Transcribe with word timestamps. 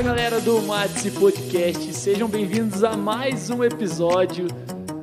Fala 0.00 0.14
galera 0.14 0.40
do 0.40 0.62
Matsi 0.62 1.10
Podcast, 1.10 1.92
sejam 1.92 2.26
bem-vindos 2.26 2.82
a 2.82 2.96
mais 2.96 3.50
um 3.50 3.62
episódio. 3.62 4.46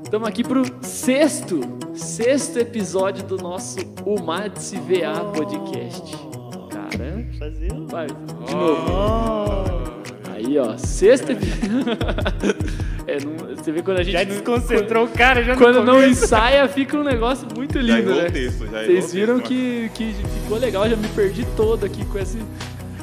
Estamos 0.04 0.28
aqui 0.28 0.44
pro 0.44 0.64
sexto, 0.82 1.60
sexto 1.94 2.58
episódio 2.58 3.24
do 3.24 3.38
nosso 3.38 3.78
Umatsi 4.04 4.78
VA 4.78 5.24
Podcast. 5.36 6.02
Cara, 6.72 7.28
vai, 7.88 8.08
de 8.08 8.16
novo. 8.52 10.02
Aí, 10.34 10.58
ó, 10.58 10.76
sexto 10.80 11.32
episódio. 11.32 11.86
é, 13.06 13.20
não- 13.24 13.56
você 13.56 13.72
vê 13.72 13.84
quando 13.84 14.00
a 14.00 14.04
gente 14.04 14.14
Já 14.14 14.26
não- 14.26 14.32
desconcentrou 14.32 15.06
o 15.06 15.10
cara, 15.10 15.44
já 15.44 15.56
quando 15.56 15.84
não 15.84 16.02
começo. 16.02 16.24
ensaia, 16.24 16.68
fica 16.68 16.98
um 16.98 17.04
negócio 17.04 17.48
muito 17.56 17.76
Já 17.76 17.98
lindo, 18.00 18.10
errou 18.10 18.24
né? 18.24 18.30
o 18.30 18.32
texto, 18.32 18.66
já 18.66 18.84
Vocês 18.84 19.06
o 19.06 19.10
viram 19.10 19.40
texto, 19.42 19.50
que, 19.50 19.92
que 19.94 20.16
ficou 20.42 20.58
legal, 20.58 20.90
já 20.90 20.96
me 20.96 21.08
perdi 21.10 21.46
todo 21.56 21.86
aqui 21.86 22.04
com 22.04 22.18
esse. 22.18 22.40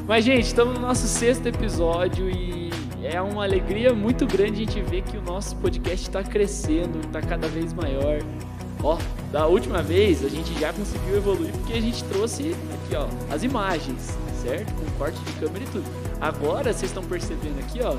Mas, 0.07 0.23
gente, 0.23 0.45
estamos 0.45 0.75
no 0.75 0.81
nosso 0.81 1.07
sexto 1.07 1.47
episódio 1.47 2.29
e 2.29 2.69
é 3.03 3.19
uma 3.19 3.43
alegria 3.43 3.91
muito 3.91 4.27
grande 4.27 4.61
a 4.61 4.65
gente 4.65 4.81
ver 4.81 5.01
que 5.01 5.17
o 5.17 5.21
nosso 5.21 5.55
podcast 5.55 6.07
está 6.07 6.23
crescendo, 6.23 6.99
está 6.99 7.21
cada 7.21 7.47
vez 7.47 7.73
maior. 7.73 8.19
Ó, 8.83 8.99
da 9.31 9.47
última 9.47 9.81
vez 9.81 10.23
a 10.23 10.29
gente 10.29 10.53
já 10.59 10.71
conseguiu 10.71 11.17
evoluir 11.17 11.51
porque 11.53 11.73
a 11.73 11.81
gente 11.81 12.03
trouxe 12.03 12.55
aqui, 12.75 12.95
ó, 12.95 13.07
as 13.33 13.41
imagens, 13.41 14.15
certo? 14.43 14.71
Com 14.75 14.85
corte 14.99 15.19
de 15.21 15.31
câmera 15.39 15.63
e 15.63 15.67
tudo. 15.69 15.85
Agora 16.21 16.71
vocês 16.71 16.91
estão 16.91 17.03
percebendo 17.03 17.59
aqui, 17.61 17.79
ó, 17.81 17.97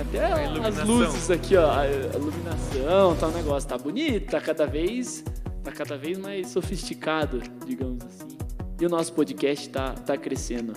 até 0.00 0.24
as 0.66 0.84
luzes 0.84 1.30
aqui, 1.30 1.56
ó, 1.56 1.70
a 1.70 1.86
iluminação, 1.88 3.14
tá 3.14 3.28
o 3.28 3.30
negócio 3.30 3.68
tá 3.68 3.78
bonito, 3.78 4.28
tá 4.28 4.40
cada 4.40 4.66
vez, 4.66 5.22
tá 5.62 5.70
cada 5.70 5.96
vez 5.96 6.18
mais 6.18 6.48
sofisticado, 6.48 7.40
digamos 7.64 8.04
assim. 8.06 8.36
E 8.80 8.84
o 8.84 8.88
nosso 8.88 9.12
podcast 9.12 9.68
tá, 9.68 9.92
tá 9.92 10.16
crescendo. 10.16 10.72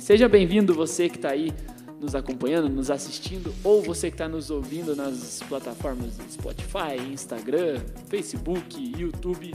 Seja 0.00 0.30
bem-vindo 0.30 0.72
você 0.72 1.10
que 1.10 1.18
tá 1.18 1.28
aí 1.28 1.52
nos 2.00 2.14
acompanhando, 2.14 2.70
nos 2.70 2.90
assistindo, 2.90 3.54
ou 3.62 3.82
você 3.82 4.08
que 4.08 4.14
está 4.14 4.26
nos 4.26 4.50
ouvindo 4.50 4.96
nas 4.96 5.42
plataformas 5.46 6.14
Spotify, 6.30 6.96
Instagram, 7.12 7.78
Facebook, 8.08 8.94
YouTube. 8.98 9.54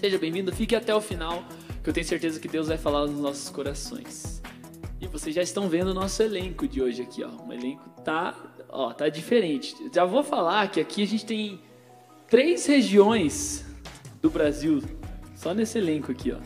Seja 0.00 0.18
bem-vindo, 0.18 0.52
fique 0.52 0.74
até 0.74 0.92
o 0.92 1.00
final, 1.00 1.44
que 1.82 1.88
eu 1.88 1.94
tenho 1.94 2.04
certeza 2.04 2.40
que 2.40 2.48
Deus 2.48 2.66
vai 2.66 2.76
falar 2.76 3.06
nos 3.06 3.20
nossos 3.20 3.48
corações. 3.50 4.42
E 5.00 5.06
vocês 5.06 5.32
já 5.32 5.42
estão 5.42 5.68
vendo 5.68 5.92
o 5.92 5.94
nosso 5.94 6.20
elenco 6.24 6.66
de 6.66 6.82
hoje 6.82 7.02
aqui, 7.02 7.22
ó. 7.22 7.30
O 7.46 7.52
elenco 7.52 7.88
tá, 8.04 8.34
ó, 8.68 8.92
tá 8.92 9.08
diferente. 9.08 9.76
Já 9.94 10.04
vou 10.04 10.24
falar 10.24 10.72
que 10.72 10.80
aqui 10.80 11.04
a 11.04 11.06
gente 11.06 11.24
tem 11.24 11.60
três 12.28 12.66
regiões 12.66 13.64
do 14.20 14.28
Brasil 14.28 14.82
só 15.36 15.54
nesse 15.54 15.78
elenco 15.78 16.10
aqui, 16.10 16.32
ó. 16.32 16.38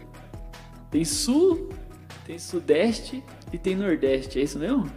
Tem 0.91 1.05
sul, 1.05 1.71
tem 2.27 2.39
sudeste 2.39 3.23
e 3.53 3.59
tem 3.59 3.77
nordeste, 3.77 4.41
é 4.41 4.43
isso 4.43 4.59
mesmo? 4.59 4.91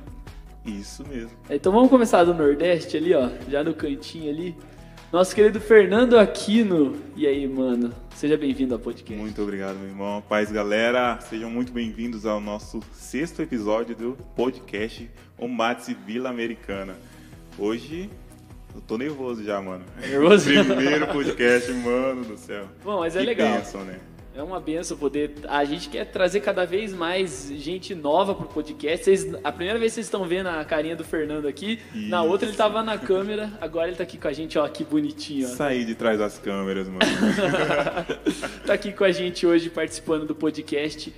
Isso 0.65 1.07
mesmo. 1.07 1.31
Então 1.49 1.71
vamos 1.71 1.89
começar 1.89 2.23
do 2.23 2.33
nordeste 2.33 2.97
ali, 2.97 3.13
ó, 3.13 3.29
já 3.47 3.63
no 3.63 3.73
cantinho 3.73 4.31
ali. 4.31 4.57
Nosso 5.11 5.33
querido 5.33 5.59
Fernando 5.59 6.17
Aquino. 6.17 6.97
E 7.15 7.25
aí, 7.25 7.47
mano? 7.47 7.93
Seja 8.15 8.37
bem-vindo 8.37 8.73
ao 8.75 8.79
podcast. 8.79 9.19
Muito 9.19 9.41
obrigado, 9.41 9.77
meu 9.77 9.89
irmão. 9.89 10.21
Paz, 10.27 10.51
galera. 10.51 11.19
Sejam 11.21 11.49
muito 11.49 11.71
bem-vindos 11.71 12.25
ao 12.25 12.39
nosso 12.39 12.79
sexto 12.91 13.41
episódio 13.41 13.95
do 13.95 14.17
podcast 14.35 15.09
Omatse 15.37 15.95
Vila 16.05 16.29
Americana. 16.29 16.95
Hoje 17.57 18.09
eu 18.75 18.81
tô 18.81 18.97
nervoso 18.97 19.43
já, 19.43 19.59
mano. 19.61 19.83
Nervoso? 19.99 20.45
Primeiro 20.65 21.07
podcast, 21.07 21.71
mano 21.73 22.23
do 22.23 22.37
céu. 22.37 22.67
Bom, 22.83 22.99
mas 22.99 23.15
é 23.15 23.21
que 23.21 23.25
legal. 23.25 23.57
bênção, 23.57 23.83
né? 23.83 23.99
É 24.39 24.41
uma 24.41 24.57
benção 24.61 24.95
poder. 24.95 25.33
A 25.49 25.65
gente 25.65 25.89
quer 25.89 26.05
trazer 26.05 26.39
cada 26.39 26.65
vez 26.65 26.93
mais 26.93 27.51
gente 27.57 27.93
nova 27.93 28.33
pro 28.33 28.47
podcast. 28.47 29.03
Vocês, 29.03 29.35
a 29.43 29.51
primeira 29.51 29.77
vez 29.77 29.91
que 29.91 29.95
vocês 29.95 30.07
estão 30.07 30.23
vendo 30.23 30.47
a 30.47 30.63
carinha 30.63 30.95
do 30.95 31.03
Fernando 31.03 31.45
aqui, 31.45 31.77
na 31.93 32.21
Isso. 32.21 32.31
outra 32.31 32.47
ele 32.47 32.55
tava 32.55 32.81
na 32.81 32.97
câmera, 32.97 33.51
agora 33.59 33.89
ele 33.89 33.97
tá 33.97 34.03
aqui 34.03 34.17
com 34.17 34.29
a 34.29 34.31
gente, 34.31 34.57
ó, 34.57 34.65
que 34.69 34.85
bonitinho, 34.85 35.45
ó. 35.45 35.51
Saí 35.51 35.83
de 35.83 35.93
trás 35.93 36.17
das 36.17 36.39
câmeras, 36.39 36.87
mano. 36.87 37.01
tá 38.65 38.71
aqui 38.71 38.93
com 38.93 39.03
a 39.03 39.11
gente 39.11 39.45
hoje 39.45 39.69
participando 39.69 40.25
do 40.25 40.33
podcast. 40.33 41.13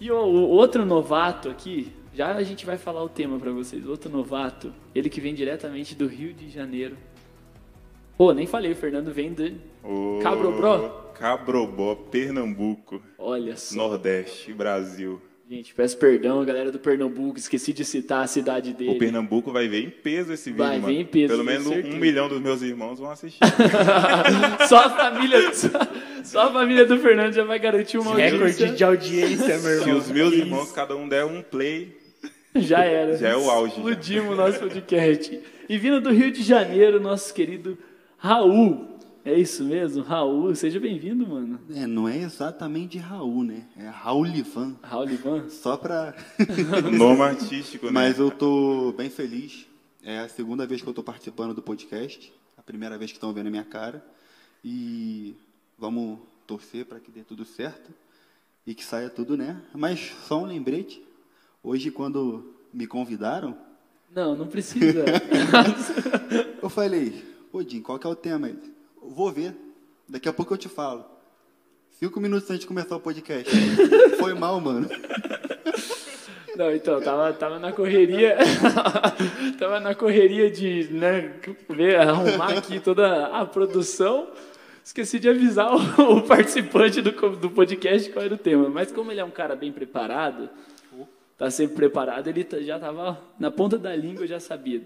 E 0.00 0.10
o, 0.10 0.16
o 0.16 0.48
outro 0.48 0.84
novato 0.84 1.48
aqui, 1.48 1.92
já 2.12 2.34
a 2.34 2.42
gente 2.42 2.66
vai 2.66 2.76
falar 2.76 3.04
o 3.04 3.08
tema 3.08 3.38
pra 3.38 3.52
vocês. 3.52 3.86
Outro 3.86 4.10
novato, 4.10 4.72
ele 4.92 5.08
que 5.08 5.20
vem 5.20 5.36
diretamente 5.36 5.94
do 5.94 6.08
Rio 6.08 6.34
de 6.34 6.50
Janeiro. 6.50 6.96
Pô, 8.16 8.32
nem 8.32 8.46
falei, 8.46 8.72
o 8.72 8.76
Fernando 8.76 9.12
vem 9.12 9.32
de. 9.32 9.54
Ô, 9.82 10.20
Cabrobró? 10.22 11.12
Cabrobó, 11.18 11.94
Pernambuco, 11.94 13.00
Olha 13.18 13.56
só. 13.56 13.76
Nordeste, 13.76 14.52
Brasil. 14.52 15.20
Gente, 15.48 15.72
peço 15.74 15.96
perdão, 15.96 16.44
galera 16.44 16.72
do 16.72 16.78
Pernambuco, 16.78 17.38
esqueci 17.38 17.72
de 17.72 17.84
citar 17.84 18.24
a 18.24 18.26
cidade 18.26 18.72
dele. 18.72 18.90
O 18.96 18.98
Pernambuco 18.98 19.52
vai 19.52 19.68
ver 19.68 19.84
em 19.84 19.90
peso 19.90 20.32
esse 20.32 20.50
vídeo, 20.50 20.64
Vai 20.66 20.78
mano. 20.80 20.92
ver 20.92 21.00
em 21.00 21.04
peso, 21.04 21.28
Pelo 21.28 21.44
menos 21.44 21.68
certeza. 21.68 21.94
um 21.94 21.98
milhão 22.00 22.28
dos 22.28 22.40
meus 22.40 22.62
irmãos 22.62 22.98
vão 22.98 23.10
assistir. 23.10 23.38
só 24.68 24.78
a 24.86 24.90
família. 24.90 25.54
Só, 25.54 25.68
só 26.24 26.40
a 26.48 26.52
família 26.52 26.84
do 26.84 26.98
Fernando 26.98 27.32
já 27.32 27.44
vai 27.44 27.60
garantir 27.60 27.96
uma 27.96 28.10
audiência. 28.10 28.38
Recorde 28.38 28.76
de 28.76 28.84
audiência, 28.84 29.58
meu 29.58 29.60
Se 29.60 29.68
irmão. 29.82 29.98
os 29.98 30.08
meus 30.10 30.30
Que 30.34 30.40
irmãos, 30.40 30.64
isso. 30.64 30.74
cada 30.74 30.96
um 30.96 31.08
der 31.08 31.24
um 31.24 31.40
play, 31.42 31.96
Já 32.56 32.82
era. 32.84 33.16
Já 33.16 33.28
é 33.28 33.36
o 33.36 33.48
auge. 33.48 33.74
Explodimos 33.76 34.32
o 34.32 34.34
nosso 34.36 34.58
podcast. 34.58 35.40
E 35.68 35.78
vindo 35.78 36.00
do 36.00 36.10
Rio 36.10 36.32
de 36.32 36.42
Janeiro, 36.42 36.98
nosso 37.00 37.32
querido 37.32 37.78
Raul. 38.18 38.96
É 39.24 39.34
isso 39.38 39.64
mesmo? 39.64 40.02
Raul, 40.04 40.54
seja 40.54 40.78
bem-vindo, 40.78 41.26
mano. 41.26 41.60
É, 41.74 41.86
não 41.86 42.08
é 42.08 42.16
exatamente 42.18 42.96
Raul, 42.96 43.42
né? 43.42 43.66
É 43.76 43.88
Raul 43.88 44.24
Livan. 44.24 44.76
Raul 44.82 45.04
Livan. 45.04 45.48
Só 45.50 45.76
pra. 45.76 46.14
nome 46.96 47.22
artístico, 47.22 47.86
né? 47.86 47.92
Mas 47.92 48.18
eu 48.18 48.30
tô 48.30 48.92
bem 48.96 49.10
feliz. 49.10 49.66
É 50.02 50.20
a 50.20 50.28
segunda 50.28 50.64
vez 50.64 50.80
que 50.80 50.88
eu 50.88 50.94
tô 50.94 51.02
participando 51.02 51.52
do 51.54 51.60
podcast. 51.60 52.32
A 52.56 52.62
primeira 52.62 52.96
vez 52.96 53.10
que 53.10 53.16
estão 53.16 53.32
vendo 53.32 53.48
a 53.48 53.50
minha 53.50 53.64
cara. 53.64 54.04
E 54.64 55.34
vamos 55.76 56.20
torcer 56.46 56.86
para 56.86 57.00
que 57.00 57.10
dê 57.10 57.22
tudo 57.22 57.44
certo. 57.44 57.90
E 58.64 58.74
que 58.74 58.84
saia 58.84 59.10
tudo, 59.10 59.36
né? 59.36 59.60
Mas 59.74 60.14
só 60.26 60.40
um 60.40 60.46
lembrete. 60.46 61.02
Hoje, 61.62 61.90
quando 61.90 62.54
me 62.72 62.86
convidaram, 62.86 63.58
Não, 64.14 64.36
não 64.36 64.46
precisa. 64.46 65.04
eu 66.62 66.68
falei: 66.68 67.24
Ô, 67.52 67.62
Jim, 67.62 67.80
qual 67.80 67.98
que 67.98 68.06
é 68.06 68.10
o 68.10 68.14
tema? 68.14 68.48
Ele, 68.48 68.58
"Eu 69.02 69.10
Vou 69.10 69.30
ver. 69.32 69.54
Daqui 70.08 70.28
a 70.28 70.32
pouco 70.32 70.54
eu 70.54 70.58
te 70.58 70.68
falo. 70.68 71.04
Cinco 71.92 72.20
minutos 72.20 72.48
antes 72.50 72.60
de 72.60 72.66
começar 72.66 72.96
o 72.96 73.00
podcast. 73.00 73.50
Foi 74.20 74.34
mal, 74.34 74.60
mano. 74.60 74.88
Não, 76.56 76.70
então, 76.74 77.00
tava, 77.00 77.32
tava 77.32 77.58
na 77.58 77.72
correria. 77.72 78.36
tava 79.58 79.80
na 79.80 79.94
correria 79.94 80.50
de 80.50 80.88
né, 80.92 81.34
ver, 81.68 81.96
arrumar 81.98 82.56
aqui 82.58 82.80
toda 82.80 83.26
a 83.26 83.44
produção. 83.44 84.28
Esqueci 84.84 85.18
de 85.18 85.28
avisar 85.28 85.74
o, 85.74 85.78
o 86.18 86.22
participante 86.22 87.02
do, 87.02 87.10
do 87.36 87.50
podcast 87.50 88.10
qual 88.10 88.24
era 88.24 88.34
o 88.34 88.38
tema. 88.38 88.68
Mas 88.68 88.92
como 88.92 89.10
ele 89.10 89.20
é 89.20 89.24
um 89.24 89.30
cara 89.30 89.56
bem 89.56 89.72
preparado, 89.72 90.48
tá 91.36 91.50
sempre 91.50 91.76
preparado, 91.76 92.28
ele 92.28 92.44
tá- 92.44 92.60
já 92.60 92.78
tava 92.78 93.18
na 93.38 93.50
ponta 93.50 93.76
da 93.76 93.94
língua, 93.96 94.26
já 94.26 94.38
sabia. 94.38 94.82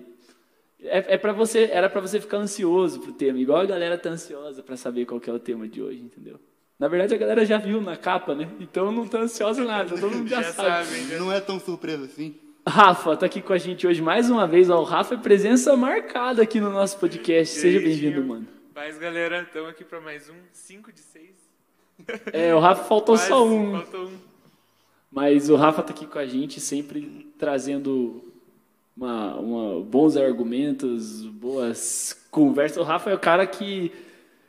É, 0.82 1.14
é 1.14 1.18
para 1.18 1.32
você, 1.32 1.68
era 1.72 1.88
para 1.88 2.00
você 2.00 2.20
ficar 2.20 2.38
ansioso 2.38 3.00
pro 3.00 3.12
tema, 3.12 3.38
igual 3.38 3.60
a 3.60 3.66
galera 3.66 3.98
tá 3.98 4.10
ansiosa 4.10 4.62
para 4.62 4.76
saber 4.76 5.04
qual 5.04 5.20
que 5.20 5.28
é 5.28 5.32
o 5.32 5.38
tema 5.38 5.68
de 5.68 5.82
hoje, 5.82 6.00
entendeu? 6.00 6.38
Na 6.78 6.88
verdade, 6.88 7.14
a 7.14 7.18
galera 7.18 7.44
já 7.44 7.58
viu 7.58 7.80
na 7.80 7.96
capa, 7.96 8.34
né? 8.34 8.48
Então 8.58 8.90
não 8.90 9.06
tá 9.06 9.18
ansiosa 9.18 9.62
nada, 9.64 9.90
todo 9.98 10.10
mundo 10.10 10.28
já, 10.28 10.42
Já 10.42 10.52
sabe. 10.52 10.86
sabem, 10.86 11.08
já. 11.08 11.18
Não 11.18 11.30
é 11.30 11.38
tão 11.40 11.60
surpresa 11.60 12.04
assim. 12.04 12.34
Rafa 12.66 13.16
tá 13.16 13.26
aqui 13.26 13.42
com 13.42 13.52
a 13.52 13.58
gente 13.58 13.86
hoje 13.86 14.00
mais 14.00 14.30
uma 14.30 14.46
vez. 14.46 14.70
Ó, 14.70 14.80
o 14.80 14.84
Rafa 14.84 15.14
é 15.14 15.18
presença 15.18 15.76
marcada 15.76 16.42
aqui 16.42 16.60
no 16.60 16.70
nosso 16.70 16.98
podcast. 16.98 17.58
Seja 17.58 17.80
bem-vindo, 17.80 18.24
mano. 18.24 18.46
Paz, 18.72 18.96
galera. 18.98 19.42
Estamos 19.42 19.68
aqui 19.70 19.84
para 19.84 20.00
mais 20.00 20.30
um 20.30 20.36
5 20.52 20.92
de 20.92 21.00
6. 21.00 21.28
É, 22.32 22.54
o 22.54 22.58
Rafa 22.60 22.84
faltou 22.84 23.16
só 23.18 23.46
um. 23.46 23.72
Faltou 23.72 24.06
um. 24.06 24.18
Mas 25.10 25.50
o 25.50 25.56
Rafa 25.56 25.82
tá 25.82 25.92
aqui 25.92 26.06
com 26.06 26.18
a 26.18 26.24
gente, 26.26 26.60
sempre 26.60 27.30
trazendo 27.38 28.24
uma, 29.00 29.36
uma- 29.36 29.82
bons 29.82 30.14
argumentos, 30.14 31.22
boas 31.24 32.14
conversas. 32.30 32.76
O 32.76 32.82
Rafa 32.82 33.10
é 33.10 33.14
o 33.14 33.18
cara 33.18 33.46
que, 33.46 33.90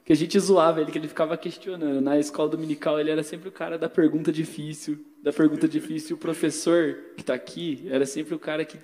que 0.03 0.12
a 0.12 0.15
gente 0.15 0.38
zoava 0.38 0.81
ele, 0.81 0.92
que 0.92 0.98
ele 0.98 1.07
ficava 1.07 1.38
questionando. 1.38 2.01
Na 2.01 2.19
escola 2.19 2.50
dominical 2.50 3.00
ele 3.00 3.09
era 3.09 3.24
sempre 3.24 3.48
o 3.48 3.51
cara 3.51 3.77
da 3.77 3.88
pergunta 3.88 4.30
difícil. 4.30 5.00
Da 5.24 5.31
pergunta 5.31 5.69
difícil, 5.69 6.18
o 6.18 6.19
professor 6.19 6.98
que 7.15 7.24
tá 7.24 7.33
aqui 7.33 7.88
era 7.89 8.06
sempre 8.06 8.36
o 8.36 8.39
cara 8.39 8.65
que 8.65 8.77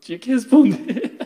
tinha 0.00 0.18
que 0.18 0.30
responder. 0.30 1.18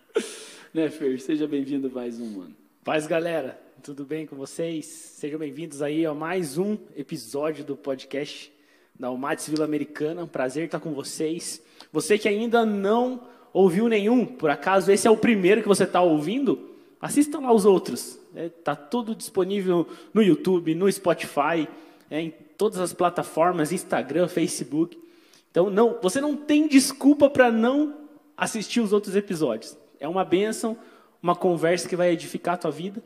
né, 0.74 0.90
Fer? 0.90 1.18
Seja 1.18 1.46
bem-vindo 1.48 1.90
mais 1.90 2.20
um, 2.20 2.38
mano. 2.38 2.54
Paz, 2.84 3.06
galera. 3.06 3.58
Tudo 3.82 4.04
bem 4.04 4.26
com 4.26 4.36
vocês? 4.36 4.84
Sejam 4.86 5.38
bem-vindos 5.38 5.80
aí 5.82 6.04
a 6.04 6.12
mais 6.12 6.58
um 6.58 6.76
episódio 6.96 7.64
do 7.64 7.76
podcast 7.76 8.51
da 8.98 9.08
Almatis 9.08 9.48
Vila 9.48 9.64
Americana. 9.64 10.26
Prazer 10.26 10.66
estar 10.66 10.80
com 10.80 10.92
vocês. 10.92 11.62
Você 11.92 12.18
que 12.18 12.28
ainda 12.28 12.64
não 12.64 13.20
ouviu 13.52 13.88
nenhum, 13.88 14.24
por 14.24 14.50
acaso 14.50 14.90
esse 14.90 15.06
é 15.06 15.10
o 15.10 15.16
primeiro 15.16 15.62
que 15.62 15.68
você 15.68 15.84
está 15.84 16.00
ouvindo, 16.00 16.70
assista 17.00 17.38
lá 17.38 17.52
os 17.52 17.64
outros. 17.64 18.18
Está 18.34 18.74
tudo 18.74 19.14
disponível 19.14 19.86
no 20.14 20.22
YouTube, 20.22 20.74
no 20.74 20.90
Spotify, 20.90 21.68
é, 22.10 22.20
em 22.20 22.30
todas 22.56 22.78
as 22.78 22.92
plataformas, 22.92 23.72
Instagram, 23.72 24.26
Facebook. 24.28 24.98
Então, 25.50 25.68
não, 25.68 25.98
você 26.00 26.20
não 26.20 26.34
tem 26.34 26.66
desculpa 26.66 27.28
para 27.28 27.52
não 27.52 27.94
assistir 28.36 28.80
os 28.80 28.92
outros 28.92 29.14
episódios. 29.14 29.76
É 30.00 30.08
uma 30.08 30.24
bênção, 30.24 30.76
uma 31.22 31.36
conversa 31.36 31.88
que 31.88 31.94
vai 31.94 32.10
edificar 32.10 32.54
a 32.54 32.58
tua 32.58 32.70
vida. 32.70 33.02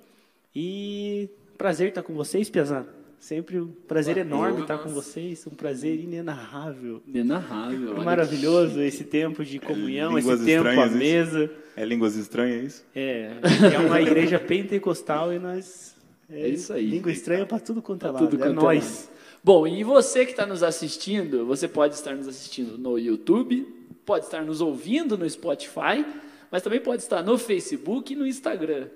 E 0.55 1.29
prazer 1.59 1.89
estar 1.89 2.03
com 2.03 2.15
vocês, 2.15 2.49
Piazada. 2.49 2.96
Sempre 3.19 3.59
um 3.59 3.69
prazer 3.89 4.19
enorme 4.19 4.63
estar 4.63 4.79
com 4.79 4.91
vocês, 4.91 5.47
um 5.47 5.51
prazer 5.51 5.99
inenarrável. 5.99 7.03
Inenarrável. 7.07 7.95
olha 7.95 8.05
Maravilhoso 8.05 8.81
esse 8.81 9.05
tempo 9.05 9.45
de 9.45 9.59
comunhão, 9.59 10.17
esse 10.17 10.29
línguas 10.29 10.45
tempo 10.47 10.69
à 10.69 10.87
isso. 10.87 10.97
mesa. 10.97 11.51
É 11.77 11.85
línguas 11.85 12.15
estranhas, 12.15 12.57
é 12.57 12.65
isso? 12.65 12.85
É, 12.95 13.31
é 13.75 13.79
uma 13.79 14.01
igreja 14.01 14.39
pentecostal 14.39 15.33
e 15.33 15.39
nós. 15.39 15.95
É 16.31 16.49
isso 16.49 16.73
aí. 16.73 16.87
Língua 16.87 17.11
estranha 17.11 17.45
para 17.47 17.59
tudo 17.59 17.83
quanto 17.83 18.07
é 18.07 18.11
lado. 18.11 18.29
tudo 18.29 18.37
é 18.37 18.47
quanto 18.47 18.61
é 18.61 18.63
nós. 18.63 19.11
Bom, 19.43 19.67
e 19.67 19.85
você 19.85 20.25
que 20.25 20.33
está 20.33 20.47
nos 20.47 20.63
assistindo, 20.63 21.47
você 21.47 21.69
pode 21.69 21.95
estar 21.95 22.15
nos 22.15 22.27
assistindo 22.27 22.77
no 22.77 22.99
YouTube, 22.99 23.67
pode 24.05 24.25
estar 24.25 24.45
nos 24.45 24.61
ouvindo 24.61 25.17
no 25.17 25.29
Spotify, 25.29 26.05
mas 26.51 26.63
também 26.63 26.81
pode 26.81 27.03
estar 27.03 27.23
no 27.23 27.37
Facebook 27.39 28.13
e 28.13 28.17
no 28.17 28.27
Instagram. 28.27 28.89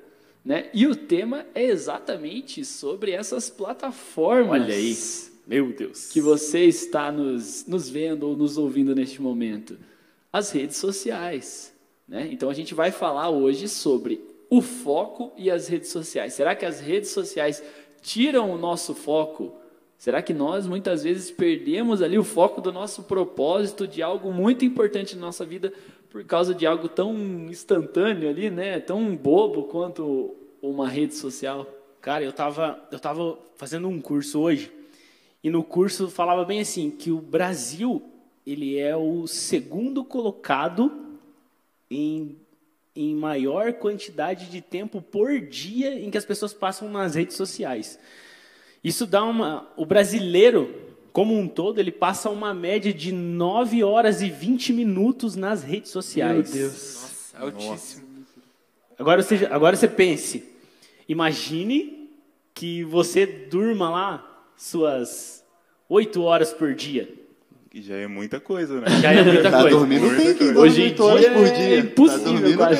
Né? 0.44 0.70
E 0.72 0.87
o 0.87 0.96
tema 0.96 1.46
é 1.54 1.64
exatamente 1.64 2.64
sobre 2.64 3.12
essas 3.12 3.50
plataformas. 3.50 4.62
Olha 4.62 4.75
aí. 4.75 4.96
Meu 5.46 5.72
Deus. 5.72 6.08
Que 6.10 6.20
você 6.20 6.64
está 6.64 7.10
nos, 7.10 7.66
nos 7.66 7.88
vendo 7.88 8.28
ou 8.28 8.37
nos 8.37 8.56
ouvindo 8.56 8.94
neste 8.94 9.20
momento. 9.20 9.78
As 10.32 10.50
redes 10.50 10.76
sociais. 10.76 11.72
Né? 12.06 12.28
Então 12.32 12.48
a 12.48 12.54
gente 12.54 12.75
vai 12.75 12.90
falar 12.90 13.31
hoje 13.31 13.69
sobre 13.69 14.20
o 14.48 14.60
foco 14.60 15.32
e 15.37 15.50
as 15.50 15.69
redes 15.69 15.90
sociais. 15.90 16.34
Será 16.34 16.54
que 16.54 16.64
as 16.64 16.81
redes 16.81 17.10
sociais 17.10 17.62
tiram 18.02 18.50
o 18.50 18.58
nosso 18.58 18.94
foco? 18.94 19.60
Será 20.00 20.23
que 20.23 20.32
nós 20.32 20.67
muitas 20.67 21.02
vezes 21.02 21.31
perdemos 21.31 22.00
ali 22.00 22.19
o 22.19 22.25
foco 22.25 22.62
do 22.62 22.73
nosso 22.73 23.02
propósito 23.02 23.87
de 23.87 24.02
algo 24.02 24.32
muito 24.32 24.64
importante 24.64 25.14
na 25.14 25.26
nossa 25.26 25.44
vida 25.44 25.75
por 26.08 26.25
causa 26.25 26.55
de 26.55 26.67
algo 26.67 26.88
tão 26.88 27.14
instantâneo 27.50 28.31
ali, 28.31 28.49
né? 28.49 28.81
Tão 28.81 29.14
bobo 29.14 29.64
quanto 29.64 30.35
uma 30.62 30.88
rede 30.88 31.14
social? 31.14 31.67
Cara, 32.00 32.25
eu 32.25 32.32
tava, 32.32 32.82
eu 32.91 32.99
tava 32.99 33.38
fazendo 33.56 33.88
um 33.88 34.00
curso 34.00 34.41
hoje 34.41 34.73
e 35.44 35.50
no 35.50 35.62
curso 35.62 36.08
falava 36.08 36.47
bem 36.47 36.61
assim 36.61 36.91
que 36.91 37.11
o 37.11 37.20
Brasil 37.20 38.02
ele 38.47 38.79
é 38.79 38.97
o 38.97 39.26
segundo 39.26 40.02
colocado 40.02 40.91
em, 41.91 42.38
em 42.97 43.14
maior 43.14 43.75
quantidade 43.75 44.49
de 44.49 44.62
tempo 44.62 45.02
por 45.02 45.38
dia 45.43 46.00
em 46.00 46.11
que 46.11 46.17
as 46.17 46.25
pessoas 46.25 46.55
passam 46.55 46.88
nas 46.88 47.17
redes 47.17 47.37
sociais. 47.37 47.99
Isso 48.82 49.06
dá 49.06 49.23
uma. 49.25 49.69
O 49.77 49.85
brasileiro, 49.85 50.75
como 51.12 51.37
um 51.38 51.47
todo, 51.47 51.79
ele 51.79 51.93
passa 51.93 52.31
uma 52.31 52.55
média 52.55 52.93
de 52.93 53.12
9 53.12 53.82
horas 53.85 54.23
e 54.23 54.31
20 54.31 54.73
minutos 54.73 55.37
nas 55.37 55.62
redes 55.62 55.91
sociais. 55.91 56.53
Meu 56.55 56.62
Deus. 56.62 56.73
Nossa, 57.38 57.38
altíssimo. 57.44 58.11
Agora 58.99 59.23
você, 59.23 59.49
agora 59.50 59.77
você 59.77 59.88
pense. 59.88 60.44
Imagine 61.09 62.09
que 62.55 62.85
você 62.85 63.27
durma 63.27 63.91
lá 63.91 64.44
suas 64.56 65.44
8 65.88 66.23
horas 66.23 66.53
por 66.53 66.75
dia. 66.75 67.12
Que 67.71 67.81
já 67.83 67.94
é 67.97 68.06
muita 68.06 68.41
coisa, 68.41 68.81
né? 68.81 68.87
Já 69.00 69.12
é 69.12 69.23
muita 69.23 69.49
Tá 69.50 69.62
coisa. 69.62 69.76
dormindo 69.79 70.09
bem, 70.17 70.35
quem 70.35 70.47
dorme 70.53 70.61
Hoje 70.61 70.81
em 70.83 70.85
8 70.87 71.03
horas 71.05 71.21
dia 71.21 71.33
por 71.33 71.47
é 71.47 71.53
dia. 71.53 71.79
impossível, 71.79 72.59
tá. 72.59 72.71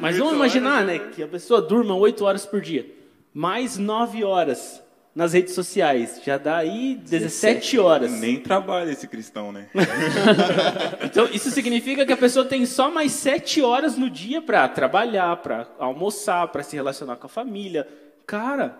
Mas 0.00 0.16
vamos 0.18 0.34
imaginar, 0.34 0.84
né, 0.84 0.98
que 0.98 1.22
a 1.22 1.26
pessoa 1.28 1.60
durma 1.60 1.94
8 1.96 2.24
horas 2.24 2.46
por 2.46 2.60
dia, 2.60 2.86
mais 3.34 3.76
9 3.76 4.22
horas 4.24 4.80
nas 5.16 5.32
redes 5.32 5.54
sociais, 5.54 6.20
já 6.22 6.36
dá 6.36 6.58
aí 6.58 6.94
17 6.94 7.78
horas. 7.78 8.12
Nem 8.12 8.38
trabalha 8.38 8.90
esse 8.90 9.08
cristão, 9.08 9.50
né? 9.50 9.66
Então, 11.02 11.26
isso 11.32 11.50
significa 11.50 12.04
que 12.04 12.12
a 12.12 12.16
pessoa 12.16 12.44
tem 12.44 12.66
só 12.66 12.90
mais 12.90 13.12
7 13.12 13.62
horas 13.62 13.96
no 13.96 14.10
dia 14.10 14.42
para 14.42 14.68
trabalhar, 14.68 15.34
para 15.38 15.66
almoçar, 15.78 16.46
para 16.48 16.62
se 16.62 16.76
relacionar 16.76 17.16
com 17.16 17.24
a 17.24 17.30
família. 17.30 17.88
Cara, 18.26 18.76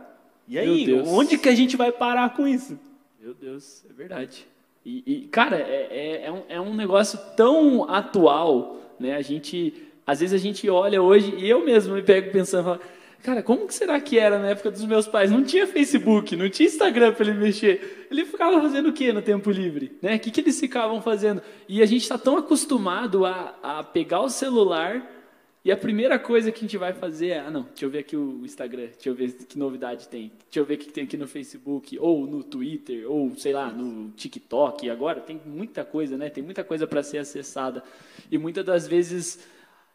e 0.47 0.59
aí, 0.59 0.93
onde 1.07 1.39
que 1.39 1.49
a 1.49 1.55
gente 1.55 1.75
vai 1.75 1.91
parar 1.91 2.35
com 2.35 2.47
isso? 2.47 2.79
Meu 3.19 3.33
Deus, 3.33 3.83
é 3.89 3.93
verdade. 3.95 4.47
E, 4.85 5.03
e, 5.07 5.29
cara, 5.29 5.57
é, 5.57 5.89
é, 5.91 6.27
é 6.27 6.33
um, 6.33 6.43
é 6.51 6.61
um 6.61 6.75
negócio 6.75 7.19
tão 7.35 7.89
atual, 7.89 8.77
né? 9.01 9.17
A 9.17 9.23
gente, 9.23 9.73
às 10.07 10.21
vezes 10.21 10.39
a 10.39 10.43
gente 10.43 10.69
olha 10.69 11.01
hoje 11.01 11.35
e 11.39 11.49
eu 11.49 11.65
mesmo 11.65 11.95
me 11.95 12.03
pego 12.03 12.31
pensando, 12.31 12.65
falo, 12.65 12.81
cara, 13.27 13.43
como 13.43 13.67
que 13.67 13.75
será 13.75 14.01
que 14.01 14.17
era 14.17 14.39
na 14.39 14.51
época 14.51 14.71
dos 14.71 14.85
meus 14.85 15.09
pais? 15.09 15.33
Não 15.33 15.43
tinha 15.43 15.67
Facebook, 15.67 16.37
não 16.37 16.49
tinha 16.49 16.69
Instagram 16.69 17.13
para 17.13 17.27
ele 17.27 17.37
mexer. 17.37 18.07
Ele 18.09 18.25
ficava 18.25 18.61
fazendo 18.61 18.91
o 18.91 18.93
que 18.93 19.13
no 19.13 19.21
tempo 19.21 19.51
livre, 19.51 19.99
né? 20.01 20.15
O 20.15 20.21
que, 20.21 20.31
que 20.31 20.41
eles 20.41 20.61
ficavam 20.61 21.03
fazendo? 21.03 21.43
E 21.69 21.83
a 21.83 21.87
gente 21.87 22.03
está 22.03 22.17
tão 22.17 22.37
acostumado 22.37 23.27
a, 23.27 23.59
a 23.61 23.83
pegar 23.83 24.21
o 24.21 24.29
celular 24.29 25.11
e 25.65 25.73
a 25.73 25.77
primeira 25.77 26.21
coisa 26.21 26.53
que 26.53 26.59
a 26.59 26.61
gente 26.61 26.79
vai 26.79 26.93
fazer 26.93 27.31
é, 27.31 27.41
ah, 27.41 27.51
não, 27.51 27.63
deixa 27.63 27.85
eu 27.85 27.91
ver 27.91 27.99
aqui 27.99 28.17
o 28.17 28.45
Instagram, 28.45 28.87
deixa 28.93 29.09
eu 29.09 29.15
ver 29.17 29.33
que 29.33 29.59
novidade 29.59 30.07
tem, 30.07 30.31
deixa 30.45 30.61
eu 30.61 30.65
ver 30.65 30.75
o 30.75 30.79
que 30.79 30.93
tem 30.93 31.03
aqui 31.03 31.17
no 31.17 31.27
Facebook, 31.27 31.99
ou 31.99 32.29
no 32.29 32.45
Twitter, 32.45 33.11
ou 33.11 33.35
sei 33.35 33.53
lá, 33.53 33.73
no 33.73 34.11
TikTok. 34.11 34.89
Agora 34.89 35.21
tem 35.21 35.41
muita 35.45 35.85
coisa, 35.85 36.17
né? 36.17 36.31
Tem 36.31 36.45
muita 36.45 36.63
coisa 36.63 36.87
para 36.87 37.03
ser 37.03 37.19
acessada. 37.19 37.83
E 38.31 38.39
muitas 38.39 38.65
das 38.65 38.87
vezes 38.87 39.45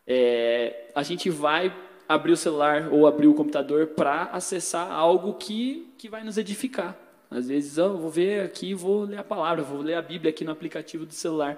é, 0.06 0.90
a 0.94 1.02
gente 1.02 1.30
vai 1.30 1.74
abrir 2.14 2.32
o 2.34 2.38
celular 2.38 2.90
ou 2.92 3.08
abrir 3.08 3.28
o 3.28 3.34
computador 3.34 3.88
para 3.88 4.24
acessar 4.26 4.92
algo 4.92 5.34
que, 5.36 5.92
que 5.98 6.10
vai 6.10 6.24
nos 6.24 6.38
edificar. 6.38 6.98
Às 7.30 7.48
vezes, 7.48 7.78
eu 7.78 7.98
vou 7.98 8.10
ver 8.10 8.44
aqui, 8.44 8.74
vou 8.74 9.04
ler 9.04 9.20
a 9.20 9.24
palavra, 9.24 9.64
vou 9.64 9.82
ler 9.82 9.96
a 9.96 10.02
Bíblia 10.02 10.32
aqui 10.32 10.44
no 10.44 10.52
aplicativo 10.52 11.06
do 11.06 11.14
celular. 11.14 11.58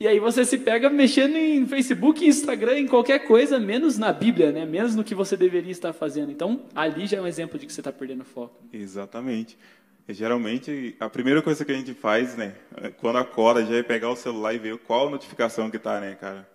E 0.00 0.06
aí 0.06 0.20
você 0.20 0.44
se 0.44 0.56
pega 0.56 0.88
mexendo 0.88 1.36
em 1.36 1.66
Facebook, 1.66 2.24
Instagram, 2.24 2.78
em 2.78 2.86
qualquer 2.86 3.26
coisa, 3.26 3.58
menos 3.58 3.98
na 3.98 4.12
Bíblia, 4.12 4.52
né? 4.52 4.64
Menos 4.64 4.94
no 4.94 5.02
que 5.02 5.14
você 5.14 5.36
deveria 5.36 5.72
estar 5.72 5.92
fazendo. 5.92 6.30
Então, 6.30 6.62
ali 6.74 7.06
já 7.06 7.18
é 7.18 7.20
um 7.20 7.26
exemplo 7.26 7.58
de 7.58 7.66
que 7.66 7.72
você 7.72 7.80
está 7.80 7.92
perdendo 7.92 8.24
foco. 8.24 8.54
Exatamente. 8.72 9.58
Geralmente, 10.08 10.96
a 10.98 11.10
primeira 11.10 11.42
coisa 11.42 11.64
que 11.64 11.72
a 11.72 11.74
gente 11.74 11.92
faz, 11.92 12.34
né, 12.34 12.54
quando 12.98 13.18
acorda, 13.18 13.66
já 13.66 13.74
é 13.74 13.82
pegar 13.82 14.08
o 14.08 14.16
celular 14.16 14.54
e 14.54 14.58
ver 14.58 14.78
qual 14.78 15.10
notificação 15.10 15.70
que 15.70 15.78
tá, 15.78 16.00
né, 16.00 16.14
cara? 16.14 16.48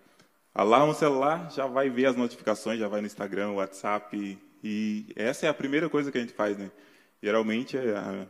Alarma 0.55 0.91
o 0.91 0.95
celular, 0.95 1.50
já 1.51 1.65
vai 1.65 1.89
ver 1.89 2.05
as 2.05 2.15
notificações, 2.15 2.79
já 2.79 2.88
vai 2.88 3.01
no 3.01 3.07
Instagram, 3.07 3.51
WhatsApp. 3.53 4.38
E, 4.63 5.12
essa 5.15 5.48
é 5.48 5.50
a 5.50 5.53
primeira 5.53 5.89
coisa 5.89 6.12
que 6.12 6.17
a 6.17 6.22
gente 6.22 6.33
faz, 6.33 6.57
né? 6.57 6.69
Geralmente, 7.22 7.75
é 7.75 8.27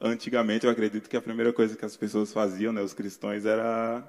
antigamente, 0.00 0.66
eu 0.66 0.72
acredito 0.72 1.08
que 1.08 1.16
a 1.16 1.22
primeira 1.22 1.52
coisa 1.52 1.76
que 1.76 1.84
as 1.84 1.96
pessoas 1.96 2.32
faziam, 2.32 2.72
né, 2.72 2.80
os 2.82 2.92
cristãos, 2.92 3.44
era 3.44 4.02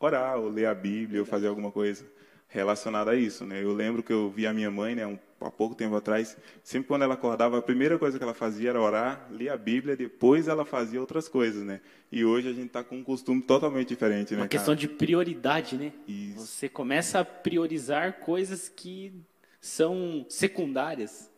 orar, 0.00 0.36
ou 0.38 0.48
ler 0.48 0.66
a 0.66 0.74
Bíblia, 0.74 1.20
ou 1.20 1.26
fazer 1.26 1.46
alguma 1.46 1.70
coisa 1.70 2.04
relacionada 2.48 3.12
a 3.12 3.16
isso, 3.16 3.44
né? 3.44 3.62
Eu 3.62 3.72
lembro 3.72 4.02
que 4.02 4.12
eu 4.12 4.30
vi 4.30 4.46
a 4.46 4.52
minha 4.52 4.70
mãe, 4.70 4.94
né, 4.94 5.06
um, 5.06 5.18
há 5.40 5.50
pouco 5.50 5.74
tempo 5.74 5.94
atrás, 5.96 6.36
sempre 6.62 6.88
quando 6.88 7.02
ela 7.02 7.14
acordava, 7.14 7.58
a 7.58 7.62
primeira 7.62 7.98
coisa 7.98 8.18
que 8.18 8.24
ela 8.24 8.34
fazia 8.34 8.70
era 8.70 8.80
orar, 8.80 9.28
ler 9.30 9.50
a 9.50 9.56
Bíblia, 9.56 9.96
depois 9.96 10.48
ela 10.48 10.64
fazia 10.64 11.00
outras 11.00 11.28
coisas, 11.28 11.62
né? 11.64 11.80
E 12.10 12.24
hoje 12.24 12.48
a 12.48 12.52
gente 12.52 12.66
está 12.66 12.82
com 12.84 12.96
um 12.96 13.04
costume 13.04 13.42
totalmente 13.42 13.88
diferente, 13.88 14.34
né? 14.34 14.42
Uma 14.42 14.48
questão 14.48 14.74
cara? 14.74 14.80
de 14.80 14.88
prioridade, 14.88 15.76
né? 15.76 15.92
Isso. 16.06 16.46
Você 16.46 16.68
começa 16.68 17.20
a 17.20 17.24
priorizar 17.24 18.20
coisas 18.20 18.68
que 18.68 19.12
são 19.60 20.24
secundárias. 20.28 21.30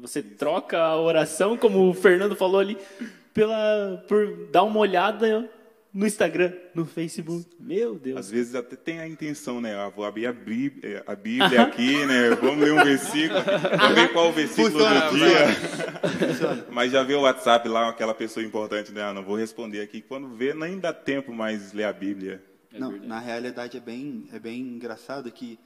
Você 0.00 0.22
troca 0.22 0.78
a 0.78 1.00
oração, 1.00 1.56
como 1.56 1.88
o 1.88 1.94
Fernando 1.94 2.34
falou 2.34 2.60
ali, 2.60 2.78
pela, 3.34 4.02
por 4.08 4.48
dar 4.50 4.62
uma 4.62 4.78
olhada 4.78 5.50
no 5.96 6.06
Instagram, 6.06 6.52
no 6.74 6.84
Facebook. 6.84 7.46
Meu 7.58 7.98
Deus. 7.98 8.18
Às 8.18 8.30
vezes 8.30 8.54
até 8.54 8.76
tem 8.76 9.00
a 9.00 9.08
intenção, 9.08 9.62
né? 9.62 9.74
Ah, 9.74 9.88
vou 9.88 10.04
abrir 10.04 10.26
a 10.26 10.32
Bíblia, 10.32 11.02
a 11.06 11.16
Bíblia 11.16 11.62
aqui, 11.62 12.04
né? 12.04 12.34
Vamos 12.38 12.62
ler 12.62 12.74
um 12.74 12.84
versículo, 12.84 13.40
vamos 13.78 13.94
ver 13.94 14.12
qual 14.12 14.28
o 14.28 14.32
versículo 14.32 14.72
Funciona, 14.72 15.10
do 15.10 15.16
dia. 15.16 16.66
Mas 16.70 16.92
já 16.92 17.02
vê 17.02 17.14
o 17.14 17.22
WhatsApp 17.22 17.66
lá, 17.66 17.88
aquela 17.88 18.12
pessoa 18.12 18.44
importante, 18.44 18.92
né? 18.92 19.04
Ah, 19.04 19.14
não 19.14 19.24
vou 19.24 19.36
responder 19.36 19.80
aqui. 19.80 20.02
Quando 20.02 20.28
vê, 20.28 20.52
nem 20.52 20.78
dá 20.78 20.92
tempo 20.92 21.32
mais 21.32 21.72
ler 21.72 21.84
a 21.84 21.94
Bíblia. 21.94 22.44
Não, 22.72 22.92
na 22.92 23.18
realidade 23.18 23.78
é 23.78 23.80
bem, 23.80 24.28
é 24.34 24.38
bem 24.38 24.60
engraçado 24.60 25.32
que 25.32 25.58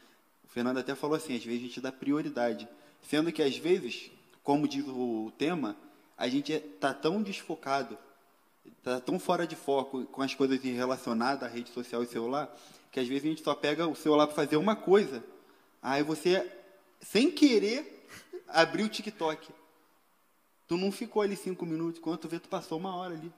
o 0.45 0.49
Fernando 0.49 0.79
até 0.79 0.95
falou 0.95 1.17
assim, 1.17 1.35
às 1.35 1.45
vezes 1.45 1.61
a 1.61 1.65
gente 1.65 1.81
dá 1.81 1.91
prioridade. 1.91 2.69
Sendo 3.03 3.33
que 3.33 3.43
às 3.43 3.57
vezes, 3.57 4.13
como 4.45 4.69
diz 4.69 4.85
o 4.87 5.33
tema, 5.37 5.77
a 6.17 6.29
gente 6.29 6.53
está 6.53 6.95
tão 6.95 7.21
desfocado, 7.21 7.99
está 8.79 9.01
tão 9.01 9.19
fora 9.19 9.47
de 9.47 9.57
foco 9.57 10.05
com 10.07 10.23
as 10.23 10.35
coisas 10.35 10.61
relacionadas 10.63 11.43
à 11.43 11.53
rede 11.53 11.71
social 11.71 12.03
e 12.03 12.07
celular, 12.07 12.55
que 12.91 12.99
às 12.99 13.07
vezes 13.07 13.25
a 13.25 13.29
gente 13.29 13.43
só 13.43 13.55
pega 13.55 13.87
o 13.87 13.95
celular 13.95 14.27
para 14.27 14.37
fazer 14.37 14.57
uma 14.57 14.75
coisa. 14.75 15.23
Aí 15.83 16.03
você, 16.03 16.51
sem 17.01 17.31
querer, 17.31 18.07
abriu 18.49 18.87
o 18.87 18.89
TikTok. 18.89 19.49
Tu 20.67 20.77
não 20.77 20.91
ficou 20.91 21.23
ali 21.23 21.37
cinco 21.37 21.67
minutos, 21.67 22.01
quando 22.01 22.19
tu 22.19 22.29
vê, 22.29 22.39
tu 22.39 22.49
passou 22.49 22.79
uma 22.79 22.95
hora 22.95 23.15
ali. 23.15 23.33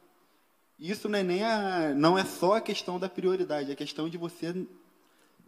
Isso 0.79 1.09
não 1.09 1.19
é 1.19 1.23
nem 1.23 1.45
a, 1.45 1.95
não 1.95 2.19
é 2.19 2.25
só 2.25 2.55
a 2.57 2.61
questão 2.61 2.99
da 2.99 3.09
prioridade, 3.09 3.71
é 3.71 3.73
a 3.73 3.77
questão 3.77 4.09
de 4.09 4.19
você 4.19 4.67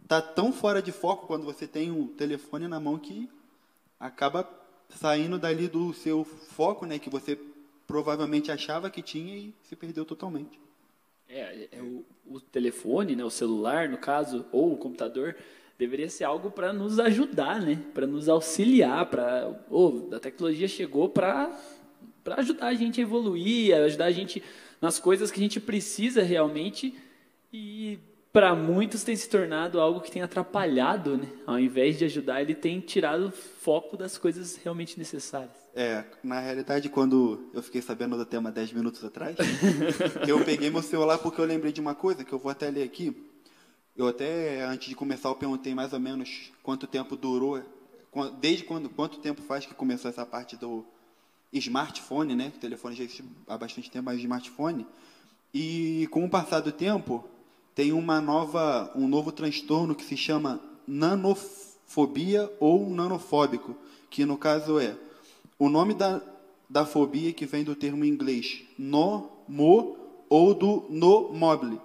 tá 0.07 0.21
tão 0.21 0.53
fora 0.53 0.81
de 0.81 0.91
foco 0.91 1.27
quando 1.27 1.43
você 1.43 1.67
tem 1.67 1.91
o 1.91 2.07
telefone 2.09 2.67
na 2.67 2.79
mão 2.79 2.97
que 2.97 3.29
acaba 3.99 4.47
saindo 4.89 5.37
dali 5.37 5.67
do 5.67 5.93
seu 5.93 6.23
foco, 6.23 6.85
né, 6.85 6.99
que 6.99 7.09
você 7.09 7.39
provavelmente 7.95 8.51
achava 8.51 8.89
que 8.89 9.01
tinha 9.01 9.37
e 9.37 9.53
se 9.63 9.73
perdeu 9.73 10.03
totalmente. 10.03 10.59
É, 11.29 11.69
é 11.71 11.81
o, 11.81 12.03
o 12.27 12.41
telefone, 12.41 13.15
né, 13.15 13.23
o 13.23 13.29
celular, 13.29 13.87
no 13.87 13.97
caso, 13.97 14.45
ou 14.51 14.73
o 14.73 14.77
computador, 14.77 15.33
deveria 15.79 16.09
ser 16.09 16.25
algo 16.25 16.51
para 16.51 16.73
nos 16.73 16.99
ajudar, 16.99 17.61
né? 17.61 17.81
Para 17.93 18.05
nos 18.05 18.27
auxiliar, 18.27 19.05
para 19.05 19.49
oh, 19.69 20.09
a 20.13 20.19
tecnologia 20.19 20.67
chegou 20.67 21.07
para 21.07 21.57
para 22.21 22.41
ajudar 22.41 22.67
a 22.67 22.73
gente 22.73 22.99
a 22.99 23.03
evoluir, 23.03 23.73
ajudar 23.73 24.05
a 24.05 24.11
gente 24.11 24.43
nas 24.81 24.99
coisas 24.99 25.31
que 25.31 25.39
a 25.39 25.43
gente 25.43 25.59
precisa 25.59 26.21
realmente 26.21 26.93
e 27.53 27.97
para 28.33 28.53
muitos 28.55 29.03
tem 29.03 29.15
se 29.15 29.29
tornado 29.29 29.79
algo 29.79 30.01
que 30.01 30.11
tem 30.11 30.21
atrapalhado, 30.21 31.15
né? 31.15 31.29
Ao 31.47 31.57
invés 31.57 31.97
de 31.97 32.03
ajudar, 32.03 32.41
ele 32.41 32.55
tem 32.55 32.81
tirado 32.81 33.27
o 33.27 33.31
foco 33.31 33.95
das 33.95 34.17
coisas 34.17 34.57
realmente 34.57 34.97
necessárias. 34.97 35.64
É, 35.77 36.05
na 36.23 36.39
realidade, 36.39 36.87
quando 36.87 37.49
eu 37.53 37.61
fiquei 37.61 37.81
sabendo 37.81 38.15
do 38.15 38.25
tema 38.25 38.49
10 38.49 38.71
minutos 38.71 39.03
atrás, 39.03 39.35
eu 40.25 40.41
peguei 40.45 40.69
meu 40.69 40.81
celular 40.81 41.17
porque 41.17 41.41
eu 41.41 41.43
lembrei 41.43 41.73
de 41.73 41.81
uma 41.81 41.93
coisa 41.93 42.23
que 42.23 42.31
eu 42.31 42.39
vou 42.39 42.49
até 42.49 42.69
ler 42.69 42.83
aqui. 42.83 43.13
Eu 43.93 44.07
até, 44.07 44.63
antes 44.63 44.87
de 44.87 44.95
começar, 44.95 45.27
eu 45.27 45.35
perguntei 45.35 45.75
mais 45.75 45.91
ou 45.91 45.99
menos 45.99 46.49
quanto 46.63 46.87
tempo 46.87 47.17
durou, 47.17 47.61
desde 48.39 48.63
quando, 48.63 48.89
quanto 48.89 49.19
tempo 49.19 49.41
faz 49.41 49.65
que 49.65 49.73
começou 49.73 50.09
essa 50.09 50.25
parte 50.25 50.55
do 50.55 50.85
smartphone, 51.51 52.35
né? 52.35 52.53
O 52.55 52.59
telefone 52.59 52.95
já 52.95 53.03
existe 53.03 53.25
há 53.45 53.57
bastante 53.57 53.91
tempo, 53.91 54.05
mas 54.05 54.19
smartphone. 54.19 54.87
E 55.53 56.07
com 56.09 56.23
o 56.23 56.29
passar 56.29 56.61
do 56.61 56.71
tempo, 56.71 57.27
tem 57.73 57.91
uma 57.91 58.21
nova, 58.21 58.93
um 58.95 59.09
novo 59.09 59.29
transtorno 59.29 59.93
que 59.93 60.05
se 60.05 60.15
chama 60.15 60.61
nanofobia 60.87 62.49
ou 62.61 62.89
nanofóbico, 62.89 63.75
que 64.09 64.25
no 64.25 64.37
caso 64.37 64.79
é 64.79 64.95
o 65.57 65.69
nome 65.69 65.93
da, 65.93 66.21
da 66.69 66.85
fobia 66.85 67.33
que 67.33 67.45
vem 67.45 67.63
do 67.63 67.75
termo 67.75 68.03
inglês 68.05 68.63
no, 68.77 69.29
mo 69.47 69.97
ou 70.29 70.53
do 70.53 70.85
no 70.89 71.33
mobile. 71.33 71.79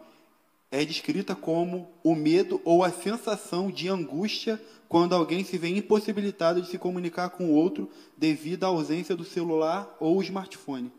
É 0.70 0.84
descrita 0.84 1.34
como 1.34 1.90
o 2.02 2.14
medo 2.14 2.60
ou 2.64 2.84
a 2.84 2.90
sensação 2.90 3.70
de 3.70 3.88
angústia 3.88 4.60
quando 4.88 5.14
alguém 5.14 5.44
se 5.44 5.58
vê 5.58 5.68
impossibilitado 5.68 6.62
de 6.62 6.68
se 6.68 6.78
comunicar 6.78 7.30
com 7.30 7.46
o 7.46 7.54
outro 7.54 7.88
devido 8.16 8.64
à 8.64 8.68
ausência 8.68 9.16
do 9.16 9.24
celular 9.24 9.96
ou 9.98 10.22
smartphone. 10.22 10.92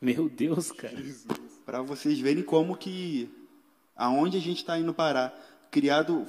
Meu 0.00 0.28
Deus, 0.28 0.72
cara. 0.72 0.96
Para 1.64 1.82
vocês 1.82 2.18
verem 2.18 2.42
como 2.42 2.76
que 2.76 3.30
aonde 3.94 4.36
a 4.36 4.40
gente 4.40 4.58
está 4.58 4.78
indo 4.78 4.92
parar. 4.92 5.32
Criado, 5.70 6.26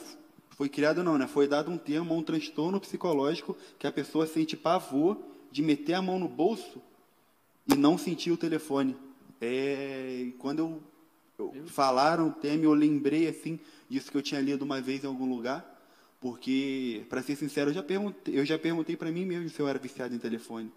foi 0.51 0.69
criado 0.69 1.03
não, 1.03 1.17
né? 1.17 1.25
Foi 1.25 1.47
dado 1.47 1.71
um 1.71 1.77
termo, 1.77 2.15
um 2.15 2.21
transtorno 2.21 2.79
psicológico 2.79 3.57
que 3.79 3.87
a 3.87 3.91
pessoa 3.91 4.27
sente 4.27 4.55
pavor 4.55 5.17
de 5.53 5.61
meter 5.61 5.93
a 5.93 6.01
mão 6.01 6.17
no 6.17 6.27
bolso 6.27 6.81
e 7.67 7.75
não 7.75 7.95
sentir 7.95 8.31
o 8.31 8.37
telefone. 8.37 8.97
É, 9.39 10.31
quando 10.39 10.59
eu, 10.59 10.83
eu 11.37 11.67
falaram 11.67 12.29
o 12.29 12.31
tema, 12.31 12.63
eu 12.63 12.73
lembrei 12.73 13.27
assim 13.27 13.59
disso 13.87 14.11
que 14.11 14.17
eu 14.17 14.21
tinha 14.23 14.41
lido 14.41 14.63
uma 14.63 14.81
vez 14.81 15.03
em 15.03 15.07
algum 15.07 15.29
lugar, 15.29 15.63
porque, 16.19 17.05
para 17.07 17.21
ser 17.21 17.35
sincero, 17.35 17.69
eu 17.69 17.73
já 17.75 17.83
perguntei, 17.83 18.39
eu 18.39 18.43
já 18.43 18.57
perguntei 18.57 18.97
para 18.97 19.11
mim 19.11 19.25
mesmo 19.25 19.47
se 19.47 19.59
eu 19.59 19.67
era 19.67 19.77
viciado 19.77 20.15
em 20.15 20.17
telefone. 20.17 20.71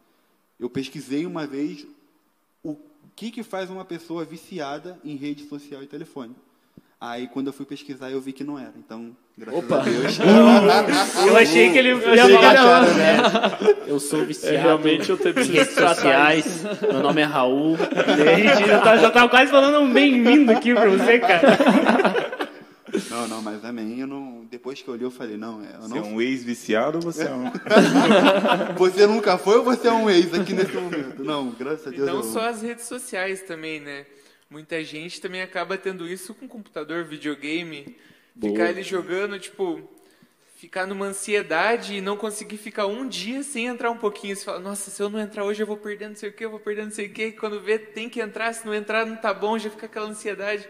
Eu 0.60 0.68
pesquisei 0.68 1.24
uma 1.24 1.46
vez 1.46 1.86
o 2.62 2.76
que, 3.14 3.30
que 3.30 3.42
faz 3.42 3.70
uma 3.70 3.84
pessoa 3.84 4.26
viciada 4.26 5.00
em 5.02 5.16
rede 5.16 5.48
social 5.48 5.82
e 5.82 5.86
telefone. 5.86 6.36
Aí 7.08 7.28
quando 7.28 7.46
eu 7.46 7.52
fui 7.52 7.64
pesquisar 7.64 8.10
eu 8.10 8.20
vi 8.20 8.32
que 8.32 8.42
não 8.42 8.58
era. 8.58 8.72
Então, 8.76 9.16
graças 9.38 9.60
Opa. 9.64 9.78
a 9.78 9.82
Deus. 9.82 10.18
eu 11.28 11.36
achei 11.36 11.70
que 11.70 11.78
ele 11.78 11.90
ia 11.94 12.28
falar, 12.28 12.82
né? 12.94 13.16
Eu 13.86 14.00
sou 14.00 14.24
viciado 14.26 14.56
É, 14.56 14.60
realmente 14.60 15.08
eu 15.08 15.16
tenho 15.16 15.38
em 15.38 15.44
redes 15.44 15.74
sociais. 15.74 16.64
Meu 16.82 17.00
nome 17.00 17.20
é 17.20 17.24
Raul. 17.24 17.76
E 17.76 18.48
gente 18.48 18.66
já 18.66 18.80
tá, 18.80 18.96
já 18.96 19.10
tá 19.12 19.28
quase 19.28 19.48
falando 19.48 19.78
um 19.78 19.92
bem-vindo 19.92 20.50
aqui 20.50 20.74
pra 20.74 20.88
você, 20.88 21.20
cara. 21.20 21.56
Não, 23.08 23.28
não, 23.28 23.42
mas 23.42 23.64
amém. 23.64 24.00
Eu 24.00 24.08
não, 24.08 24.44
depois 24.50 24.82
que 24.82 24.88
eu 24.88 24.94
olhei, 24.94 25.06
eu 25.06 25.10
falei, 25.10 25.36
não, 25.36 25.62
é, 25.62 25.76
eu 25.76 25.82
Você 25.82 25.98
é 25.98 26.00
não, 26.00 26.14
um 26.14 26.20
ex-viciado 26.20 26.98
ou 26.98 27.02
você 27.02 27.22
é 27.22 27.30
um... 27.32 27.44
você 28.76 29.06
nunca 29.06 29.38
foi 29.38 29.58
ou 29.58 29.62
você 29.64 29.86
é 29.86 29.92
um 29.92 30.10
ex 30.10 30.34
aqui 30.34 30.52
nesse 30.52 30.72
momento? 30.72 31.22
Não, 31.22 31.50
graças 31.50 31.86
a 31.86 31.90
E 31.90 31.96
Deus. 31.96 32.08
não 32.08 32.16
eu- 32.16 32.22
só 32.24 32.48
as 32.48 32.62
redes 32.62 32.86
sociais 32.86 33.42
também, 33.42 33.78
né? 33.78 34.04
Muita 34.48 34.82
gente 34.84 35.20
também 35.20 35.42
acaba 35.42 35.76
tendo 35.76 36.08
isso 36.08 36.34
com 36.34 36.46
computador, 36.46 37.04
videogame. 37.04 37.96
Boa. 38.34 38.52
Ficar 38.52 38.68
ali 38.68 38.82
jogando, 38.82 39.38
tipo, 39.40 39.88
ficar 40.56 40.86
numa 40.86 41.06
ansiedade 41.06 41.96
e 41.96 42.00
não 42.00 42.16
conseguir 42.16 42.56
ficar 42.56 42.86
um 42.86 43.08
dia 43.08 43.42
sem 43.42 43.66
entrar 43.66 43.90
um 43.90 43.98
pouquinho. 43.98 44.36
Você 44.36 44.44
fala, 44.44 44.60
nossa, 44.60 44.90
se 44.90 45.02
eu 45.02 45.10
não 45.10 45.20
entrar 45.20 45.44
hoje 45.44 45.62
eu 45.62 45.66
vou 45.66 45.76
perder 45.76 46.08
não 46.08 46.16
sei 46.16 46.30
o 46.30 46.32
que, 46.32 46.44
eu 46.44 46.50
vou 46.50 46.60
perder 46.60 46.84
não 46.84 46.92
sei 46.92 47.06
o 47.06 47.12
que. 47.12 47.32
Quando 47.32 47.60
vê, 47.60 47.78
tem 47.78 48.08
que 48.08 48.20
entrar, 48.20 48.52
se 48.52 48.64
não 48.64 48.74
entrar 48.74 49.04
não 49.04 49.16
tá 49.16 49.34
bom, 49.34 49.58
já 49.58 49.68
fica 49.68 49.86
aquela 49.86 50.08
ansiedade. 50.08 50.68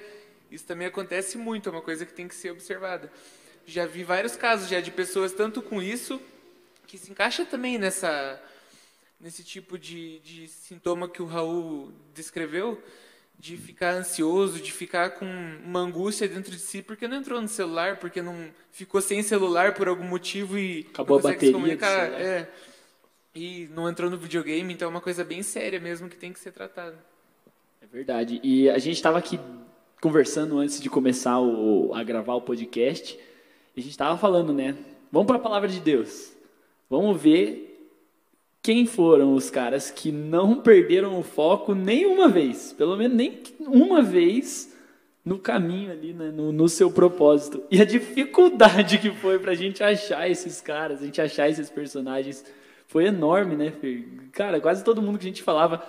Isso 0.51 0.65
também 0.65 0.87
acontece 0.87 1.37
muito, 1.37 1.69
é 1.69 1.73
uma 1.73 1.83
coisa 1.83 2.07
que 2.07 2.13
tem 2.13 2.27
que 2.27 2.35
ser 2.35 2.51
observada. 2.51 3.13
Já 3.67 3.85
vi 3.85 4.03
vários 4.05 4.37
casos 4.37 4.69
já 4.69 4.81
de 4.81 4.91
pessoas 4.91 5.33
tanto 5.33 5.61
com 5.61 5.83
isso, 5.83 6.21
que 6.87 6.97
se 6.97 7.11
encaixa 7.11 7.45
também 7.45 7.79
nessa 7.79 8.41
nesse 9.21 9.43
tipo 9.43 9.79
de, 9.79 10.19
de 10.21 10.47
sintoma 10.47 11.09
que 11.09 11.23
o 11.23 11.27
Raul 11.27 11.91
descreveu, 12.15 12.83
de 13.39 13.57
ficar 13.57 13.93
ansioso, 13.95 14.61
de 14.61 14.73
ficar 14.73 15.11
com 15.11 15.27
uma 15.65 15.81
angústia 15.81 16.27
dentro 16.29 16.51
de 16.51 16.59
si, 16.59 16.83
porque 16.83 17.07
não 17.07 17.19
entrou 17.19 17.41
no 17.41 17.49
celular, 17.49 17.99
porque 17.99 18.23
não 18.23 18.35
ficou 18.73 19.01
sem 19.01 19.23
celular 19.23 19.75
por 19.75 19.89
algum 19.89 20.05
motivo 20.05 20.59
e 20.59 20.87
Acabou 20.93 21.21
não 21.21 21.29
a 21.29 21.31
se 21.31 21.35
bateria 21.35 21.53
do 21.53 21.59
comunicar. 21.59 22.13
É, 22.21 22.49
e 23.35 23.69
não 23.75 23.89
entrou 23.89 24.11
no 24.11 24.17
videogame, 24.17 24.73
então 24.73 24.87
é 24.87 24.91
uma 24.91 25.01
coisa 25.01 25.23
bem 25.23 25.43
séria 25.43 25.79
mesmo 25.79 26.09
que 26.09 26.17
tem 26.17 26.33
que 26.33 26.41
ser 26.41 26.53
tratada. 26.53 26.97
É 27.83 27.87
verdade. 27.87 28.41
E 28.43 28.69
a 28.71 28.79
gente 28.79 28.97
estava 28.97 29.19
aqui 29.19 29.39
conversando 30.01 30.59
antes 30.59 30.81
de 30.81 30.89
começar 30.89 31.39
o- 31.41 31.93
a 31.95 32.03
gravar 32.03 32.35
o 32.35 32.41
podcast. 32.41 33.15
E 33.77 33.81
a 33.81 33.83
gente 33.83 33.91
estava 33.91 34.17
falando, 34.19 34.53
né? 34.53 34.77
Vamos 35.13 35.27
para 35.27 35.37
a 35.37 35.41
palavra 35.41 35.69
de 35.69 35.79
Deus. 35.81 36.33
Vamos 36.89 37.21
ver 37.21 37.66
quem 38.67 38.85
foram 38.85 39.33
os 39.33 39.49
caras 39.49 39.93
que 39.93 40.11
não 40.11 40.61
perderam 40.61 41.17
o 41.17 41.23
foco 41.23 41.73
nenhuma 41.73 42.29
vez. 42.29 42.73
Pelo 42.73 42.97
menos 42.97 43.17
nem 43.17 43.41
uma 43.61 44.03
vez 44.03 44.77
no 45.25 45.39
caminho 45.39 45.93
ali, 45.93 46.13
né, 46.13 46.33
no, 46.33 46.51
no 46.51 46.69
seu 46.69 46.91
propósito. 46.91 47.63
E 47.71 47.81
a 47.81 47.85
dificuldade 47.85 48.99
que 48.99 49.13
foi 49.13 49.39
para 49.39 49.53
a 49.53 49.55
gente 49.55 49.85
achar 49.85 50.29
esses 50.29 50.61
caras, 50.61 51.01
a 51.01 51.05
gente 51.05 51.21
achar 51.21 51.49
esses 51.49 51.71
personagens, 51.71 52.45
foi 52.89 53.07
enorme, 53.07 53.55
né, 53.55 53.71
Fer? 53.71 54.05
Cara, 54.33 54.61
quase 54.61 54.83
todo 54.83 55.01
mundo 55.01 55.17
que 55.17 55.27
a 55.27 55.29
gente 55.29 55.45
falava, 55.45 55.81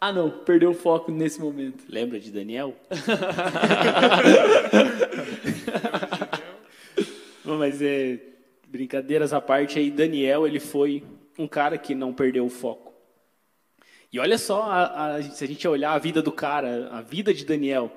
ah 0.00 0.10
não, 0.10 0.30
perdeu 0.30 0.70
o 0.70 0.74
foco 0.74 1.12
nesse 1.12 1.38
momento. 1.38 1.84
Lembra 1.86 2.18
de 2.18 2.30
Daniel? 2.30 2.74
Bom, 7.44 7.58
mas 7.58 7.82
é, 7.82 8.18
brincadeiras 8.68 9.34
à 9.34 9.40
parte 9.42 9.78
aí, 9.78 9.90
Daniel, 9.90 10.46
ele 10.46 10.60
foi 10.60 11.02
um 11.38 11.48
cara 11.48 11.78
que 11.78 11.94
não 11.94 12.12
perdeu 12.12 12.44
o 12.46 12.50
foco. 12.50 12.92
E 14.12 14.18
olha 14.18 14.36
só, 14.36 14.62
a- 14.62 15.14
a- 15.16 15.22
se 15.22 15.42
a 15.42 15.46
gente 15.48 15.66
olhar 15.66 15.92
a 15.92 15.98
vida 15.98 16.20
do 16.20 16.30
cara, 16.30 16.88
a 16.92 17.00
vida 17.00 17.32
de 17.32 17.44
Daniel, 17.44 17.90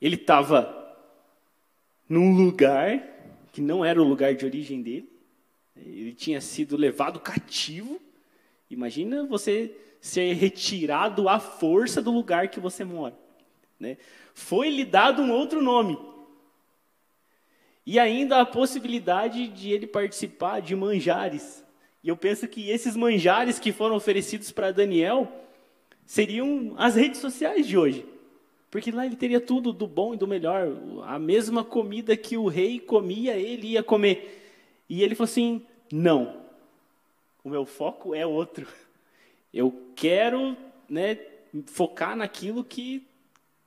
ele 0.00 0.16
estava 0.16 0.74
num 2.08 2.34
lugar 2.34 3.02
que 3.52 3.60
não 3.60 3.84
era 3.84 4.00
o 4.00 4.04
lugar 4.04 4.34
de 4.34 4.44
origem 4.44 4.82
dele. 4.82 5.08
Ele 5.76 6.12
tinha 6.12 6.40
sido 6.40 6.76
levado 6.76 7.20
cativo. 7.20 8.00
Imagina 8.68 9.24
você 9.24 9.74
ser 10.00 10.32
retirado 10.34 11.28
à 11.28 11.38
força 11.38 12.02
do 12.02 12.10
lugar 12.10 12.48
que 12.48 12.60
você 12.60 12.84
mora. 12.84 13.16
Né? 13.78 13.98
Foi 14.34 14.68
lhe 14.68 14.84
dado 14.84 15.22
um 15.22 15.30
outro 15.30 15.62
nome. 15.62 15.98
E 17.84 17.98
ainda 17.98 18.40
a 18.40 18.46
possibilidade 18.46 19.46
de 19.48 19.70
ele 19.70 19.86
participar 19.86 20.60
de 20.60 20.74
manjares. 20.74 21.64
E 22.06 22.08
eu 22.08 22.16
penso 22.16 22.46
que 22.46 22.70
esses 22.70 22.94
manjares 22.94 23.58
que 23.58 23.72
foram 23.72 23.96
oferecidos 23.96 24.52
para 24.52 24.70
Daniel 24.70 25.26
seriam 26.04 26.72
as 26.76 26.94
redes 26.94 27.20
sociais 27.20 27.66
de 27.66 27.76
hoje. 27.76 28.06
Porque 28.70 28.92
lá 28.92 29.04
ele 29.04 29.16
teria 29.16 29.40
tudo 29.40 29.72
do 29.72 29.88
bom 29.88 30.14
e 30.14 30.16
do 30.16 30.24
melhor. 30.24 30.68
A 31.02 31.18
mesma 31.18 31.64
comida 31.64 32.16
que 32.16 32.36
o 32.36 32.46
rei 32.46 32.78
comia, 32.78 33.36
ele 33.36 33.72
ia 33.72 33.82
comer. 33.82 34.40
E 34.88 35.02
ele 35.02 35.16
falou 35.16 35.28
assim: 35.28 35.66
não, 35.90 36.42
o 37.42 37.50
meu 37.50 37.66
foco 37.66 38.14
é 38.14 38.24
outro. 38.24 38.68
Eu 39.52 39.74
quero 39.96 40.56
né, 40.88 41.18
focar 41.66 42.14
naquilo 42.14 42.62
que, 42.62 43.04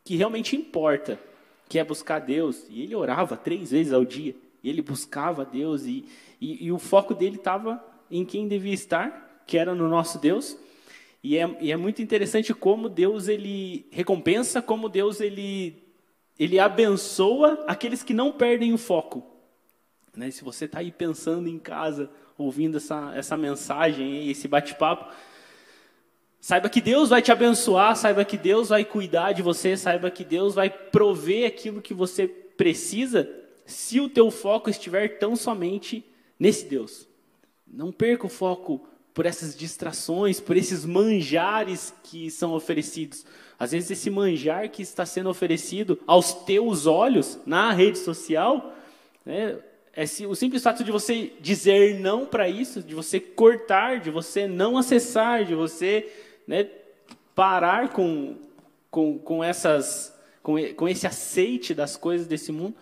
que 0.06 0.16
realmente 0.16 0.56
importa, 0.56 1.20
que 1.68 1.78
é 1.78 1.84
buscar 1.84 2.20
Deus. 2.20 2.66
E 2.70 2.84
ele 2.84 2.96
orava 2.96 3.36
três 3.36 3.72
vezes 3.72 3.92
ao 3.92 4.06
dia. 4.06 4.34
Ele 4.64 4.82
buscava 4.82 5.44
Deus. 5.44 5.84
E, 5.84 6.06
e, 6.40 6.68
e 6.68 6.72
o 6.72 6.80
foco 6.80 7.14
dele 7.14 7.36
estava 7.36 7.84
em 8.12 8.26
quem 8.26 8.48
devia 8.48 8.74
estar, 8.74 9.44
que 9.46 9.58
era 9.58 9.74
no 9.74 9.88
nosso 9.88 10.20
Deus. 10.20 10.58
E 11.24 11.38
é, 11.38 11.58
e 11.60 11.72
é 11.72 11.78
muito 11.78 12.02
interessante 12.02 12.54
como 12.54 12.90
Deus 12.90 13.28
ele 13.28 13.88
recompensa, 13.92 14.62
como 14.62 14.88
Deus 14.88 15.20
ele, 15.20 15.84
ele 16.38 16.60
abençoa 16.60 17.64
aqueles 17.68 18.04
que 18.04 18.14
não 18.14 18.32
perdem 18.32 18.74
o 18.74 18.78
foco. 18.78 19.26
Né? 20.16 20.32
Se 20.32 20.44
você 20.44 20.66
está 20.66 20.80
aí 20.80 20.92
pensando 20.92 21.48
em 21.48 21.60
casa, 21.60 22.10
ouvindo 22.38 22.78
essa, 22.78 23.14
essa 23.16 23.36
mensagem, 23.36 24.30
esse 24.30 24.48
bate-papo, 24.48 25.14
Saiba 26.42 26.70
que 26.70 26.80
Deus 26.80 27.10
vai 27.10 27.22
te 27.22 27.32
abençoar, 27.32 27.96
saiba 27.98 28.24
que 28.24 28.38
Deus 28.38 28.70
vai 28.70 28.86
cuidar 28.86 29.34
de 29.34 29.42
você, 29.42 29.76
saiba 29.76 30.10
que 30.10 30.24
Deus 30.24 30.56
vai 30.56 30.70
prover 30.70 31.46
aquilo 31.46 31.82
que 31.82 31.94
você 31.94 32.28
precisa, 32.28 33.30
se 33.66 34.00
o 34.00 34.10
teu 34.10 34.32
foco 34.32 34.70
estiver 34.70 35.20
tão 35.20 35.36
somente 35.36 36.04
nesse 36.40 36.66
Deus. 36.66 37.09
Não 37.72 37.92
perca 37.92 38.26
o 38.26 38.30
foco 38.30 38.88
por 39.14 39.26
essas 39.26 39.56
distrações, 39.56 40.40
por 40.40 40.56
esses 40.56 40.86
manjares 40.86 41.94
que 42.04 42.32
são 42.32 42.54
oferecidos. 42.54 43.26
Às 43.60 43.72
vezes 43.72 43.92
esse 43.92 44.10
manjar 44.10 44.70
que 44.70 44.82
está 44.82 45.06
sendo 45.06 45.30
oferecido 45.30 46.00
aos 46.08 46.34
teus 46.34 46.86
olhos 46.86 47.38
na 47.46 47.72
rede 47.74 47.98
social, 47.98 48.74
né, 49.26 49.58
é 49.94 50.06
o 50.26 50.36
simples 50.36 50.64
fato 50.64 50.84
de 50.84 50.92
você 50.92 51.34
dizer 51.42 52.00
não 52.00 52.26
para 52.26 52.48
isso, 52.48 52.82
de 52.82 52.96
você 52.96 53.20
cortar, 53.20 54.00
de 54.00 54.10
você 54.10 54.48
não 54.48 54.78
acessar, 54.78 55.44
de 55.44 55.56
você 55.56 56.10
né, 56.48 56.70
parar 57.36 57.90
com, 57.90 58.38
com, 58.90 59.18
com, 59.20 59.44
essas, 59.44 60.18
com, 60.42 60.56
com 60.76 60.88
esse 60.88 61.06
aceite 61.06 61.74
das 61.74 61.98
coisas 61.98 62.28
desse 62.28 62.52
mundo, 62.52 62.76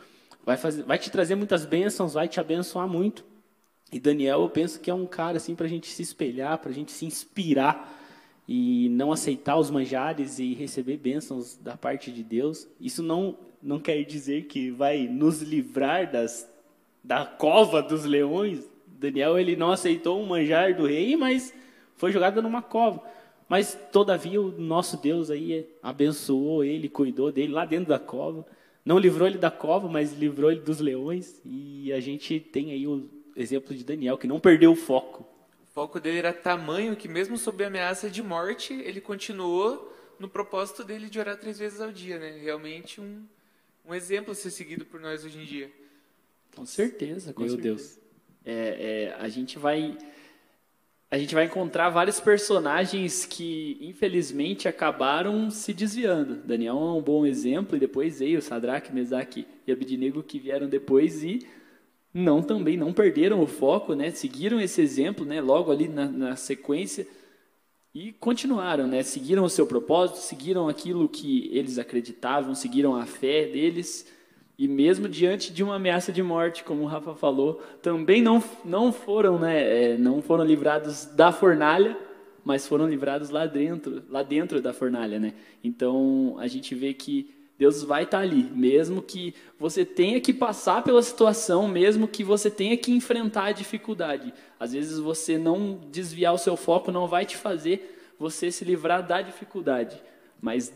vai, 0.45 0.57
fazer, 0.57 0.83
vai 0.83 0.99
te 0.99 1.09
trazer 1.09 1.33
muitas 1.33 1.65
bênçãos, 1.65 2.13
vai 2.13 2.27
te 2.27 2.39
abençoar 2.39 2.87
muito. 2.87 3.25
E 3.91 3.99
Daniel, 3.99 4.41
eu 4.41 4.49
penso 4.49 4.79
que 4.79 4.89
é 4.89 4.93
um 4.93 5.05
cara 5.05 5.37
assim 5.37 5.55
para 5.55 5.65
a 5.65 5.69
gente 5.69 5.87
se 5.87 6.01
espelhar, 6.01 6.57
para 6.57 6.71
a 6.71 6.73
gente 6.73 6.91
se 6.91 7.05
inspirar 7.05 7.95
e 8.47 8.89
não 8.89 9.11
aceitar 9.11 9.57
os 9.57 9.69
manjares 9.69 10.39
e 10.39 10.53
receber 10.53 10.97
bênçãos 10.97 11.55
da 11.55 11.77
parte 11.77 12.11
de 12.11 12.23
Deus. 12.23 12.67
Isso 12.79 13.01
não 13.01 13.37
não 13.61 13.79
quer 13.79 14.03
dizer 14.03 14.43
que 14.43 14.69
vai 14.69 15.07
nos 15.07 15.41
livrar 15.41 16.11
das 16.11 16.49
da 17.03 17.25
cova 17.25 17.81
dos 17.81 18.03
leões. 18.03 18.69
Daniel 18.85 19.39
ele 19.39 19.55
não 19.55 19.71
aceitou 19.71 20.21
um 20.21 20.27
manjar 20.27 20.75
do 20.75 20.85
rei, 20.85 21.15
mas 21.15 21.53
foi 21.95 22.11
jogado 22.11 22.41
numa 22.41 22.61
cova. 22.61 23.01
Mas 23.47 23.77
todavia 23.91 24.41
o 24.41 24.51
nosso 24.51 24.97
Deus 24.97 25.31
aí 25.31 25.65
abençoou 25.81 26.63
ele, 26.63 26.89
cuidou 26.89 27.31
dele 27.31 27.53
lá 27.53 27.65
dentro 27.65 27.89
da 27.89 27.99
cova. 27.99 28.45
Não 28.83 28.99
livrou 28.99 29.27
ele 29.27 29.37
da 29.37 29.51
cova, 29.51 29.87
mas 29.87 30.13
livrou 30.13 30.51
ele 30.51 30.61
dos 30.61 30.79
leões. 30.79 31.41
E 31.45 31.91
a 31.93 31.99
gente 31.99 32.39
tem 32.39 32.71
aí 32.71 32.85
o 32.85 33.09
exemplo 33.41 33.75
de 33.75 33.83
Daniel 33.83 34.17
que 34.17 34.27
não 34.27 34.39
perdeu 34.39 34.71
o 34.71 34.75
foco. 34.75 35.25
O 35.63 35.73
foco 35.73 35.99
dele 35.99 36.17
era 36.17 36.33
tamanho 36.33 36.95
que 36.95 37.07
mesmo 37.07 37.37
sob 37.37 37.63
ameaça 37.63 38.09
de 38.09 38.23
morte, 38.23 38.73
ele 38.73 38.99
continuou 38.99 39.93
no 40.19 40.27
propósito 40.27 40.83
dele 40.83 41.09
de 41.09 41.19
orar 41.19 41.37
três 41.37 41.59
vezes 41.59 41.79
ao 41.79 41.91
dia, 41.91 42.17
né? 42.17 42.39
Realmente 42.41 42.99
um, 42.99 43.23
um 43.85 43.93
exemplo 43.93 44.31
a 44.31 44.35
ser 44.35 44.49
seguido 44.49 44.85
por 44.85 44.99
nós 44.99 45.23
hoje 45.23 45.39
em 45.39 45.45
dia. 45.45 45.71
Com 46.55 46.65
certeza, 46.65 47.33
com 47.33 47.41
Meu 47.41 47.51
certeza. 47.51 47.75
Deus. 47.75 47.99
É, 48.43 49.13
é, 49.13 49.15
a 49.19 49.27
gente 49.27 49.59
vai 49.59 49.97
a 51.09 51.17
gente 51.17 51.33
vai 51.33 51.45
encontrar 51.45 51.89
vários 51.89 52.19
personagens 52.19 53.25
que 53.25 53.77
infelizmente 53.79 54.67
acabaram 54.67 55.49
se 55.49 55.73
desviando. 55.73 56.35
Daniel 56.43 56.77
é 56.77 56.93
um 56.97 57.01
bom 57.01 57.25
exemplo 57.25 57.77
e 57.77 57.79
depois 57.79 58.19
veio 58.19 58.41
Sadraque, 58.41 58.93
Mesaque 58.93 59.47
e 59.65 59.71
Abednego 59.71 60.21
que 60.21 60.37
vieram 60.37 60.67
depois 60.67 61.23
e 61.23 61.47
não 62.13 62.41
também 62.41 62.77
não 62.77 62.93
perderam 62.93 63.41
o 63.41 63.47
foco, 63.47 63.93
né? 63.93 64.11
Seguiram 64.11 64.59
esse 64.59 64.81
exemplo, 64.81 65.25
né? 65.25 65.41
Logo 65.41 65.71
ali 65.71 65.87
na, 65.87 66.05
na 66.05 66.35
sequência 66.35 67.07
e 67.93 68.11
continuaram, 68.11 68.87
né? 68.87 69.03
Seguiram 69.03 69.43
o 69.43 69.49
seu 69.49 69.65
propósito, 69.65 70.17
seguiram 70.19 70.67
aquilo 70.67 71.07
que 71.09 71.49
eles 71.51 71.77
acreditavam, 71.77 72.55
seguiram 72.55 72.95
a 72.95 73.05
fé 73.05 73.45
deles 73.45 74.07
e 74.57 74.67
mesmo 74.67 75.07
diante 75.07 75.53
de 75.53 75.63
uma 75.63 75.75
ameaça 75.75 76.11
de 76.11 76.23
morte, 76.23 76.63
como 76.63 76.81
o 76.81 76.87
Rafa 76.87 77.13
falou, 77.13 77.61
também 77.81 78.21
não, 78.23 78.43
não 78.65 78.91
foram, 78.91 79.37
né, 79.37 79.91
é, 79.93 79.97
não 79.97 80.19
foram 80.19 80.43
livrados 80.43 81.05
da 81.05 81.31
fornalha, 81.31 81.95
mas 82.43 82.65
foram 82.65 82.89
livrados 82.89 83.29
lá 83.29 83.45
dentro, 83.45 84.01
lá 84.09 84.23
dentro 84.23 84.59
da 84.59 84.73
fornalha, 84.73 85.19
né? 85.19 85.33
Então 85.63 86.35
a 86.39 86.47
gente 86.47 86.73
vê 86.73 86.93
que 86.93 87.36
Deus 87.57 87.83
vai 87.83 88.03
estar 88.03 88.19
ali, 88.19 88.43
mesmo 88.43 89.01
que 89.01 89.33
você 89.57 89.83
tenha 89.83 90.21
que 90.21 90.31
passar 90.31 90.83
pela 90.83 91.01
situação, 91.01 91.67
mesmo 91.67 92.07
que 92.07 92.23
você 92.23 92.51
tenha 92.51 92.77
que 92.77 92.91
enfrentar 92.91 93.45
a 93.45 93.51
dificuldade. 93.51 94.31
Às 94.59 94.73
vezes 94.73 94.99
você 94.99 95.37
não 95.37 95.79
desviar 95.91 96.33
o 96.33 96.37
seu 96.37 96.55
foco 96.55 96.91
não 96.91 97.07
vai 97.07 97.25
te 97.25 97.35
fazer 97.35 98.15
você 98.19 98.51
se 98.51 98.63
livrar 98.63 99.05
da 99.05 99.21
dificuldade, 99.21 100.01
mas 100.39 100.71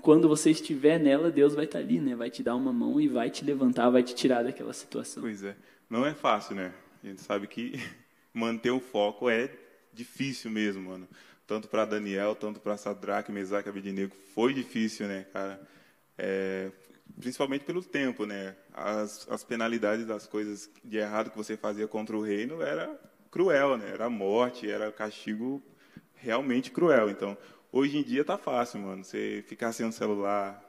quando 0.00 0.28
você 0.28 0.50
estiver 0.50 0.98
nela, 0.98 1.30
Deus 1.30 1.54
vai 1.54 1.64
estar 1.64 1.78
ali, 1.78 2.00
né? 2.00 2.14
Vai 2.14 2.30
te 2.30 2.42
dar 2.42 2.54
uma 2.54 2.72
mão 2.72 3.00
e 3.00 3.08
vai 3.08 3.30
te 3.30 3.44
levantar, 3.44 3.90
vai 3.90 4.02
te 4.02 4.14
tirar 4.14 4.42
daquela 4.42 4.72
situação. 4.72 5.22
Pois 5.22 5.42
é. 5.42 5.56
Não 5.90 6.06
é 6.06 6.14
fácil, 6.14 6.54
né? 6.54 6.72
A 7.02 7.06
gente 7.06 7.20
sabe 7.20 7.46
que 7.46 7.72
manter 8.32 8.70
o 8.70 8.80
foco 8.80 9.28
é 9.28 9.50
difícil 9.92 10.50
mesmo, 10.50 10.88
mano. 10.88 11.08
Tanto 11.46 11.68
para 11.68 11.84
Daniel, 11.84 12.34
tanto 12.34 12.60
para 12.60 12.76
Sadraque, 12.76 13.32
Mesaque 13.32 13.68
Abednego. 13.68 14.14
Foi 14.34 14.52
difícil, 14.52 15.06
né, 15.06 15.26
cara? 15.32 15.60
É, 16.18 16.70
principalmente 17.18 17.64
pelo 17.64 17.82
tempo, 17.82 18.26
né? 18.26 18.56
As, 18.74 19.26
as 19.30 19.44
penalidades 19.44 20.04
das 20.04 20.26
coisas 20.26 20.68
de 20.84 20.98
errado 20.98 21.30
que 21.30 21.36
você 21.36 21.56
fazia 21.56 21.88
contra 21.88 22.16
o 22.16 22.22
reino 22.22 22.60
era 22.60 22.94
cruel, 23.30 23.78
né? 23.78 23.90
Era 23.92 24.10
morte, 24.10 24.68
era 24.68 24.92
castigo 24.92 25.62
realmente 26.14 26.70
cruel. 26.70 27.08
Então, 27.08 27.38
Hoje 27.70 27.98
em 27.98 28.02
dia 28.02 28.24
tá 28.24 28.38
fácil, 28.38 28.80
mano. 28.80 29.04
Você 29.04 29.44
ficar 29.46 29.72
sem 29.72 29.84
um 29.84 29.92
celular. 29.92 30.62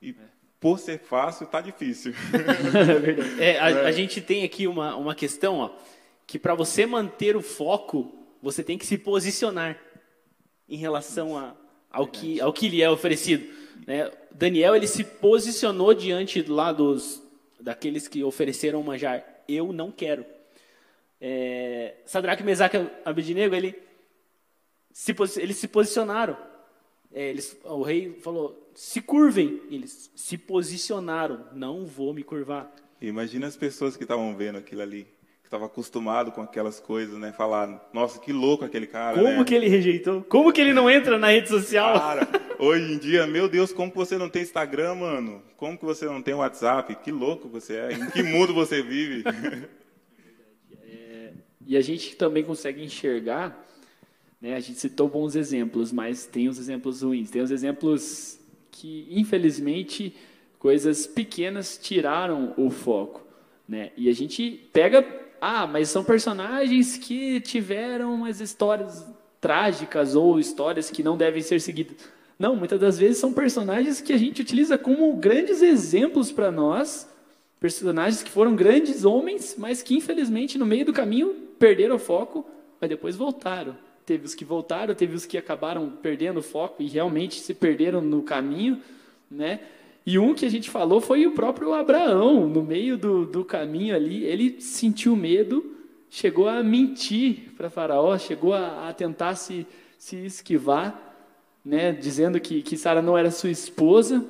E 0.00 0.14
por 0.58 0.78
ser 0.78 0.98
fácil, 0.98 1.46
tá 1.46 1.60
difícil. 1.60 2.14
é 2.32 2.94
verdade. 2.98 3.42
É, 3.42 3.58
a, 3.58 3.66
a, 3.86 3.92
gente 3.92 4.20
tem 4.20 4.42
aqui 4.42 4.66
uma, 4.66 4.96
uma 4.96 5.14
questão, 5.14 5.58
ó, 5.58 5.70
que 6.26 6.38
para 6.38 6.54
você 6.54 6.86
manter 6.86 7.36
o 7.36 7.42
foco, 7.42 8.26
você 8.42 8.64
tem 8.64 8.78
que 8.78 8.86
se 8.86 8.96
posicionar 8.96 9.78
em 10.68 10.76
relação 10.76 11.36
a, 11.36 11.54
ao, 11.90 12.06
que, 12.06 12.40
ao 12.40 12.52
que 12.52 12.68
lhe 12.68 12.82
é 12.82 12.90
oferecido. 12.90 13.46
Né? 13.86 14.10
Daniel 14.30 14.76
ele 14.76 14.86
se 14.86 15.02
posicionou 15.02 15.92
diante 15.92 16.42
lá 16.42 16.72
dos 16.72 17.22
daqueles 17.60 18.06
que 18.06 18.22
ofereceram 18.22 18.82
manjar. 18.82 19.24
Eu 19.48 19.72
não 19.72 19.90
quero. 19.90 20.24
É, 21.20 21.94
Sadraque, 22.04 22.42
Mesaque 22.42 22.76
Abednego, 23.04 23.54
ele 23.54 23.74
se, 24.92 25.14
eles 25.36 25.56
se 25.56 25.68
posicionaram. 25.68 26.36
É, 27.12 27.30
eles, 27.30 27.58
o 27.64 27.82
rei 27.82 28.18
falou: 28.22 28.70
se 28.74 29.00
curvem. 29.00 29.60
Eles 29.70 30.10
se 30.14 30.36
posicionaram. 30.36 31.46
Não 31.52 31.84
vou 31.84 32.12
me 32.12 32.22
curvar. 32.22 32.72
Imagina 33.00 33.46
as 33.46 33.56
pessoas 33.56 33.96
que 33.96 34.04
estavam 34.04 34.34
vendo 34.36 34.58
aquilo 34.58 34.82
ali, 34.82 35.04
que 35.42 35.46
estavam 35.46 35.66
acostumados 35.66 36.34
com 36.34 36.42
aquelas 36.42 36.80
coisas, 36.80 37.18
né? 37.18 37.32
Falar: 37.32 37.88
nossa, 37.92 38.18
que 38.18 38.32
louco 38.32 38.64
aquele 38.64 38.86
cara. 38.86 39.16
Como 39.16 39.38
né? 39.38 39.44
que 39.44 39.54
ele 39.54 39.68
rejeitou? 39.68 40.22
Como 40.24 40.52
que 40.52 40.60
ele 40.60 40.72
não 40.72 40.90
entra 40.90 41.18
na 41.18 41.28
rede 41.28 41.48
social? 41.48 41.98
Cara, 41.98 42.28
hoje 42.58 42.92
em 42.92 42.98
dia, 42.98 43.26
meu 43.26 43.48
Deus, 43.48 43.72
como 43.72 43.90
que 43.90 43.96
você 43.96 44.16
não 44.18 44.28
tem 44.28 44.42
Instagram, 44.42 44.94
mano? 44.96 45.42
Como 45.56 45.78
que 45.78 45.84
você 45.84 46.06
não 46.06 46.22
tem 46.22 46.34
WhatsApp? 46.34 46.94
Que 46.96 47.10
louco 47.10 47.48
você 47.48 47.76
é. 47.76 47.92
Em 47.92 48.10
que 48.10 48.22
mundo 48.22 48.54
você 48.54 48.82
vive? 48.82 49.24
É, 50.88 51.32
e 51.66 51.76
a 51.76 51.80
gente 51.80 52.14
também 52.16 52.44
consegue 52.44 52.82
enxergar 52.82 53.66
né? 54.40 54.54
A 54.54 54.60
gente 54.60 54.78
citou 54.78 55.08
bons 55.08 55.34
exemplos, 55.34 55.92
mas 55.92 56.26
tem 56.26 56.48
os 56.48 56.58
exemplos 56.58 57.02
ruins. 57.02 57.30
Tem 57.30 57.42
os 57.42 57.50
exemplos 57.50 58.38
que, 58.70 59.06
infelizmente, 59.10 60.14
coisas 60.58 61.06
pequenas 61.06 61.78
tiraram 61.78 62.54
o 62.56 62.70
foco. 62.70 63.26
Né? 63.68 63.90
E 63.96 64.08
a 64.08 64.12
gente 64.12 64.68
pega, 64.72 65.04
ah, 65.40 65.66
mas 65.66 65.88
são 65.88 66.04
personagens 66.04 66.96
que 66.96 67.40
tiveram 67.40 68.14
umas 68.14 68.40
histórias 68.40 69.04
trágicas 69.40 70.14
ou 70.14 70.38
histórias 70.38 70.90
que 70.90 71.02
não 71.02 71.16
devem 71.16 71.42
ser 71.42 71.60
seguidas. 71.60 71.96
Não, 72.38 72.54
muitas 72.54 72.78
das 72.78 72.98
vezes 72.98 73.18
são 73.18 73.32
personagens 73.32 74.00
que 74.00 74.12
a 74.12 74.18
gente 74.18 74.42
utiliza 74.42 74.76
como 74.76 75.14
grandes 75.16 75.62
exemplos 75.62 76.30
para 76.30 76.50
nós, 76.50 77.08
personagens 77.58 78.22
que 78.22 78.30
foram 78.30 78.54
grandes 78.54 79.04
homens, 79.04 79.56
mas 79.58 79.82
que 79.82 79.96
infelizmente 79.96 80.58
no 80.58 80.66
meio 80.66 80.84
do 80.84 80.92
caminho 80.92 81.34
perderam 81.58 81.96
o 81.96 81.98
foco, 81.98 82.46
mas 82.80 82.90
depois 82.90 83.16
voltaram. 83.16 83.76
Teve 84.04 84.24
os 84.24 84.34
que 84.34 84.44
voltaram, 84.44 84.94
teve 84.94 85.16
os 85.16 85.26
que 85.26 85.36
acabaram 85.36 85.90
perdendo 85.90 86.38
o 86.38 86.42
foco 86.42 86.82
e 86.82 86.86
realmente 86.86 87.40
se 87.40 87.54
perderam 87.54 88.00
no 88.00 88.22
caminho, 88.22 88.80
né? 89.30 89.60
E 90.06 90.20
um 90.20 90.32
que 90.32 90.46
a 90.46 90.48
gente 90.48 90.70
falou 90.70 91.00
foi 91.00 91.26
o 91.26 91.32
próprio 91.32 91.74
Abraão, 91.74 92.48
no 92.48 92.62
meio 92.62 92.96
do, 92.96 93.26
do 93.26 93.44
caminho 93.44 93.96
ali, 93.96 94.22
ele 94.24 94.60
sentiu 94.60 95.16
medo, 95.16 95.74
chegou 96.08 96.48
a 96.48 96.62
mentir 96.62 97.52
para 97.56 97.68
Faraó, 97.68 98.16
chegou 98.16 98.54
a, 98.54 98.88
a, 98.88 98.92
tentar 98.92 99.34
se, 99.34 99.66
se 99.98 100.24
esquivar, 100.24 101.05
né? 101.66 101.92
Dizendo 101.92 102.40
que, 102.40 102.62
que 102.62 102.76
Sara 102.76 103.02
não 103.02 103.18
era 103.18 103.30
sua 103.30 103.50
esposa, 103.50 104.24